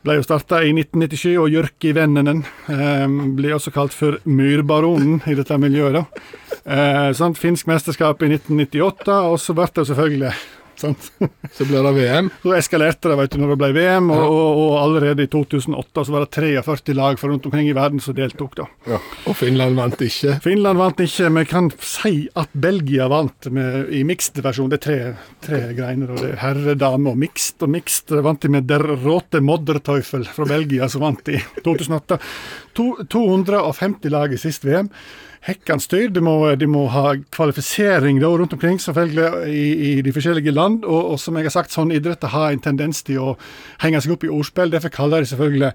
Ble 0.00 0.16
jo 0.16 0.24
starta 0.24 0.62
i 0.64 0.70
1997, 0.72 1.34
og 1.42 1.50
Jørki 1.52 1.90
Vennenen 1.92 2.40
eh, 2.72 3.04
blir 3.36 3.58
også 3.58 3.72
kalt 3.74 3.92
for 3.92 4.16
myrbaronen 4.24 5.20
i 5.28 5.34
dette 5.36 5.58
miljøet. 5.60 5.98
da. 5.98 6.30
Eh, 6.64 7.10
sant? 7.18 7.36
Finsk 7.40 7.68
mesterskap 7.68 8.24
i 8.24 8.30
1998, 8.32 9.18
og 9.28 9.36
så 9.42 9.56
ble 9.56 9.68
det 9.76 9.86
selvfølgelig 9.90 10.32
Sant? 10.80 11.10
Så 11.56 11.66
ble 11.68 11.82
det 11.84 11.92
VM. 11.96 12.30
Så 12.42 12.54
eskalerte 12.56 13.10
det 13.10 13.18
vet 13.20 13.34
du, 13.34 13.40
når 13.42 13.52
det 13.52 13.58
ble 13.60 13.70
VM, 13.76 14.10
og, 14.14 14.22
og, 14.24 14.60
og 14.64 14.74
allerede 14.80 15.26
i 15.26 15.30
2008 15.30 16.04
så 16.06 16.14
var 16.14 16.24
det 16.24 16.30
43 16.36 16.96
lag 16.96 17.20
fra 17.20 17.30
rundt 17.30 17.46
omkring 17.48 17.68
i 17.68 17.76
verden 17.76 18.02
som 18.02 18.16
deltok. 18.16 18.56
da. 18.62 18.98
Og 19.28 19.36
Finland 19.38 19.78
vant 19.78 20.00
ikke. 20.04 20.38
Finland 20.44 20.80
vant 20.80 21.02
ikke, 21.04 21.28
men 21.28 21.44
jeg 21.44 21.50
kan 21.52 21.70
si 21.84 22.14
at 22.40 22.52
Belgia 22.66 23.08
vant 23.12 23.50
med, 23.52 23.90
i 23.94 24.02
mixed 24.08 24.40
versjon. 24.44 24.70
Det 24.72 24.80
er 24.80 24.84
tre, 24.86 24.98
tre 25.44 25.62
greiner. 25.76 26.14
og 26.14 26.22
det 26.22 26.34
er 26.34 26.42
Herre, 26.44 26.76
dame 26.78 27.12
og 27.12 27.20
mixed. 27.20 27.58
Og 27.66 27.72
mixed 27.76 28.14
vant 28.26 28.42
de 28.42 28.52
med 28.56 28.68
Der 28.70 28.84
Råte 29.04 29.42
Modderteufel 29.44 30.26
fra 30.28 30.48
Belgia, 30.48 30.88
som 30.88 31.04
vant 31.04 31.32
i 31.32 31.40
2008. 31.64 32.20
To, 32.78 32.92
250 33.10 34.14
lag 34.14 34.32
i 34.32 34.40
sist 34.40 34.64
VM. 34.64 34.88
Hekkans 35.46 35.88
styr. 35.88 36.10
De 36.12 36.20
må, 36.24 36.36
de 36.60 36.68
må 36.68 36.84
ha 36.92 37.14
kvalifisering 37.32 38.20
da, 38.20 38.28
rundt 38.28 38.52
omkring 38.56 38.80
selvfølgelig 38.82 39.48
i, 39.48 39.66
i 39.90 39.92
de 40.04 40.12
forskjellige 40.12 40.52
land. 40.54 40.84
Og, 40.84 41.14
og 41.14 41.20
som 41.22 41.38
jeg 41.38 41.48
har 41.48 41.56
sagt, 41.56 41.74
sånn 41.74 41.92
idretter 41.96 42.34
har 42.34 42.52
en 42.52 42.64
tendens 42.64 43.04
til 43.06 43.22
å 43.24 43.36
henge 43.84 44.02
seg 44.04 44.16
opp 44.16 44.26
i 44.26 44.32
ordspill. 44.32 44.72
Derfor 44.72 44.92
kaller 44.92 45.24
de 45.24 45.32
selvfølgelig 45.32 45.72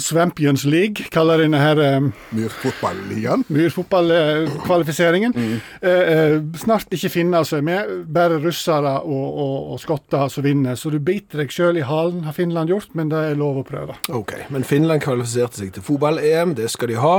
Swampions 0.00 0.64
League, 0.64 1.10
kaller 1.12 1.36
de 1.36 1.44
denne 1.44 1.58
her 1.60 1.80
um, 1.98 2.06
Myrfotballigaen. 2.32 3.44
myrfotballkvalifiseringen. 3.52 5.34
Eh, 5.36 5.90
eh, 5.90 6.36
snart 6.62 6.92
ikke 6.94 7.10
finner 7.12 7.44
seg 7.44 7.64
med, 7.66 7.90
bare 8.08 8.40
russere 8.40 8.96
og, 9.02 9.26
og, 9.28 9.74
og 9.74 9.82
skotter 9.82 10.32
som 10.32 10.46
vinner. 10.46 10.78
Så 10.80 10.92
du 10.94 10.98
biter 11.04 11.42
deg 11.42 11.52
sjøl 11.52 11.80
i 11.80 11.84
halen, 11.86 12.24
har 12.24 12.36
Finland 12.36 12.72
gjort, 12.72 12.94
men 12.96 13.12
det 13.12 13.20
er 13.30 13.38
lov 13.40 13.60
å 13.60 13.66
prøve. 13.66 13.98
Ok, 14.08 14.38
Men 14.48 14.64
Finland 14.64 15.04
kvalifiserte 15.04 15.60
seg 15.60 15.76
til 15.76 15.84
fotball-EM, 15.84 16.56
det 16.58 16.70
skal 16.72 16.94
de 16.94 17.00
ha. 17.00 17.16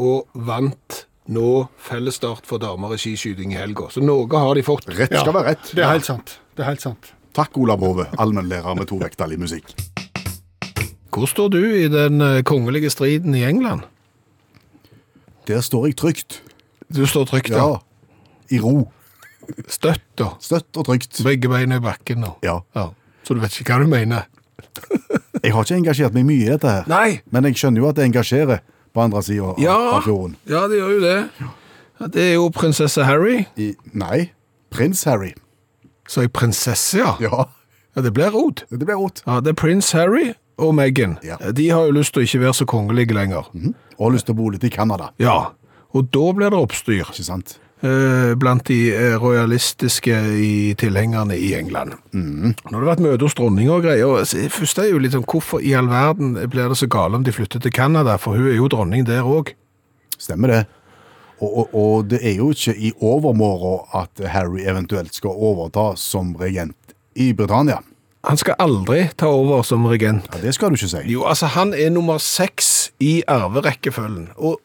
Og 0.00 0.28
vant 0.34 1.06
nå 1.32 1.68
fellesstart 1.78 2.46
for 2.48 2.58
damer 2.62 2.94
i 2.94 2.98
skiskyting 3.00 3.52
i 3.54 3.58
helga. 3.60 3.88
Så 3.92 4.02
noe 4.02 4.26
har 4.32 4.54
de 4.58 4.62
fått. 4.66 4.88
Rett 4.90 5.12
skal 5.14 5.34
være 5.36 5.52
rett. 5.52 5.72
Det 5.76 5.84
er 5.84 5.92
helt 5.92 6.08
sant. 6.08 6.38
Det 6.56 6.64
er 6.64 6.70
helt 6.72 6.82
sant. 6.84 7.12
Takk, 7.32 7.56
Olav 7.62 7.80
Hove, 7.80 8.06
allmennlærer 8.20 8.74
med 8.76 8.88
to 8.90 8.98
vekttall 9.00 9.32
i 9.32 9.38
musikk. 9.40 9.70
Hvor 11.12 11.28
står 11.28 11.48
du 11.52 11.60
i 11.60 11.86
den 11.92 12.20
eh, 12.24 12.42
kongelige 12.48 12.90
striden 12.92 13.34
i 13.36 13.44
England? 13.44 13.84
Der 15.48 15.60
står 15.64 15.86
jeg 15.90 15.96
trygt. 16.00 16.42
Du 16.92 17.06
står 17.06 17.24
trygt, 17.28 17.50
Ja. 17.50 17.68
ja. 17.68 17.78
I 18.52 18.60
ro. 18.60 18.90
Støtt, 19.68 20.04
da. 20.18 20.34
Støtt 20.40 20.76
og 20.76 20.84
trygt. 20.86 21.22
Begge 21.24 21.48
beina 21.48 21.76
i 21.80 21.84
bakken 21.84 22.20
nå. 22.24 22.34
Ja. 22.44 22.58
Ja. 22.76 22.90
Så 23.24 23.34
du 23.34 23.40
vet 23.40 23.54
ikke 23.60 23.76
hva 23.76 23.84
du 23.84 23.90
mener? 23.90 24.28
Jeg 25.42 25.52
har 25.54 25.64
ikke 25.64 25.78
engasjert 25.80 26.14
meg 26.14 26.26
mye 26.28 26.44
i 26.44 26.50
dette 26.52 26.68
her. 26.68 26.84
Nei! 26.90 27.20
Men 27.32 27.48
jeg 27.48 27.56
skjønner 27.60 27.82
jo 27.82 27.88
at 27.88 27.96
det 27.98 28.04
engasjerer 28.10 28.60
på 28.94 29.00
andre 29.04 29.22
sida 29.22 29.42
av, 29.52 29.58
Ja, 29.60 29.76
av 29.96 30.02
fjorden. 30.06 30.36
ja 30.48 30.66
det 30.68 30.78
gjør 30.80 30.92
jo 30.94 31.00
det. 31.00 31.16
Ja, 32.00 32.06
det 32.06 32.22
er 32.22 32.34
jo 32.34 32.48
prinsesse 32.50 33.04
Harry. 33.04 33.46
I, 33.56 33.74
nei, 33.92 34.30
prins 34.70 35.04
Harry. 35.04 35.32
Så 36.08 36.24
jeg 36.26 36.32
prinsesse, 36.32 36.98
ja. 36.98 37.16
Ja, 37.20 37.44
Ja, 37.96 38.00
Det 38.02 38.12
blir 38.14 38.30
rot. 38.32 38.64
det 38.70 38.78
blir 38.86 38.96
rot. 38.96 39.22
Ja, 39.26 39.40
det 39.40 39.50
er 39.52 39.54
prins 39.54 39.92
Harry 39.92 40.32
og 40.58 40.74
Meghan. 40.74 41.18
Ja. 41.22 41.36
De 41.52 41.68
har 41.70 41.84
jo 41.86 41.92
lyst 41.92 42.14
til 42.14 42.22
å 42.22 42.24
ikke 42.26 42.40
være 42.40 42.54
så 42.54 42.64
kongelige 42.64 43.12
lenger. 43.14 43.48
Og 43.98 44.06
har 44.06 44.14
lyst 44.16 44.26
til 44.26 44.34
å 44.34 44.36
bo 44.38 44.48
litt 44.48 44.64
i 44.64 44.70
Canada. 44.70 45.10
Ja, 45.18 45.50
og 45.94 46.10
da 46.10 46.32
blir 46.32 46.48
det 46.50 46.56
oppstyr 46.58 47.04
Ikke 47.04 47.22
sant? 47.24 47.58
Eh, 47.82 48.32
blant 48.38 48.66
de 48.68 48.80
rojalistiske 49.20 49.32
royalistiske 49.52 50.16
i 50.38 50.74
tilhengerne 50.78 51.36
i 51.36 51.54
England. 51.54 51.94
Nå 52.12 52.72
har 52.72 52.80
det 52.80 52.90
vært 52.90 53.04
møte 53.04 53.26
hos 53.26 53.34
dronninga 53.34 53.76
og 53.76 53.84
greier. 53.84 54.24
Først 54.50 54.78
er 54.78 54.90
jo 54.90 55.00
litt 55.02 55.12
sånn, 55.12 55.26
Hvorfor 55.26 55.62
i 55.62 55.74
all 55.74 55.88
verden 55.88 56.34
blir 56.50 56.68
det 56.68 56.78
så 56.78 56.88
gale 56.90 57.16
om 57.16 57.24
de 57.24 57.32
flytter 57.32 57.60
til 57.60 57.72
Canada? 57.72 58.18
For 58.18 58.36
hun 58.36 58.50
er 58.50 58.58
jo 58.58 58.68
dronning 58.68 59.06
der 59.06 59.22
òg. 59.22 59.54
Stemmer 60.18 60.48
det. 60.48 60.62
Og, 61.42 61.50
og, 61.50 61.74
og 61.74 62.10
det 62.10 62.20
er 62.22 62.36
jo 62.38 62.52
ikke 62.54 62.74
i 62.76 62.92
overmorgen 63.00 63.88
at 63.98 64.26
Harry 64.30 64.62
eventuelt 64.62 65.14
skal 65.14 65.34
overta 65.34 65.92
som 65.96 66.36
regent 66.38 66.94
i 67.18 67.32
Britannia. 67.32 67.80
Han 68.22 68.38
skal 68.38 68.54
aldri 68.62 69.08
ta 69.18 69.26
over 69.26 69.64
som 69.66 69.86
regent. 69.90 70.28
Ja, 70.30 70.38
det 70.44 70.54
skal 70.54 70.70
du 70.70 70.78
ikke 70.78 70.92
si. 70.92 71.00
Jo, 71.10 71.24
altså 71.26 71.48
han 71.56 71.74
er 71.74 71.90
nummer 71.90 72.22
seks 72.22 72.92
i 73.02 73.22
arverekkefølgen, 73.26 74.28
og 74.36 74.60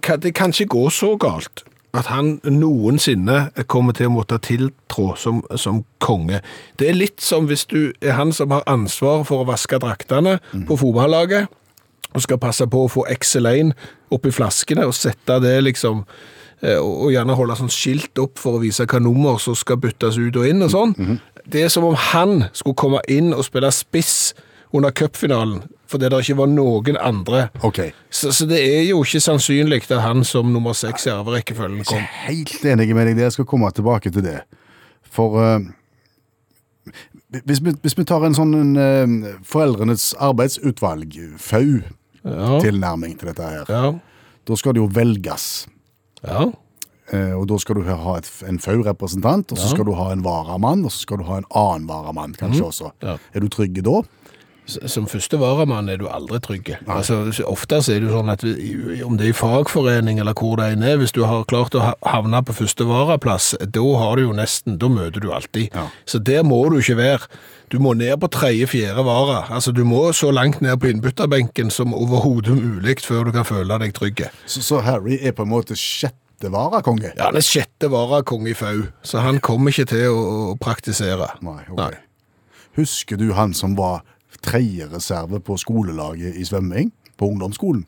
kan, 0.00 0.22
det 0.22 0.32
kan 0.34 0.54
ikke 0.56 0.72
gå 0.72 0.88
så 0.90 1.12
galt 1.20 1.66
at 2.00 2.08
han 2.10 2.36
noensinne 2.44 3.50
kommer 3.70 3.96
til 3.96 4.10
å 4.10 4.14
måtte 4.16 4.38
tiltrå 4.42 5.12
som, 5.20 5.42
som 5.58 5.82
konge. 6.02 6.40
Det 6.78 6.90
er 6.90 6.98
litt 6.98 7.22
som 7.24 7.48
hvis 7.50 7.66
du 7.70 7.92
er 8.00 8.16
han 8.18 8.32
som 8.36 8.54
har 8.54 8.66
ansvar 8.70 9.24
for 9.28 9.42
å 9.42 9.48
vaske 9.48 9.78
draktene 9.82 10.38
på 10.68 10.78
fotballaget, 10.80 11.52
og 12.16 12.22
skal 12.24 12.40
passe 12.40 12.64
på 12.70 12.86
å 12.86 12.88
få 12.88 13.04
XL1 13.12 13.74
opp 14.14 14.26
i 14.26 14.32
flaskene 14.32 14.86
og 14.88 14.94
sette 14.96 15.36
det 15.42 15.58
liksom 15.66 16.04
eh, 16.62 16.78
og 16.80 17.10
gjerne 17.12 17.36
holde 17.36 17.58
sånn 17.58 17.72
skilt 17.72 18.16
opp 18.22 18.40
for 18.40 18.56
å 18.56 18.62
vise 18.62 18.86
hva 18.88 19.00
nummer 19.02 19.40
som 19.42 19.56
skal 19.58 19.76
byttes 19.82 20.16
ut 20.16 20.38
og 20.40 20.46
inn 20.48 20.64
og 20.64 20.72
sånn. 20.72 20.94
Det 21.44 21.66
er 21.66 21.68
som 21.70 21.84
om 21.84 21.98
han 22.12 22.46
skulle 22.56 22.78
komme 22.78 23.02
inn 23.12 23.34
og 23.36 23.44
spille 23.44 23.68
spiss 23.74 24.32
under 24.72 24.90
cupfinalen, 24.90 25.62
fordi 25.86 26.08
det 26.10 26.20
ikke 26.24 26.36
var 26.40 26.50
noen 26.50 26.96
andre. 27.00 27.48
Okay. 27.64 27.92
Så, 28.10 28.32
så 28.32 28.46
det 28.50 28.58
er 28.58 28.82
jo 28.88 29.02
ikke 29.04 29.20
sannsynlig 29.22 29.82
at 29.90 30.00
han 30.02 30.24
som 30.24 30.50
nummer 30.52 30.72
seks 30.76 31.06
i 31.06 31.12
arverekkefølgen 31.14 31.78
Jeg 31.84 31.86
kom. 31.86 32.02
er 32.02 32.26
helt 32.26 32.64
enig 32.64 32.94
med 32.94 33.06
deg, 33.06 33.22
jeg 33.22 33.32
skal 33.36 33.48
komme 33.48 33.70
tilbake 33.70 34.10
til 34.10 34.24
det. 34.26 34.40
For 35.16 35.38
uh, 35.38 35.60
hvis, 37.44 37.62
vi, 37.62 37.72
hvis 37.82 37.96
vi 37.98 38.04
tar 38.04 38.26
en 38.26 38.34
sånn 38.36 38.54
en, 38.54 38.74
eh, 38.78 39.38
foreldrenes 39.46 40.12
arbeidsutvalg, 40.22 41.16
FAU-tilnærming 41.38 43.16
Ja, 43.16 43.18
til 43.18 43.30
dette 43.30 43.48
her, 43.48 43.66
ja, 43.70 43.90
da 44.46 44.56
skal 44.58 44.76
det 44.76 44.84
jo 44.84 44.90
velges. 44.92 45.66
ja. 46.26 46.50
Uh, 47.06 47.36
og 47.38 47.44
da 47.46 47.54
skal 47.62 47.76
du 47.78 47.84
ha 47.86 48.16
et, 48.18 48.26
en 48.48 48.56
FAU-representant, 48.58 49.52
og 49.54 49.58
så 49.60 49.68
skal 49.70 49.86
du 49.86 49.92
ha 49.94 50.08
en 50.10 50.24
varamann, 50.24 50.80
og 50.82 50.90
så 50.90 51.04
skal 51.04 51.20
du 51.20 51.28
ha 51.28 51.36
en 51.38 51.44
annen 51.54 51.84
varamann 51.86 52.32
kanskje 52.34 52.64
også. 52.66 52.88
Ja. 52.98 53.12
Er 53.30 53.44
du 53.44 53.46
trygg 53.46 53.78
da? 53.86 54.00
Som 54.66 55.06
første 55.06 55.38
varamann 55.38 55.88
er 55.88 56.00
du 56.00 56.08
aldri 56.10 56.40
trygg. 56.42 56.72
Altså, 56.90 57.20
ofte 57.46 57.78
er 57.78 58.00
det 58.00 58.08
jo 58.08 58.16
sånn 58.16 58.32
at 58.32 58.42
om 59.06 59.18
det 59.18 59.28
er 59.28 59.30
i 59.30 59.36
fagforening 59.36 60.18
eller 60.22 60.34
hvor 60.34 60.58
det 60.58 60.72
er, 60.74 60.96
hvis 60.98 61.14
du 61.14 61.22
har 61.28 61.46
klart 61.46 61.76
å 61.78 61.92
havne 62.02 62.40
på 62.42 62.56
første 62.56 62.86
varaplass, 62.88 63.52
da 63.62 63.84
har 64.00 64.18
du 64.18 64.26
jo 64.26 64.34
nesten, 64.34 64.78
da 64.82 64.90
møter 64.90 65.22
du 65.22 65.30
alltid. 65.34 65.70
Ja. 65.70 65.86
Så 66.08 66.18
der 66.18 66.42
må 66.46 66.64
du 66.72 66.80
ikke 66.80 66.98
være. 66.98 67.30
Du 67.70 67.78
må 67.82 67.96
ned 67.98 68.14
på 68.22 68.28
tredje, 68.30 68.66
fjerde 68.70 69.02
vara. 69.06 69.40
Altså, 69.50 69.72
du 69.74 69.82
må 69.86 70.04
så 70.14 70.30
langt 70.34 70.60
ned 70.62 70.76
på 70.82 70.90
innbytterbenken 70.90 71.70
som 71.74 71.94
overhodet 71.94 72.54
mulig 72.58 73.00
før 73.06 73.26
du 73.26 73.32
kan 73.34 73.46
føle 73.46 73.78
deg 73.82 73.94
trygg. 73.96 74.26
Så, 74.46 74.62
så 74.62 74.82
Harry 74.86 75.18
er 75.18 75.34
på 75.34 75.46
en 75.46 75.50
måte 75.50 75.78
sjette 75.78 76.50
varakonge? 76.52 77.10
Ja, 77.16 77.30
han 77.30 77.38
er 77.38 77.46
sjette 77.46 77.90
varakonge 77.90 78.52
i 78.52 78.58
FAU, 78.58 78.86
så 79.02 79.22
han 79.24 79.40
kommer 79.42 79.74
ikke 79.74 79.88
til 79.94 80.14
å, 80.14 80.54
praktisere. 80.62 81.32
Nei, 81.46 81.62
ok. 81.74 81.98
Husker 82.76 83.18
du 83.18 83.30
han 83.34 83.54
som 83.56 83.74
var 83.78 84.04
tredje 84.46 84.86
reserve 84.92 85.40
på 85.44 85.56
skolelaget 85.60 86.36
i 86.38 86.44
svømming 86.46 86.92
på 87.18 87.28
ungdomsskolen? 87.32 87.84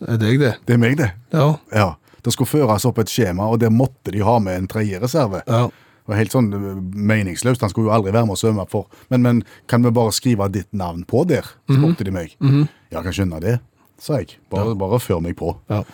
Det 0.00 0.08
Er 0.14 0.20
deg, 0.22 0.38
det? 0.40 0.54
Det 0.66 0.74
er 0.74 0.80
meg, 0.80 0.96
det. 0.98 1.10
Ja. 1.36 1.50
Ja. 1.76 1.88
Det 2.24 2.32
skulle 2.34 2.48
føres 2.48 2.84
opp 2.88 2.98
et 3.00 3.08
skjema, 3.12 3.46
og 3.48 3.60
der 3.62 3.70
måtte 3.72 4.12
de 4.12 4.20
ha 4.24 4.38
med 4.40 4.56
en 4.62 4.68
tredjereserve. 4.68 5.44
ja. 5.48 5.68
Det 6.00 6.14
var 6.16 6.18
helt 6.24 6.32
sånn 6.32 6.46
øh, 6.56 6.78
meningsløst. 7.06 7.60
Han 7.62 7.70
skulle 7.70 7.86
jo 7.86 7.92
aldri 7.94 8.10
være 8.10 8.26
med 8.26 8.34
å 8.34 8.38
svømme 8.40 8.64
for. 8.72 8.88
Men, 9.12 9.20
men 9.22 9.42
kan 9.70 9.84
vi 9.84 9.92
bare 9.94 10.10
skrive 10.16 10.48
ditt 10.50 10.66
navn 10.74 11.04
på 11.06 11.20
der? 11.28 11.46
spurte 11.70 12.02
de 12.08 12.10
meg. 12.10 12.32
Ja, 12.40 12.64
jeg 12.96 13.02
kan 13.04 13.14
skjønne 13.14 13.38
det, 13.44 13.52
sa 14.00 14.16
jeg. 14.18 14.32
Bare, 14.50 14.72
bare 14.80 14.98
før 14.98 15.20
meg 15.22 15.36
på. 15.38 15.52
ja. 15.70 15.84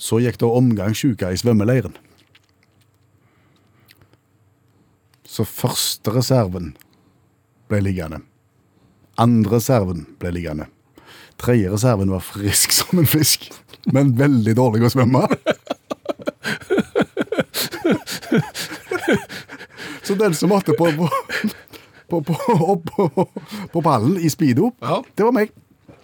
Så 0.00 0.20
gikk 0.22 0.38
det 0.40 0.46
omgangssjuke 0.48 1.32
i 1.34 1.40
svømmeleiren. 1.40 1.96
Så 5.26 5.44
første 5.48 6.14
reserven 6.14 6.70
ble 7.70 7.80
liggende. 7.84 8.20
Andre 9.20 9.56
reserven 9.58 10.06
ble 10.20 10.30
liggende. 10.36 10.66
Tredje 11.40 11.70
reserven 11.72 12.12
var 12.12 12.22
frisk 12.24 12.72
som 12.78 13.00
en 13.00 13.08
fisk, 13.08 13.48
men 13.92 14.14
veldig 14.18 14.54
dårlig 14.58 14.86
å 14.88 14.92
svømme. 14.96 15.24
Så 20.02 20.14
den 20.18 20.34
som 20.34 20.50
måtte 20.50 20.74
på, 20.74 20.88
på, 22.10 22.22
på, 22.22 23.28
på, 23.72 23.82
pallen 23.82 24.16
i 24.18 24.30
speedo, 24.30 24.72
Ja. 24.82 25.02
det 25.14 25.22
var 25.26 25.34
meg. 25.36 25.52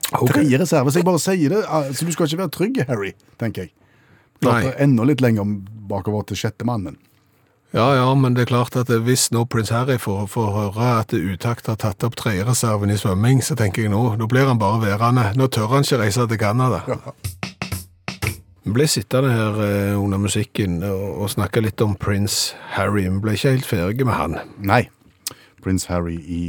Tredje 0.06 0.60
reserve, 0.62 0.92
så 0.92 1.00
jeg 1.00 1.06
bare 1.08 1.18
sier 1.18 1.50
det. 1.50 1.62
Så 1.98 2.06
du 2.06 2.12
skal 2.14 2.28
ikke 2.28 2.38
være 2.44 2.54
trygg, 2.54 2.78
Harry, 2.86 3.12
tenker 3.40 3.66
jeg. 3.66 3.72
Klart 4.38 4.76
Enda 4.82 5.06
litt 5.08 5.22
lenger 5.24 5.48
bakover 5.90 6.22
til 6.28 6.38
sjette 6.38 6.66
mannen. 6.68 6.98
Ja, 7.76 7.90
ja, 7.92 8.14
men 8.16 8.32
det 8.32 8.46
er 8.46 8.48
klart 8.48 8.76
at 8.80 8.88
hvis 8.88 9.26
nå 9.36 9.42
prins 9.52 9.68
Harry 9.68 9.98
får, 10.00 10.22
får 10.32 10.46
høre 10.54 10.84
at 11.02 11.10
Utakt 11.12 11.66
har 11.68 11.76
tatt 11.76 12.06
opp 12.08 12.14
tredjereserven 12.16 12.88
i 12.88 12.96
svømming, 12.96 13.42
så 13.44 13.52
tenker 13.52 13.84
jeg 13.84 13.92
nå, 13.92 14.00
nå 14.16 14.28
blir 14.32 14.48
han 14.48 14.56
bare 14.56 14.80
værende. 14.80 15.26
Nå 15.36 15.50
tør 15.52 15.74
han 15.74 15.84
ikke 15.84 15.98
reise 16.00 16.24
til 16.24 16.40
Canada. 16.40 16.80
Vi 18.64 18.72
ble 18.72 18.88
sittende 18.88 19.34
her 19.36 19.60
eh, 19.66 19.92
under 19.92 20.24
musikken 20.24 20.80
og, 20.88 21.28
snakke 21.34 21.66
litt 21.66 21.84
om 21.84 21.92
prins 22.00 22.56
Harry. 22.78 23.04
Vi 23.04 23.20
ble 23.20 23.36
ikke 23.36 23.52
helt 23.58 23.68
ferdige 23.68 24.08
med 24.08 24.22
han. 24.22 24.40
Nei. 24.56 24.86
Prins 25.60 25.84
Harry 25.92 26.16
i 26.16 26.42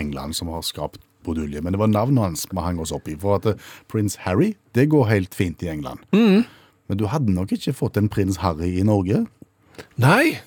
England 0.00 0.40
som 0.40 0.48
har 0.48 0.64
skapt 0.64 1.04
bodulje. 1.28 1.60
Men 1.60 1.76
det 1.76 1.84
var 1.84 1.92
navnet 1.92 2.24
hans 2.30 2.48
vi 2.48 2.64
hang 2.64 2.80
oss 2.80 2.96
opp 2.96 3.04
i. 3.12 3.20
For 3.20 3.36
at 3.36 3.52
eh, 3.52 3.72
prins 3.92 4.22
Harry, 4.24 4.54
det 4.72 4.88
går 4.96 5.10
helt 5.12 5.36
fint 5.36 5.60
i 5.60 5.74
England. 5.76 6.08
Men 6.88 6.96
du 6.96 7.10
hadde 7.12 7.36
nok 7.36 7.52
ikke 7.52 7.76
fått 7.84 8.00
en 8.00 8.08
prins 8.08 8.40
Harry 8.40 8.78
i 8.80 8.86
Norge? 8.88 9.26
Nei, 10.00 10.40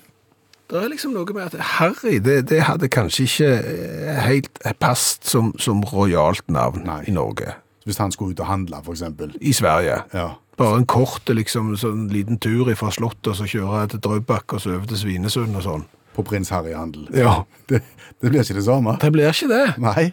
Det 0.74 0.80
er 0.82 0.90
liksom 0.90 1.12
noe 1.14 1.30
med 1.36 1.52
at 1.52 1.60
Harry, 1.78 2.16
det, 2.18 2.48
det 2.50 2.64
hadde 2.66 2.88
kanskje 2.90 3.28
ikke 3.28 3.50
eh, 3.62 4.16
helt 4.26 4.56
passet 4.82 5.22
som, 5.30 5.52
som 5.62 5.84
rojalt 5.86 6.48
navn 6.50 6.82
Nei. 6.82 7.04
i 7.06 7.14
Norge. 7.14 7.52
Hvis 7.86 8.00
han 8.02 8.10
skulle 8.10 8.34
ut 8.34 8.42
og 8.42 8.48
handle, 8.48 8.80
eksempel. 8.90 9.36
I 9.38 9.52
Sverige. 9.54 10.00
Ja. 10.10 10.32
Bare 10.58 10.80
en 10.80 10.88
kort 10.90 11.30
liksom, 11.30 11.76
sånn 11.78 12.08
liten 12.10 12.40
tur 12.42 12.72
fra 12.74 12.90
Slottet, 12.90 13.30
og 13.30 13.38
så 13.38 13.46
kjøre 13.46 13.84
til 13.92 14.02
Drøbak 14.02 14.56
og 14.56 14.64
så 14.64 14.74
over 14.74 14.90
til 14.90 14.98
Svinesund 15.04 15.54
og 15.60 15.62
sånn. 15.62 15.86
På 16.16 16.26
Prins 16.26 16.50
Harry-handel. 16.50 17.06
Ja. 17.14 17.44
Det, 17.70 17.80
det 18.20 18.32
blir 18.32 18.42
ikke 18.42 18.58
det 18.58 18.66
samme. 18.66 18.96
Det 19.00 19.12
blir 19.14 19.30
ikke 19.30 19.48
det. 19.52 19.64
Nei. 19.80 20.08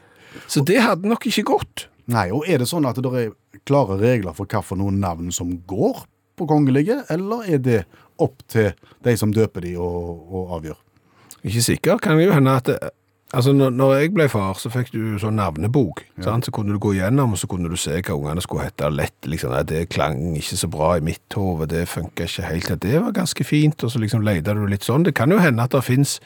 Så 0.46 0.62
det 0.68 0.78
hadde 0.86 1.10
nok 1.10 1.26
ikke 1.28 1.48
gått. 1.50 1.88
Nei, 2.12 2.30
og 2.30 2.46
er 2.46 2.62
det 2.62 2.70
sånn 2.70 2.86
at 2.86 3.02
det 3.02 3.12
er 3.18 3.34
klare 3.66 3.98
regler 3.98 4.38
for 4.38 4.78
noen 4.78 5.02
navn 5.02 5.34
som 5.34 5.58
går 5.68 6.06
på 6.38 6.48
kongelige, 6.50 7.02
eller 7.12 7.50
er 7.50 7.62
det 7.62 7.82
opp 8.24 8.42
til 8.52 8.72
de 9.06 9.18
som 9.20 9.34
døper 9.36 9.68
de 9.68 9.76
og, 9.82 10.26
og 10.32 10.58
avgjør? 10.60 10.80
Ikke 11.42 11.64
sikker. 11.66 12.02
Kan 12.02 12.22
jo 12.22 12.34
hende 12.36 12.58
at 12.62 12.70
det, 12.70 12.80
Altså, 13.32 13.54
når, 13.56 13.70
når 13.70 13.94
jeg 13.96 14.12
ble 14.12 14.26
far, 14.28 14.58
så 14.60 14.68
fikk 14.72 14.90
du 14.92 15.16
sånn 15.22 15.38
navnebok. 15.40 16.02
Sant? 16.24 16.48
Så 16.48 16.52
kunne 16.52 16.76
du 16.76 16.82
gå 16.84 16.92
gjennom, 16.98 17.32
og 17.32 17.40
så 17.40 17.48
kunne 17.48 17.70
du 17.72 17.78
se 17.80 18.02
hva 18.04 18.18
ungene 18.18 18.44
skulle 18.44 18.66
hete 18.68 18.90
lett. 18.92 19.16
Liksom, 19.24 19.54
nei, 19.56 19.62
det 19.70 19.86
klang 19.94 20.34
ikke 20.36 20.58
så 20.60 20.68
bra 20.72 20.90
i 21.00 21.06
mitt 21.06 21.38
hode, 21.40 21.70
det 21.72 21.86
funka 21.88 22.28
ikke 22.28 22.50
helt. 22.50 22.74
Det 22.84 22.98
var 23.00 23.16
ganske 23.16 23.46
fint, 23.48 23.86
og 23.88 23.94
så 23.94 24.04
liksom 24.04 24.26
leide 24.28 24.58
du 24.58 24.66
litt 24.68 24.84
sånn. 24.84 25.08
Det 25.08 25.16
kan 25.16 25.32
jo 25.32 25.40
hende 25.40 25.64
at 25.64 25.72
det 25.72 25.84
fins 25.88 26.18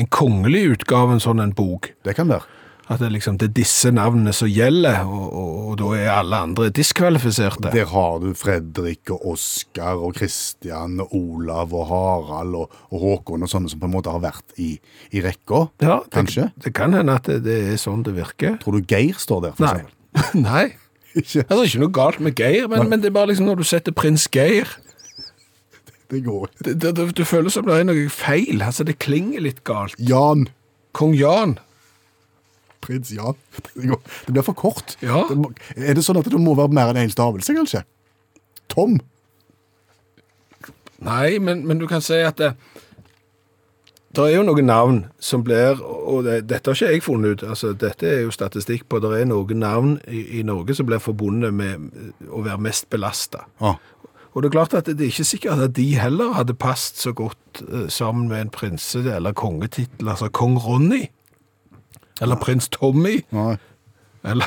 en 0.00 0.08
kongelig 0.08 0.64
utgave 0.78 1.18
en 1.18 1.20
sånn 1.20 1.44
en 1.44 1.52
bok. 1.56 1.90
Det 2.08 2.16
kan 2.16 2.32
være. 2.32 2.48
At 2.86 3.00
det, 3.02 3.08
liksom, 3.16 3.34
det 3.40 3.48
er 3.48 3.54
disse 3.56 3.90
navnene 3.90 4.30
som 4.36 4.46
gjelder, 4.46 5.00
og, 5.10 5.24
og, 5.34 5.54
og 5.70 5.72
da 5.80 5.88
er 5.98 6.10
alle 6.12 6.38
andre 6.46 6.68
diskvalifiserte. 6.70 7.72
Der 7.74 7.88
har 7.90 8.20
du 8.22 8.28
Fredrik 8.38 9.10
og 9.10 9.24
Oskar 9.32 9.98
og 10.06 10.14
Kristian 10.20 11.00
og 11.02 11.10
Olav 11.18 11.74
og 11.74 11.88
Harald 11.90 12.54
og, 12.60 12.76
og 12.94 13.02
Håkon 13.02 13.42
og 13.42 13.50
sånne 13.50 13.72
som 13.72 13.82
på 13.82 13.88
en 13.90 13.94
måte 13.96 14.14
har 14.14 14.22
vært 14.22 14.54
i, 14.62 14.76
i 15.10 15.22
rekka. 15.24 15.64
Ja, 15.82 15.98
det, 16.04 16.12
Kanskje. 16.14 16.46
Det 16.62 16.72
kan 16.78 16.94
hende 16.94 17.18
at 17.18 17.26
det, 17.26 17.40
det 17.48 17.58
er 17.72 17.82
sånn 17.82 18.06
det 18.06 18.14
virker. 18.20 18.54
Tror 18.62 18.78
du 18.78 18.86
Geir 18.94 19.18
står 19.18 19.42
der, 19.48 19.58
for 19.58 19.66
Nei. 19.66 19.74
eksempel? 19.82 20.42
Nei. 20.46 20.64
Ikke? 21.16 21.42
Det 21.42 21.56
er 21.58 21.66
ikke 21.66 21.82
noe 21.82 21.94
galt 21.98 22.22
med 22.22 22.38
Geir, 22.38 22.70
men, 22.70 22.86
men 22.92 23.02
det 23.02 23.10
er 23.10 23.18
bare 23.18 23.32
liksom 23.32 23.50
når 23.50 23.64
du 23.64 23.66
setter 23.66 23.94
prins 23.96 24.28
Geir 24.30 24.70
Det 26.12 26.22
går 26.22 26.44
ikke. 26.52 26.62
det, 26.68 26.74
det, 26.84 26.90
det, 27.00 27.10
Du 27.18 27.24
føler 27.26 27.50
som 27.50 27.66
det 27.66 27.80
er 27.80 27.86
noe 27.88 28.06
feil. 28.14 28.62
altså 28.62 28.86
Det 28.86 29.00
klinger 29.02 29.42
litt 29.42 29.64
galt. 29.66 29.98
Jan. 29.98 30.46
Kong 30.94 31.16
Jan. 31.18 31.58
Prins 32.86 33.10
Jan. 33.14 33.36
Det, 33.74 34.32
blir 34.32 34.46
for 34.46 34.56
kort. 34.56 34.96
Ja. 35.02 35.24
Det 35.28 35.36
må, 35.40 35.50
er 35.76 35.98
det 35.98 36.06
sånn 36.06 36.20
at 36.20 36.30
det 36.30 36.40
må 36.40 36.54
være 36.58 36.74
mer 36.76 36.94
enn 36.94 37.04
én 37.06 37.12
stavelse, 37.12 37.54
kanskje? 37.56 37.82
Tom. 38.72 38.98
Nei, 41.04 41.36
men, 41.42 41.66
men 41.68 41.82
du 41.82 41.86
kan 41.90 42.02
si 42.04 42.18
at 42.24 42.38
det, 42.40 42.54
det 44.16 44.24
er 44.24 44.38
jo 44.38 44.46
noen 44.48 44.64
navn 44.64 45.00
som 45.20 45.42
blir, 45.44 45.82
og 45.84 46.24
det, 46.24 46.38
dette 46.48 46.72
har 46.72 46.78
ikke 46.78 46.94
jeg 46.94 47.04
funnet 47.04 47.36
ut, 47.36 47.42
altså 47.50 47.74
dette 47.76 48.08
er 48.08 48.22
jo 48.24 48.32
statistikk 48.32 48.86
på, 48.88 49.00
det 49.04 49.10
er 49.12 49.28
noen 49.28 49.60
navn 49.60 49.98
i, 50.08 50.40
i 50.40 50.44
Norge 50.46 50.76
som 50.78 50.88
blir 50.88 51.02
forbundet 51.04 51.52
med 51.52 51.90
å 52.32 52.40
være 52.46 52.62
mest 52.64 52.88
belastet. 52.92 53.44
Ah. 53.60 53.76
Og 54.32 54.42
det 54.42 54.48
er 54.48 54.56
klart 54.56 54.76
at 54.76 54.88
det 54.88 55.00
er 55.00 55.12
ikke 55.12 55.24
sikkert 55.24 55.62
at 55.64 55.76
de 55.76 55.84
heller 55.96 56.32
hadde 56.36 56.56
passet 56.60 57.00
så 57.00 57.12
godt 57.16 57.60
eh, 57.64 57.86
sammen 57.92 58.28
med 58.28 58.40
en 58.40 58.54
prinse- 58.56 59.04
eller 59.04 59.36
kongetittel, 59.36 60.08
altså 60.08 60.28
kong 60.28 60.56
Ronny, 60.64 61.06
eller 62.20 62.36
prins 62.40 62.68
Tommy, 62.72 63.20
Nei. 63.34 63.56
eller, 64.24 64.46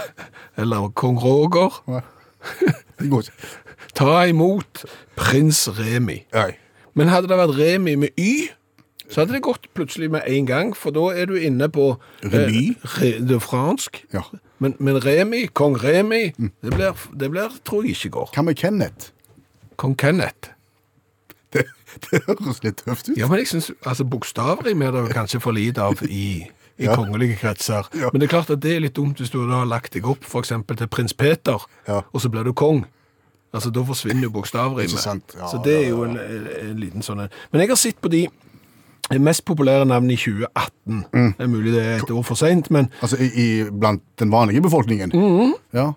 eller 0.57 0.89
kong 0.97 1.20
Roger. 1.24 1.82
Nei. 1.88 2.01
Det 2.99 3.09
går 3.11 3.28
ikke. 3.28 3.49
Ta 3.95 4.24
imot 4.30 4.86
prins 5.20 5.65
Remi. 5.80 6.22
Nei. 6.34 6.51
Men 6.97 7.11
hadde 7.11 7.30
det 7.32 7.38
vært 7.39 7.57
Remi 7.59 7.95
med 7.99 8.17
Y, 8.20 8.49
så 9.09 9.22
hadde 9.24 9.34
det 9.34 9.41
gått 9.45 9.65
plutselig 9.74 10.09
med 10.13 10.22
en 10.30 10.45
gang, 10.45 10.74
for 10.78 10.93
da 10.93 11.07
er 11.17 11.26
du 11.32 11.36
inne 11.39 11.70
på 11.74 11.91
Remi? 12.24 12.76
eh, 13.01 13.17
det 13.26 13.39
fransk. 13.41 14.03
Ja. 14.13 14.22
Men, 14.59 14.76
men 14.80 14.99
Remi, 15.05 15.45
kong 15.55 15.78
Remi, 15.82 16.34
det, 16.38 16.74
blir, 16.76 16.93
det 17.17 17.32
blir, 17.34 17.55
tror 17.65 17.88
jeg 17.88 17.95
ikke 17.97 18.09
går. 18.20 18.30
Hva 18.36 18.43
med 18.45 18.59
Kenneth? 18.59 19.11
Kong 19.80 19.95
Kenneth. 19.97 20.51
Det, 21.53 21.63
det 22.05 22.20
høres 22.28 22.59
litt 22.61 22.84
tøft 22.86 23.07
ut. 23.09 23.15
Ja, 23.17 23.26
men 23.32 23.39
jeg 23.41 23.47
synes, 23.49 23.72
altså 23.88 24.05
bokstavrim 24.05 24.84
er 24.86 24.91
det 24.93 25.07
kanskje 25.15 25.39
for 25.41 25.55
lite 25.57 25.82
av 25.82 26.03
i, 26.05 26.43
i 26.80 26.86
Ja. 26.86 26.95
kongelige 26.95 27.36
kretser. 27.36 27.88
Ja. 27.93 28.09
Men 28.13 28.21
det 28.21 28.27
er 28.30 28.38
klart 28.38 28.49
at 28.49 28.59
det 28.61 28.75
er 28.75 28.80
litt 28.80 28.95
dumt 28.95 29.17
hvis 29.19 29.30
du 29.32 29.41
da 29.49 29.59
har 29.59 29.65
lagt 29.65 29.93
deg 29.93 30.05
opp 30.07 30.23
eksempel 30.23 30.77
til 30.77 30.88
prins 30.88 31.13
Peter, 31.13 31.59
Ja. 31.88 32.01
og 32.13 32.21
så 32.21 32.30
blir 32.30 32.43
du 32.43 32.53
kong. 32.53 32.86
Altså, 33.53 33.71
da 33.73 33.82
forsvinner 33.82 34.23
jo 34.23 34.30
bokstavrimet. 34.30 34.89
Så 35.49 35.61
det 35.63 35.86
er 35.86 35.89
jo 35.89 36.03
en, 36.03 36.17
en 36.17 36.77
liten 36.80 37.01
sånn 37.01 37.19
en. 37.23 37.30
Men 37.51 37.61
jeg 37.61 37.69
har 37.69 37.75
sett 37.75 37.99
på 38.01 38.09
de 38.09 38.27
mest 39.19 39.43
populære 39.45 39.86
navnene 39.89 40.13
i 40.13 40.15
2018. 40.15 41.05
Mm. 41.13 41.34
Det 41.38 41.43
er 41.43 41.47
mulig 41.49 41.71
det 41.73 41.82
er 41.86 41.95
et 42.03 42.11
år 42.11 42.21
for 42.23 42.36
sent, 42.36 42.69
men 42.71 42.91
Altså 43.01 43.17
i, 43.17 43.30
i, 43.34 43.69
blant 43.71 44.03
den 44.19 44.30
vanlige 44.32 44.61
befolkningen? 44.61 45.11
Ja. 45.73 45.91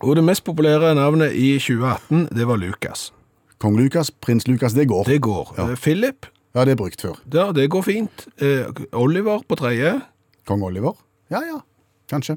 og 0.00 0.16
det 0.16 0.24
mest 0.24 0.44
populære 0.44 0.94
navnet 0.94 1.32
i 1.36 1.58
2018, 1.58 2.28
det 2.34 2.46
var 2.48 2.56
Lukas. 2.56 3.12
Kong 3.60 3.76
Lukas, 3.78 4.10
prins 4.10 4.48
Lukas, 4.48 4.72
det 4.72 4.88
går. 4.88 5.04
Det 5.04 5.20
går. 5.20 5.54
Ja. 5.58 5.68
Eh, 5.70 5.76
Philip, 5.76 6.26
Ja, 6.54 6.64
det 6.64 6.72
er 6.72 6.76
brukt 6.76 7.00
før. 7.02 7.16
ja, 7.34 7.52
det 7.52 7.68
går 7.70 7.82
fint. 7.82 8.26
Eh, 8.40 8.64
Oliver 8.92 9.40
på 9.48 9.56
tredje. 9.56 10.00
Kong 10.48 10.62
Oliver? 10.62 10.96
Ja, 11.32 11.40
ja. 11.46 11.60
Kanskje. 12.10 12.36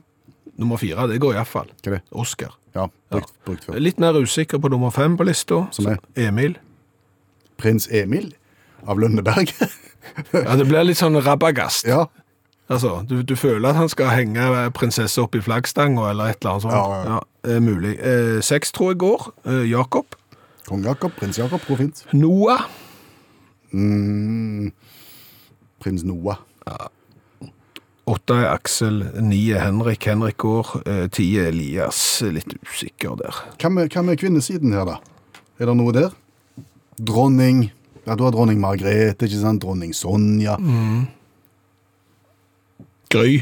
Nummer 0.57 0.79
fire, 0.81 1.07
det 1.11 1.19
går 1.21 1.35
iallfall. 1.37 1.69
Oscar. 2.11 2.55
Ja, 2.73 2.87
brukt, 3.11 3.33
brukt 3.45 3.65
før. 3.67 3.79
Litt 3.81 3.99
mer 4.01 4.17
usikker 4.17 4.61
på 4.61 4.71
nummer 4.73 4.93
fem 4.93 5.17
på 5.17 5.25
lista. 5.27 5.65
Som 5.75 5.89
er? 5.91 5.99
Emil. 6.15 6.57
Prins 7.57 7.89
Emil 7.91 8.33
av 8.85 8.99
Lønneberg. 9.01 9.53
Ja, 10.31 10.55
det 10.55 10.63
blir 10.69 10.85
litt 10.87 10.97
sånn 10.97 11.19
rabagast. 11.19 11.85
ja. 11.85 12.05
Altså, 12.71 12.97
du, 13.07 13.21
du 13.23 13.35
føler 13.39 13.69
at 13.69 13.77
han 13.79 13.87
skal 13.91 14.09
henge 14.11 14.45
prinsesse 14.75 15.21
opp 15.23 15.35
i 15.37 15.41
flaggstanga 15.43 16.09
eller 16.09 16.33
et 16.33 16.41
eller 16.41 16.53
annet 16.53 16.65
sånt. 16.65 16.73
Ja, 16.75 17.19
ja. 17.47 17.59
mulig. 17.63 17.93
Eh, 17.99 18.39
seks 18.43 18.73
tror 18.75 18.91
jeg 18.91 18.99
går. 19.03 19.27
Eh, 19.47 19.61
Jakob. 19.71 20.17
Kong 20.67 20.83
Jakob, 20.83 21.13
prins 21.15 21.39
Jakob, 21.39 21.63
går 21.67 21.79
fint. 21.79 22.01
Noah. 22.11 22.65
Mm, 23.71 24.73
prins 25.83 26.03
Noah. 26.07 26.41
Åtte 28.07 28.37
er 28.39 28.53
Aksel. 28.53 29.01
Ni 29.19 29.41
er 29.51 29.65
Henrik. 29.65 30.05
Henrik 30.07 30.37
går. 30.39 30.69
Eh, 30.87 31.07
ti 31.11 31.25
er 31.41 31.49
Elias. 31.51 31.99
Litt 32.23 32.53
usikker 32.63 33.17
der. 33.19 33.35
Hva 33.59 33.71
med, 33.73 33.91
hva 33.91 34.03
med 34.07 34.19
kvinnesiden 34.21 34.71
her, 34.75 34.87
da? 34.87 35.41
Er 35.59 35.67
det 35.67 35.75
noe 35.75 35.91
der? 35.95 36.15
Dronning. 37.03 37.65
Ja, 38.07 38.15
du 38.15 38.23
har 38.23 38.31
dronning 38.31 38.61
Margrethe, 38.63 39.27
ikke 39.27 39.41
sant? 39.41 39.59
Dronning 39.65 39.91
Sonja. 39.95 40.55
Gry. 43.11 43.41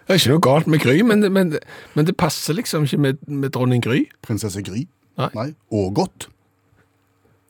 det 0.02 0.10
er 0.10 0.18
ikke 0.18 0.34
noe 0.34 0.42
galt 0.42 0.66
med 0.70 0.82
Gry, 0.82 0.98
men 1.06 1.22
men, 1.30 1.54
men 1.94 2.08
det 2.08 2.16
passer 2.18 2.58
liksom 2.58 2.88
ikke 2.88 2.98
med, 2.98 3.22
med 3.30 3.54
dronning 3.54 3.82
Gry. 3.84 4.08
Prinsesse 4.26 4.64
Gry. 4.66 4.88
Nei. 5.22 5.52
Og 5.70 5.94
godt. 5.94 6.26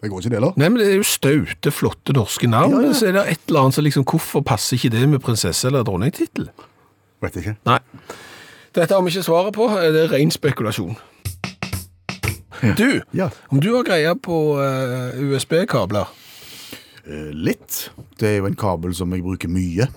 Det 0.02 0.10
går 0.10 0.18
ikke 0.24 0.30
det, 0.32 0.36
eller? 0.40 0.52
Nei, 0.58 0.68
men 0.68 0.80
det 0.82 0.88
er 0.90 0.96
jo 0.98 1.04
staute, 1.06 1.70
flotte 1.70 2.12
norske 2.16 2.48
navn. 2.50 2.72
Ja, 2.74 2.88
ja. 2.88 2.92
Så 2.98 3.06
er 3.08 3.12
det 3.16 3.22
et 3.30 3.44
eller 3.48 3.60
annet 3.68 3.76
som 3.76 3.84
liksom, 3.86 4.04
hvorfor 4.10 4.42
passer 4.42 4.76
ikke 4.76 4.90
det 4.96 5.04
med 5.08 5.22
prinsesse- 5.22 5.68
eller 5.70 5.84
dronningtittel? 5.86 6.48
Vet 7.22 7.36
ikke. 7.38 7.54
Nei. 7.68 7.78
Dette 8.74 8.94
har 8.96 9.02
vi 9.06 9.12
ikke 9.12 9.22
svaret 9.28 9.54
på. 9.54 9.68
Det 9.78 10.02
er 10.02 10.10
ren 10.16 10.30
spekulasjon. 10.34 10.96
Du, 12.78 13.00
Ja. 13.14 13.28
om 13.50 13.60
du 13.60 13.72
har 13.76 13.82
greie 13.86 14.14
på 14.14 14.40
uh, 14.58 15.18
USB-kabler 15.22 16.06
Eh, 17.02 17.32
litt. 17.34 17.90
Det 18.18 18.28
er 18.28 18.36
jo 18.38 18.44
en 18.46 18.54
kabel 18.54 18.92
som 18.94 19.10
jeg 19.10 19.24
bruker 19.24 19.50
mye 19.50 19.88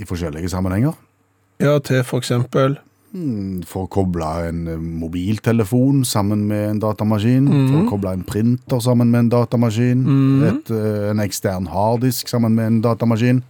i 0.00 0.06
forskjellige 0.08 0.48
sammenhenger. 0.48 0.94
Ja, 1.60 1.74
til 1.84 2.00
for 2.08 2.16
eksempel 2.22 2.78
For 3.66 3.86
å 3.86 3.88
koble 3.88 4.26
en 4.48 4.66
eh, 4.68 4.76
mobiltelefon 5.02 6.02
sammen 6.04 6.42
med 6.48 6.64
en 6.70 6.80
datamaskin. 6.82 7.46
For 7.48 7.78
å 7.84 7.88
koble 7.88 8.12
en 8.12 8.24
printer 8.28 8.82
sammen 8.84 9.08
med 9.12 9.24
en 9.26 9.30
datamaskin. 9.32 10.02
Et, 10.50 10.70
eh, 10.74 11.10
en 11.12 11.22
ekstern 11.24 11.68
harddisk 11.72 12.28
sammen 12.28 12.52
med 12.58 12.66
en 12.66 12.80
datamaskin. 12.84 13.42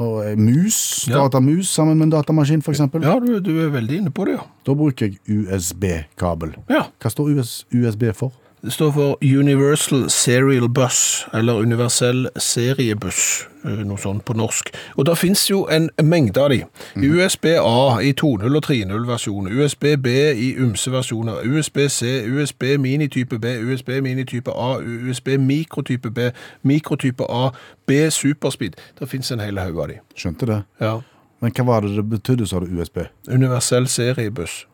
Og 0.00 0.20
en 0.24 0.44
mus, 0.44 1.06
Ja. 1.08 1.24
datamus 1.28 1.68
sammen 1.74 1.98
med 1.98 2.06
en 2.12 2.12
datamaskin, 2.18 2.60
eksempel. 2.62 3.02
Ja, 3.02 3.18
du, 3.20 3.40
du 3.40 3.50
er 3.66 3.70
veldig 3.74 3.96
inne 4.02 4.10
på 4.14 4.24
det, 4.24 4.36
ja. 4.38 4.44
Da 4.64 4.72
bruker 4.74 5.08
jeg 5.10 5.18
USB-kabel. 5.26 6.54
Ja. 6.70 6.84
Hva 7.02 7.10
står 7.10 7.32
US, 7.38 7.64
USB 7.74 8.12
for? 8.14 8.32
Det 8.62 8.72
står 8.72 8.92
for 8.92 9.18
Universal 9.22 10.10
Serial 10.10 10.68
Bus, 10.68 11.26
eller 11.34 11.52
Universell 11.52 12.28
Seriebuss, 12.36 13.48
eh, 13.64 13.78
noe 13.88 13.96
sånt 13.98 14.24
på 14.24 14.34
norsk. 14.36 14.68
Og 15.00 15.06
det 15.06 15.14
finnes 15.18 15.46
jo 15.50 15.62
en 15.72 15.88
mengde 16.04 16.42
av 16.42 16.50
de. 16.52 16.58
USB-A 16.96 18.00
i 18.04 18.12
2.0 18.12 18.56
og 18.56 18.64
3.0-versjon, 18.66 19.48
USB-B 19.48 20.12
i 20.36 20.50
ymse 20.60 20.92
versjoner, 20.92 21.40
USB-C, 21.44 22.26
USB 22.28 22.76
mini-type 22.78 23.38
B, 23.40 23.56
USB 23.64 23.88
mini-type 24.04 24.52
A, 24.52 24.76
USB 24.84 25.38
mikrotype 25.38 26.10
B, 26.10 26.30
mikrotype 26.62 27.24
A, 27.24 27.50
B 27.86 28.10
superspeed. 28.10 28.76
Det 29.00 29.08
finnes 29.08 29.32
en 29.32 29.40
hel 29.40 29.58
haug 29.58 29.80
av 29.80 29.88
de. 29.88 30.02
Skjønte 30.16 30.46
det. 30.46 30.62
Ja. 30.80 30.98
Men 31.40 31.56
hva 31.56 31.64
var 31.64 31.80
det 31.80 31.96
det 31.96 32.10
betydde, 32.10 32.46
sa 32.46 32.60
du, 32.60 32.68
USB? 32.76 33.06
Universell 33.28 33.88
Seriebuss. 33.88 34.66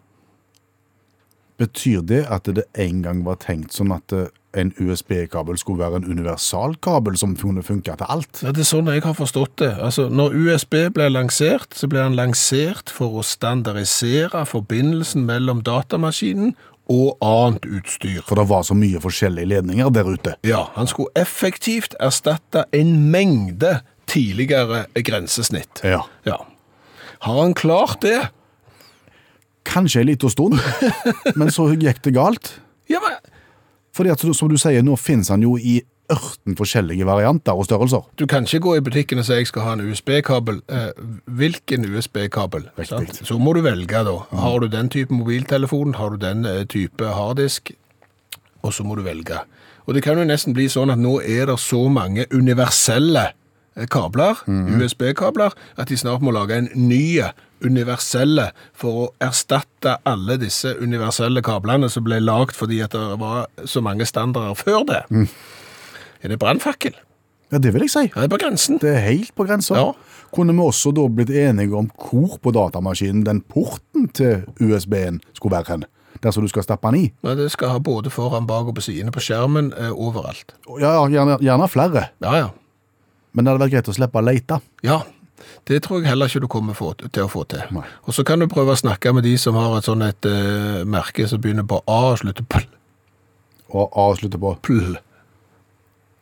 Betyr 1.58 2.02
det 2.04 2.24
at 2.28 2.48
det 2.52 2.66
en 2.76 3.02
gang 3.02 3.22
var 3.24 3.38
tenkt 3.40 3.72
sånn 3.72 3.94
at 3.94 4.12
eh, 4.12 4.26
en 4.56 4.72
USB-kabel 4.80 5.58
skulle 5.60 5.84
være 5.84 6.00
en 6.00 6.08
universalkabel 6.08 7.16
som 7.20 7.34
kunne 7.36 7.62
funke 7.64 7.96
til 7.96 8.08
alt. 8.08 8.40
Ja, 8.42 8.52
Det 8.52 8.64
er 8.64 8.68
sånn 8.68 8.88
jeg 8.92 9.04
har 9.04 9.16
forstått 9.16 9.58
det. 9.60 9.72
Altså, 9.80 10.08
Når 10.08 10.36
USB 10.36 10.76
ble 10.94 11.08
lansert, 11.12 11.74
så 11.76 11.88
ble 11.88 12.00
han 12.04 12.16
lansert 12.16 12.92
for 12.92 13.20
å 13.20 13.24
standardisere 13.24 14.44
forbindelsen 14.48 15.26
mellom 15.28 15.62
datamaskinen 15.66 16.54
og 16.92 17.16
annet 17.24 17.66
utstyr. 17.66 18.22
For 18.28 18.38
det 18.38 18.46
var 18.48 18.62
så 18.62 18.76
mye 18.78 19.00
forskjellige 19.02 19.50
ledninger 19.50 19.90
der 19.90 20.08
ute. 20.08 20.36
Ja, 20.46 20.68
Han 20.76 20.86
skulle 20.86 21.10
effektivt 21.16 21.96
erstatte 22.00 22.64
en 22.72 23.10
mengde 23.10 23.80
tidligere 24.06 24.86
grensesnitt. 24.94 25.82
Ja. 25.84 26.04
Ja. 26.24 26.38
Har 27.26 27.42
han 27.42 27.54
klart 27.54 28.00
det? 28.02 28.28
Kanskje 29.66 30.02
en 30.02 30.10
liten 30.10 30.32
stund, 30.32 30.60
men 31.38 31.52
så 31.54 31.68
gikk 31.74 32.02
det 32.06 32.14
galt. 32.16 32.54
Ja, 32.90 33.02
men 33.02 33.18
Fordi 33.96 34.12
at, 34.12 34.22
som 34.36 34.50
du 34.52 34.58
sier, 34.60 34.84
nå 34.84 34.96
finnes 35.00 35.30
han 35.32 35.42
jo 35.44 35.56
i 35.56 35.80
ørten 36.12 36.54
forskjellige 36.58 37.06
varianter 37.06 37.56
og 37.56 37.66
størrelser. 37.66 38.04
Du 38.18 38.26
kan 38.30 38.46
ikke 38.46 38.60
gå 38.62 38.74
i 38.76 38.82
butikken 38.84 39.18
og 39.18 39.26
si 39.26 39.40
jeg 39.40 39.48
skal 39.50 39.64
ha 39.66 39.72
en 39.74 39.82
USB-kabel. 39.88 40.60
Eh, 40.68 40.90
hvilken 41.26 41.86
USB-kabel? 41.90 42.68
Så 43.22 43.38
må 43.42 43.56
du 43.56 43.62
velge 43.64 44.04
da. 44.06 44.14
Har 44.30 44.60
du 44.62 44.68
den 44.70 44.90
type 44.92 45.14
mobiltelefon, 45.14 45.96
har 45.98 46.14
du 46.14 46.20
den 46.22 46.46
eh, 46.46 46.62
type 46.70 47.10
harddisk, 47.16 47.72
og 48.62 48.74
så 48.74 48.86
må 48.86 48.94
du 48.98 49.02
velge. 49.06 49.40
Og 49.86 49.94
det 49.94 50.02
kan 50.02 50.18
jo 50.18 50.26
nesten 50.26 50.54
bli 50.54 50.68
sånn 50.70 50.90
at 50.90 51.00
nå 51.00 51.18
er 51.22 51.46
det 51.50 51.58
så 51.62 51.86
mange 51.90 52.26
universelle 52.34 53.28
kabler, 53.92 54.40
USB-kabler, 54.48 55.52
at 55.76 55.88
de 55.88 55.96
snart 56.00 56.24
må 56.24 56.32
lage 56.32 56.56
en 56.56 56.70
ny 56.74 57.20
universelle 57.64 58.50
for 58.76 59.02
å 59.02 59.08
erstatte 59.24 59.96
alle 60.08 60.36
disse 60.40 60.74
universelle 60.80 61.42
kablene 61.44 61.88
som 61.92 62.04
ble 62.06 62.20
lagd 62.20 62.56
fordi 62.56 62.82
at 62.84 62.96
det 62.96 63.18
var 63.20 63.46
så 63.64 63.82
mange 63.84 64.08
standarder 64.08 64.56
før 64.58 64.84
det. 64.88 65.02
Er 66.22 66.32
det 66.32 66.40
brannfakkel? 66.40 66.96
Ja, 67.52 67.60
det 67.62 67.72
vil 67.74 67.84
jeg 67.86 67.92
si. 67.92 68.06
Det 68.10 68.24
er 68.26 68.30
på 68.32 68.40
grensen. 68.42 68.80
Det 68.82 68.90
er 68.96 69.04
helt 69.04 69.34
på 69.38 69.46
grensa. 69.46 69.76
Ja. 69.78 69.92
Kunne 70.34 70.54
vi 70.56 70.64
også 70.64 70.90
da 70.96 71.04
blitt 71.08 71.30
enige 71.30 71.76
om 71.78 71.90
hvor 71.94 72.40
på 72.42 72.50
datamaskinen 72.54 73.22
den 73.26 73.40
porten 73.46 74.08
til 74.16 74.42
USB-en 74.58 75.20
skulle 75.36 75.54
være 75.54 75.76
hen? 75.76 75.86
Der 76.24 76.32
som 76.32 76.42
du 76.42 76.50
skal 76.50 76.64
stappe 76.64 76.90
den 76.90 77.04
i? 77.04 77.06
Ja, 77.22 77.36
det 77.38 77.50
skal 77.52 77.74
ha 77.76 77.78
både 77.78 78.10
foran, 78.10 78.48
bak 78.48 78.66
og 78.66 78.78
på 78.78 78.82
sidene 78.82 79.12
på 79.14 79.22
skjermen, 79.22 79.70
eh, 79.76 79.92
overalt. 79.92 80.56
Ja, 80.80 81.04
gjerne, 81.12 81.36
gjerne 81.44 81.68
flere. 81.70 82.08
Ja, 82.24 82.34
ja. 82.40 82.48
Men 83.36 83.44
det 83.44 83.52
hadde 83.52 83.64
vært 83.66 83.74
greit 83.76 83.92
å 83.92 83.94
slippe 83.94 84.18
å 84.18 84.24
lete. 84.24 84.58
Ja, 84.86 85.02
det 85.68 85.82
tror 85.84 86.00
jeg 86.00 86.08
heller 86.08 86.30
ikke 86.30 86.40
du 86.44 86.48
kommer 86.50 86.78
til 87.12 87.26
å 87.26 87.30
få 87.30 87.44
til. 87.50 87.62
Nei. 87.74 87.84
Og 88.08 88.16
så 88.16 88.24
kan 88.26 88.40
du 88.40 88.48
prøve 88.50 88.72
å 88.72 88.80
snakke 88.80 89.12
med 89.12 89.26
de 89.26 89.34
som 89.40 89.58
har 89.58 89.76
et 89.76 89.88
sånn 89.88 90.04
et 90.06 90.28
uh, 90.30 90.80
merke 90.88 91.26
som 91.28 91.42
begynner 91.42 91.66
på 91.68 91.82
A 91.84 91.98
og 92.12 92.20
slutter 92.22 92.46
på 92.48 92.62
L. 92.62 92.68
Og 93.76 93.98
avslutte 93.98 94.40
på 94.40 94.54
Pl. 94.64 94.96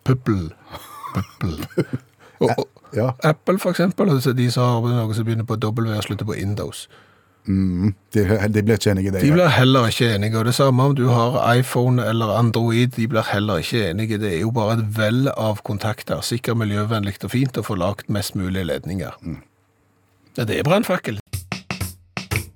Puppel. 0.04 0.48
Puppel. 1.14 1.60
Og, 2.42 2.50
og 2.50 2.64
Ja, 2.94 3.12
Apple 3.22 3.60
for 3.62 3.70
eksempel, 3.70 4.10
altså 4.10 4.32
de 4.34 4.48
som 4.50 4.82
har 4.82 5.06
noe 5.06 5.14
som 5.14 5.24
begynner 5.26 5.46
på 5.46 5.54
W 5.62 5.92
og 5.94 6.02
slutter 6.02 6.26
på 6.26 6.34
Windows. 7.46 7.94
de, 8.14 8.48
de 8.54 8.62
blir 8.62 8.78
ikke 8.78 8.90
enige 8.90 9.08
i 9.08 9.10
det. 9.12 9.22
De 9.22 9.32
blir 9.32 9.48
heller 9.52 9.86
ikke 9.86 10.14
enige, 10.14 10.38
og 10.38 10.44
det 10.44 10.54
samme 10.54 10.82
om 10.82 10.94
du 10.96 11.08
har 11.08 11.36
iPhone 11.54 12.04
eller 12.08 12.38
Android, 12.38 12.88
de 12.96 13.08
blir 13.08 13.26
heller 13.32 13.56
ikke 13.56 13.90
enige. 13.90 14.18
Det 14.18 14.34
er 14.36 14.40
jo 14.40 14.50
bare 14.50 14.78
et 14.78 14.86
vell 14.96 15.28
av 15.36 15.60
kontakter, 15.64 16.20
sikkert 16.24 16.56
miljøvennlig 16.62 17.18
og 17.24 17.34
fint 17.34 17.58
å 17.60 17.66
få 17.66 17.76
lagt 17.76 18.08
mest 18.08 18.34
mulig 18.34 18.64
ledninger. 18.66 19.18
Ja, 20.36 20.44
det 20.44 20.58
er 20.58 20.64
brannfakkel. 20.66 21.20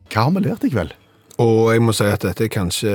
Hva 0.08 0.24
har 0.24 0.32
vi 0.34 0.46
lært 0.46 0.64
i 0.64 0.72
kveld? 0.72 0.96
Og 1.38 1.68
jeg 1.70 1.82
må 1.84 1.92
si 1.94 2.06
at 2.08 2.24
dette 2.26 2.48
er 2.48 2.50
kanskje 2.50 2.94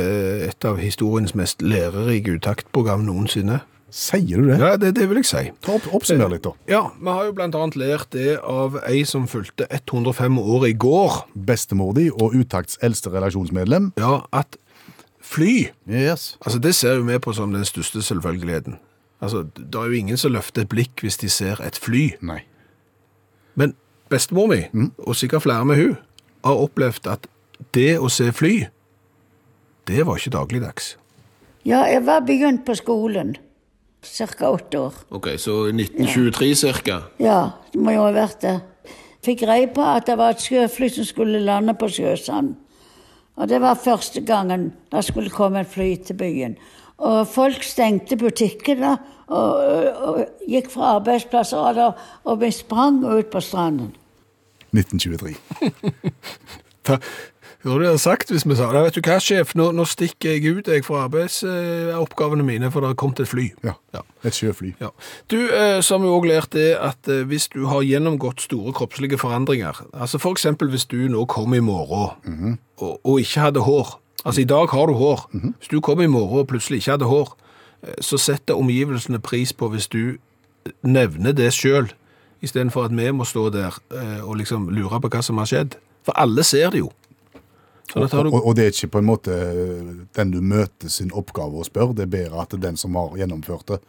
et 0.50 0.66
av 0.68 0.82
historiens 0.82 1.32
mest 1.38 1.62
lærerike 1.64 2.34
utaktprogram 2.36 3.06
noensinne. 3.08 3.62
Sier 3.94 4.42
du 4.42 4.48
det? 4.50 4.56
Ja, 4.58 4.72
det, 4.82 4.96
det 4.98 5.06
vil 5.06 5.20
jeg 5.20 5.28
si. 5.30 5.42
Ta 5.62 5.76
opp, 5.76 5.86
Oppsummer 5.94 6.32
litt, 6.32 6.42
da. 6.48 6.56
Ja, 6.66 6.80
vi 6.98 7.12
har 7.14 7.28
jo 7.28 7.34
annet 7.46 7.76
lært 7.78 8.10
det 8.16 8.40
av 8.42 8.80
ei 8.90 9.04
som 9.06 9.28
fulgte 9.30 9.68
105 9.70 10.40
år 10.42 10.66
i 10.72 10.74
går. 10.74 11.20
Bestemor 11.38 11.94
di 11.94 12.08
og 12.10 12.34
Utakts 12.34 12.80
eldste 12.82 13.14
relasjonsmedlem. 13.14 13.92
Ja, 14.02 14.24
at 14.34 14.58
fly 15.22 15.70
Yes. 15.86 16.38
Altså, 16.42 16.60
Det 16.60 16.74
ser 16.76 16.96
jo 16.98 17.06
vi 17.06 17.20
på 17.20 17.36
som 17.38 17.54
den 17.54 17.66
største 17.66 18.02
selvfølgeligheten. 18.02 18.80
Altså, 19.22 19.46
Det 19.56 19.76
er 19.76 19.86
jo 19.86 20.00
ingen 20.02 20.18
som 20.18 20.34
løfter 20.34 20.66
et 20.66 20.70
blikk 20.74 21.06
hvis 21.06 21.18
de 21.22 21.30
ser 21.30 21.62
et 21.62 21.78
fly. 21.78 22.16
Nei. 22.22 22.42
Men 23.56 23.76
bestemor 24.10 24.48
mi, 24.50 24.90
og 24.98 25.16
sikkert 25.16 25.46
flere 25.46 25.66
med 25.66 25.76
hun, 25.76 25.98
har 26.44 26.66
opplevd 26.66 27.08
at 27.08 27.28
det 27.74 28.00
å 28.00 28.10
se 28.10 28.32
fly, 28.32 28.68
det 29.86 30.06
var 30.06 30.18
ikke 30.18 30.34
dagligdags. 30.34 30.96
Ja, 31.64 31.86
jeg 31.86 32.06
var 32.06 32.26
begynt 32.26 32.66
på 32.66 32.74
skolen. 32.76 33.38
Cirka 34.04 34.50
åtte 34.52 34.80
år. 34.80 34.94
Ok, 35.10 35.28
Så 35.38 35.66
1923 35.72 36.56
cirka? 36.56 37.02
Ja, 37.20 37.52
det 37.74 37.82
må 37.82 37.92
jo 37.96 38.04
ha 38.04 38.12
vært 38.12 38.42
det. 38.42 38.58
Fikk 39.24 39.46
greie 39.46 39.70
på 39.72 39.82
at 39.82 40.08
det 40.10 40.18
var 40.20 40.36
et 40.36 40.44
sjøfly 40.44 40.90
som 40.92 41.08
skulle 41.08 41.40
lande 41.40 41.74
på 41.80 41.88
Sjøsand. 41.88 42.56
Og 43.36 43.50
det 43.50 43.62
var 43.64 43.80
første 43.80 44.22
gangen 44.22 44.74
det 44.92 45.04
skulle 45.08 45.32
komme 45.34 45.64
et 45.64 45.72
fly 45.72 45.96
til 46.06 46.18
byen. 46.20 46.58
Og 46.98 47.28
folk 47.28 47.64
stengte 47.64 48.18
butikkene 48.20 48.98
og, 49.28 49.54
og, 49.56 49.88
og 50.08 50.48
gikk 50.48 50.70
fra 50.76 50.96
arbeidsplasser, 51.00 51.58
og, 51.58 51.76
da, 51.76 51.90
og 52.30 52.42
vi 52.44 52.52
sprang 52.52 53.02
ut 53.06 53.32
på 53.32 53.42
stranden. 53.42 53.96
1923. 54.74 55.36
Hva 57.64 57.78
hadde 57.78 57.86
dere 57.88 58.00
sagt 58.02 58.32
hvis 58.34 58.44
vi 58.44 58.56
sa 58.60 58.66
det? 58.76 58.82
Vet 58.84 58.98
du 58.98 59.06
hva, 59.08 59.16
sjef, 59.24 59.54
nå, 59.56 59.70
nå 59.72 59.86
stikker 59.88 60.34
jeg 60.34 60.52
ut 60.52 60.68
jeg 60.68 60.84
fra 60.84 61.06
arbeidsoppgavene 61.06 62.44
mine, 62.44 62.68
for 62.74 62.84
det 62.84 62.90
har 62.92 62.98
kommet 63.00 63.22
et 63.24 63.30
fly. 63.32 63.46
Ja. 63.64 63.78
Ja. 63.96 64.02
Et 64.28 64.36
sjøfly. 64.36 64.74
Ja. 64.84 64.90
Du, 65.32 65.38
eh, 65.48 65.78
som 65.80 66.04
vi 66.04 66.10
også 66.12 66.28
lærte 66.28 66.58
det 66.58 66.74
at 66.76 67.08
eh, 67.08 67.22
hvis 67.30 67.48
du 67.54 67.62
har 67.72 67.86
gjennomgått 67.88 68.44
store 68.44 68.74
kroppslige 68.76 69.20
forandringer, 69.22 69.80
altså 69.96 70.20
for 70.20 70.36
eksempel 70.36 70.74
hvis 70.74 70.84
du 70.92 71.06
nå 71.12 71.24
kom 71.32 71.56
i 71.56 71.62
morgen 71.64 72.58
og, 72.82 73.00
og 73.00 73.24
ikke 73.24 73.46
hadde 73.46 73.64
hår, 73.64 73.94
altså 74.26 74.44
i 74.44 74.50
dag 74.52 74.68
har 74.76 74.92
du 74.92 74.98
hår, 75.00 75.24
hvis 75.32 75.72
du 75.72 75.80
kom 75.80 76.04
i 76.04 76.12
morgen 76.12 76.44
og 76.44 76.50
plutselig 76.52 76.82
ikke 76.82 76.98
hadde 76.98 77.12
hår, 77.14 77.32
eh, 77.88 77.96
så 78.04 78.20
setter 78.20 78.60
omgivelsene 78.60 79.24
pris 79.24 79.56
på 79.56 79.72
hvis 79.72 79.88
du 79.88 80.18
nevner 80.84 81.32
det 81.32 81.54
selv, 81.56 81.96
i 82.44 82.48
stedet 82.52 82.76
for 82.76 82.84
at 82.84 82.92
vi 82.92 83.08
må 83.16 83.24
stå 83.24 83.48
der 83.56 83.72
og 84.28 84.36
liksom 84.36 84.66
lure 84.76 85.00
på 85.00 85.08
hva 85.08 85.22
som 85.24 85.38
har 85.40 85.48
skjedd. 85.48 85.78
For 86.04 86.12
alle 86.20 86.44
ser 86.44 86.74
det 86.74 86.82
jo. 86.82 86.90
Og, 87.96 88.10
du... 88.10 88.30
og, 88.30 88.40
og 88.48 88.56
det 88.58 88.66
er 88.66 88.72
ikke 88.74 88.94
på 88.96 89.02
en 89.04 89.10
måte 89.10 89.40
den 90.18 90.32
du 90.34 90.40
møter 90.42 90.90
sin 90.90 91.12
oppgave 91.14 91.62
å 91.62 91.68
spørre, 91.68 91.96
det 91.98 92.08
er 92.08 92.16
bedre 92.16 92.42
at 92.42 92.54
det 92.54 92.62
er 92.62 92.70
den 92.72 92.80
som 92.80 92.96
har 93.00 93.14
gjennomført 93.20 93.68
det. 93.70 93.82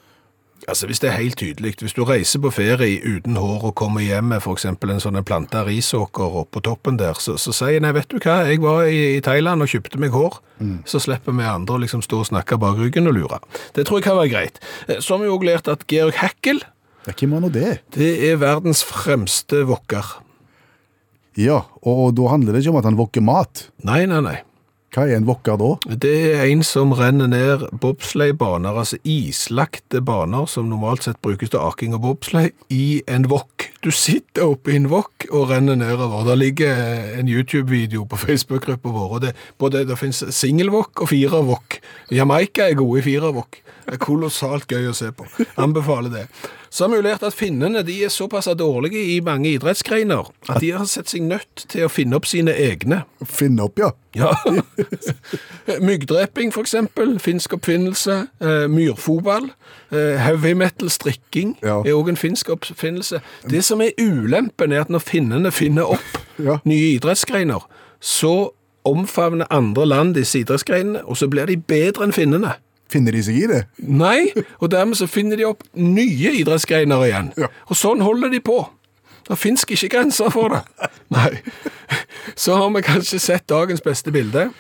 Altså 0.68 0.86
Hvis 0.88 1.00
det 1.02 1.10
er 1.10 1.18
helt 1.18 1.36
tydelig, 1.36 1.74
hvis 1.82 1.92
du 1.92 2.04
reiser 2.08 2.40
på 2.40 2.50
ferie 2.54 3.00
uten 3.04 3.36
hår 3.36 3.66
og 3.68 3.74
kommer 3.76 4.00
hjem 4.00 4.30
med 4.32 4.46
eksempel 4.48 4.94
en 4.94 5.02
sånn 5.02 5.18
planta 5.26 5.64
risåker 5.66 6.38
oppå 6.40 6.62
toppen 6.64 6.96
der, 6.96 7.18
så, 7.20 7.34
så 7.36 7.52
sier 7.52 7.82
nei, 7.84 7.92
vet 7.92 8.08
du 8.08 8.16
hva, 8.16 8.38
jeg 8.48 8.62
var 8.62 8.86
i, 8.88 9.18
i 9.18 9.20
Thailand 9.24 9.64
og 9.64 9.68
kjøpte 9.68 10.00
meg 10.00 10.14
hår. 10.14 10.38
Så 10.88 11.02
slipper 11.04 11.36
vi 11.36 11.44
andre 11.44 11.76
å 11.76 11.82
liksom 11.82 12.00
stå 12.06 12.22
og 12.22 12.30
snakke 12.30 12.56
bak 12.62 12.78
ryggen 12.80 13.10
og 13.10 13.18
lure. 13.18 13.40
Det 13.76 13.84
tror 13.84 14.00
jeg 14.00 14.06
kan 14.08 14.16
være 14.16 14.32
greit. 14.32 14.62
Eh, 14.88 15.02
Så 15.04 15.18
har 15.18 15.24
vi 15.24 15.32
òg 15.34 15.44
lært 15.44 15.68
at 15.68 15.84
Georg 15.90 16.16
Hackel 16.22 16.62
er 17.04 17.12
hvem 17.18 17.34
var 17.36 17.42
nå 17.44 17.50
det? 17.52 17.72
det 17.92 18.12
er 18.30 18.38
verdens 18.40 18.80
fremste 18.88 19.66
wokker. 19.68 20.14
Ja, 21.40 21.64
og 21.82 22.14
da 22.18 22.30
handler 22.30 22.54
det 22.54 22.64
ikke 22.64 22.74
om 22.74 22.82
at 22.82 22.90
han 22.90 22.98
wokker 22.98 23.24
mat. 23.24 23.68
Nei, 23.86 24.04
nei, 24.10 24.20
nei. 24.24 24.40
Hva 24.94 25.08
er 25.10 25.16
en 25.18 25.24
wokker 25.26 25.56
da? 25.58 25.68
Det 25.98 26.10
er 26.36 26.44
en 26.44 26.60
som 26.62 26.92
renner 26.94 27.26
ned 27.26 27.64
bobsleigh-baner, 27.82 28.76
altså 28.78 29.00
islagte 29.02 29.98
baner 30.06 30.46
som 30.46 30.68
normalt 30.70 31.08
sett 31.08 31.18
brukes 31.24 31.50
til 31.50 31.58
aking 31.58 31.96
og 31.96 32.04
bobslei, 32.04 32.44
i 32.70 33.02
en 33.10 33.26
wok. 33.32 33.66
Du 33.82 33.90
sitter 33.90 34.46
oppe 34.52 34.70
i 34.70 34.78
en 34.78 34.86
wok 34.92 35.26
og 35.32 35.50
renner 35.50 35.74
nedover. 35.80 36.22
Der 36.28 36.38
ligger 36.38 36.78
en 37.18 37.26
YouTube-video 37.26 38.06
på 38.06 38.20
Facebook-gruppa 38.22 38.94
vår, 38.94 39.10
og 39.16 39.24
det, 39.26 39.34
både, 39.58 39.82
det 39.88 39.98
finnes 39.98 40.22
singelwok 40.38 41.02
og 41.02 41.10
firerwok. 41.10 41.80
Jamaica 42.14 42.68
er 42.70 42.78
gode 42.78 43.02
i 43.02 43.06
firerwok. 43.08 43.64
Det 43.84 43.98
er 43.98 44.00
kolossalt 44.00 44.70
gøy 44.70 44.92
å 44.92 44.94
se 44.94 45.10
på. 45.10 45.26
Anbefaler 45.58 46.20
det. 46.20 46.28
Så 46.74 46.84
har 46.84 46.90
vi 46.90 46.96
jo 46.98 47.04
lært 47.06 47.22
at 47.22 47.36
finnene 47.38 47.84
de 47.86 47.94
er 48.02 48.10
såpass 48.10 48.48
dårlige 48.58 48.98
i 49.14 49.20
mange 49.22 49.52
idrettsgreiner 49.54 50.26
at 50.50 50.56
de 50.60 50.72
har 50.74 50.88
sett 50.90 51.06
seg 51.12 51.22
nødt 51.22 51.68
til 51.70 51.84
å 51.86 51.90
finne 51.92 52.18
opp 52.18 52.26
sine 52.26 52.50
egne. 52.50 53.04
Finne 53.30 53.68
opp, 53.68 53.78
ja. 53.78 53.92
Ja. 54.18 54.32
Myggdreping, 55.86 56.50
for 56.54 56.60
eksempel. 56.66 57.14
Finsk 57.22 57.52
oppfinnelse. 57.56 58.16
Eh, 58.42 58.66
myrfotball. 58.70 59.50
Eh, 59.92 60.18
heavy 60.20 60.54
metal-strikking 60.54 61.56
Ja. 61.62 61.78
er 61.86 61.94
òg 61.94 62.08
en 62.08 62.16
finsk 62.16 62.48
oppfinnelse. 62.50 63.20
Det 63.50 63.62
som 63.64 63.80
er 63.80 63.90
ulempen, 63.98 64.72
er 64.72 64.80
at 64.80 64.90
når 64.90 64.98
finnene 65.06 65.52
finner 65.52 65.82
opp 65.94 66.20
Ja. 66.38 66.58
nye 66.64 66.96
idrettsgreiner, 66.98 67.62
så 68.00 68.50
omfavner 68.84 69.46
andre 69.50 69.86
land 69.86 70.14
disse 70.14 70.38
idrettsgreinene, 70.42 71.04
og 71.04 71.16
så 71.16 71.28
blir 71.30 71.46
de 71.46 71.56
bedre 71.56 72.04
enn 72.04 72.12
finnene. 72.12 72.56
Finner 72.92 73.16
de 73.16 73.22
seg 73.24 73.40
i 73.40 73.48
det? 73.50 73.64
Nei, 73.80 74.30
og 74.60 74.70
dermed 74.74 74.98
så 74.98 75.08
finner 75.10 75.40
de 75.40 75.46
opp 75.48 75.64
nye 75.78 76.34
idrettsgreiner 76.40 77.06
igjen. 77.08 77.32
Ja. 77.40 77.50
Og 77.70 77.78
sånn 77.80 78.04
holder 78.04 78.32
de 78.34 78.42
på. 78.44 78.60
Det 79.24 79.40
finnes 79.40 79.64
ikke 79.64 79.94
grenser 79.96 80.30
for 80.34 80.52
det. 80.52 80.62
Nei. 81.16 81.30
Så 82.36 82.58
har 82.60 82.72
vi 82.74 82.84
kanskje 82.84 83.22
sett 83.22 83.48
dagens 83.48 83.84
beste 83.84 84.12
bilde. 84.14 84.50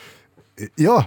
Ja. 0.80 1.02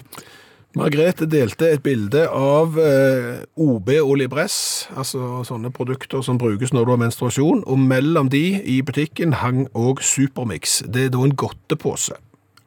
Margrethe 0.78 1.26
delte 1.26 1.72
et 1.74 1.82
bilde 1.82 2.28
av 2.30 2.76
eh, 2.78 3.40
OB 3.58 3.90
Olibress, 4.04 4.86
altså 4.94 5.42
sånne 5.48 5.72
produkter 5.74 6.22
som 6.22 6.38
brukes 6.38 6.74
når 6.76 6.86
du 6.86 6.92
har 6.94 7.02
menstruasjon, 7.02 7.64
og 7.66 7.82
mellom 7.82 8.30
de 8.30 8.60
i 8.62 8.78
butikken 8.86 9.40
hang 9.42 9.66
òg 9.74 10.04
Supermix. 10.06 10.84
Det 10.86 11.08
er 11.08 11.16
da 11.16 11.24
en 11.26 11.34
godtepose. 11.40 12.20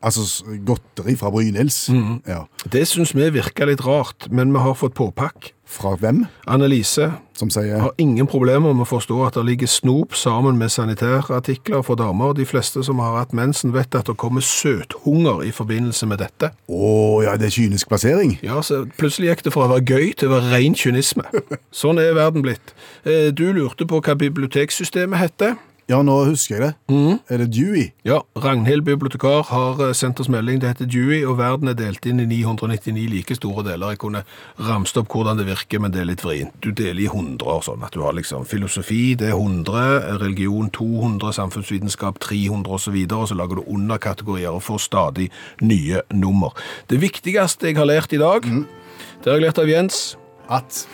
Altså 0.03 0.25
godteri 0.65 1.13
fra 1.21 1.29
Brynils. 1.31 1.91
Ja. 2.27 2.47
Det 2.73 2.87
syns 2.89 3.13
vi 3.13 3.27
virker 3.35 3.69
litt 3.69 3.83
rart, 3.85 4.31
men 4.33 4.53
vi 4.55 4.63
har 4.65 4.75
fått 4.79 4.95
påpakk. 4.97 5.53
Fra 5.71 5.93
hvem? 5.95 6.25
Annelise 6.51 7.13
Som 7.39 7.47
sier 7.55 7.79
har 7.79 7.93
ingen 8.03 8.27
problemer 8.27 8.73
med 8.75 8.83
å 8.83 8.89
forstå 8.91 9.21
at 9.29 9.37
det 9.39 9.45
ligger 9.47 9.71
snop 9.71 10.17
sammen 10.19 10.59
med 10.59 10.73
sanitærartikler 10.75 11.85
for 11.87 11.95
damer. 12.01 12.33
De 12.35 12.43
fleste 12.49 12.83
som 12.85 12.99
har 12.99 13.21
hatt 13.21 13.37
mensen 13.37 13.71
vet 13.73 13.95
at 13.95 14.11
det 14.11 14.17
kommer 14.19 14.43
søthunger 14.43 15.45
i 15.47 15.53
forbindelse 15.55 16.09
med 16.11 16.19
dette. 16.25 16.51
Å 16.67 16.91
ja, 17.23 17.37
det 17.39 17.47
er 17.53 17.55
kynisk 17.55 17.89
plassering. 17.93 18.35
Ja, 18.43 18.59
så 18.67 18.83
plutselig 18.99 19.31
gikk 19.31 19.47
det 19.47 19.55
fra 19.55 19.69
å 19.69 19.73
være 19.77 19.87
gøy 19.87 20.11
til 20.19 20.33
å 20.33 20.35
være 20.41 20.51
ren 20.57 20.75
kynisme. 20.77 21.29
Sånn 21.83 22.03
er 22.03 22.17
verden 22.19 22.43
blitt. 22.45 22.75
Eh, 23.05 23.31
Du 23.31 23.47
lurte 23.55 23.87
på 23.87 24.03
hva 24.03 24.19
biblioteksystemet 24.19 25.23
heter. 25.23 25.55
Ja, 25.91 25.99
nå 26.07 26.13
husker 26.29 26.55
jeg 26.55 26.63
det. 26.63 26.97
Er 27.35 27.41
det 27.41 27.49
Dewey? 27.51 27.89
Ja, 28.07 28.21
Ragnhild 28.39 28.85
bibliotekar 28.87 29.49
har 29.49 29.81
sendt 29.99 30.21
oss 30.23 30.29
melding. 30.31 30.61
Det 30.63 30.69
heter 30.71 30.87
Dewey, 30.87 31.25
og 31.27 31.41
verden 31.41 31.67
er 31.67 31.75
delt 31.75 32.07
inn 32.07 32.21
i 32.23 32.29
999 32.31 33.09
like 33.11 33.35
store 33.35 33.65
deler. 33.67 33.97
Jeg 33.97 33.99
kunne 34.05 34.23
ramst 34.69 35.01
opp 35.01 35.11
hvordan 35.11 35.41
det 35.41 35.49
virker, 35.49 35.83
men 35.83 35.91
det 35.91 36.05
er 36.05 36.07
litt 36.13 36.23
vrient. 36.23 36.55
Du 36.63 36.71
deler 36.71 37.03
i 37.03 37.09
hundre, 37.11 37.57
sånn 37.67 37.83
at 37.83 37.97
du 37.97 38.05
har 38.05 38.15
liksom 38.15 38.47
filosofi, 38.47 39.17
det 39.19 39.33
er 39.33 39.35
100, 39.35 40.21
religion 40.23 40.71
200, 40.79 41.35
samfunnsvitenskap 41.41 42.23
300 42.23 42.79
osv., 42.79 42.95
og, 42.95 43.11
så 43.11 43.19
og 43.25 43.29
så 43.33 43.41
lager 43.43 43.59
du 43.59 43.75
underkategorier 43.75 44.55
og 44.55 44.63
får 44.63 44.85
stadig 44.87 45.27
nye 45.59 46.05
nummer. 46.15 46.55
Det 46.87 47.03
viktigste 47.03 47.73
jeg 47.73 47.81
har 47.81 47.91
lært 47.91 48.15
i 48.15 48.23
dag, 48.23 48.47
det 48.47 49.27
har 49.27 49.41
jeg 49.41 49.49
lært 49.49 49.59
av 49.59 49.75
Jens. 49.75 50.05
At 50.51 50.85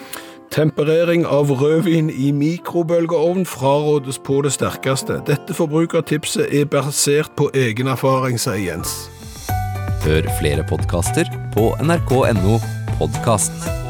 Temperering 0.51 1.27
av 1.27 1.51
rødvin 1.51 2.11
i 2.11 2.31
mikrobølgeovn 2.33 3.47
frarådes 3.47 4.19
på 4.19 4.41
det 4.47 4.53
sterkeste. 4.57 5.21
Dette 5.27 5.55
forbrukertipset 5.55 6.53
er 6.55 6.69
basert 6.71 7.33
på 7.37 7.51
egen 7.55 7.91
erfaring, 7.93 8.41
sier 8.41 8.63
Jens. 8.63 8.95
Hør 10.07 10.29
flere 10.39 10.67
podkaster 10.69 11.31
på 11.57 11.73
nrk.no 11.83 12.61
podkast. 13.01 13.86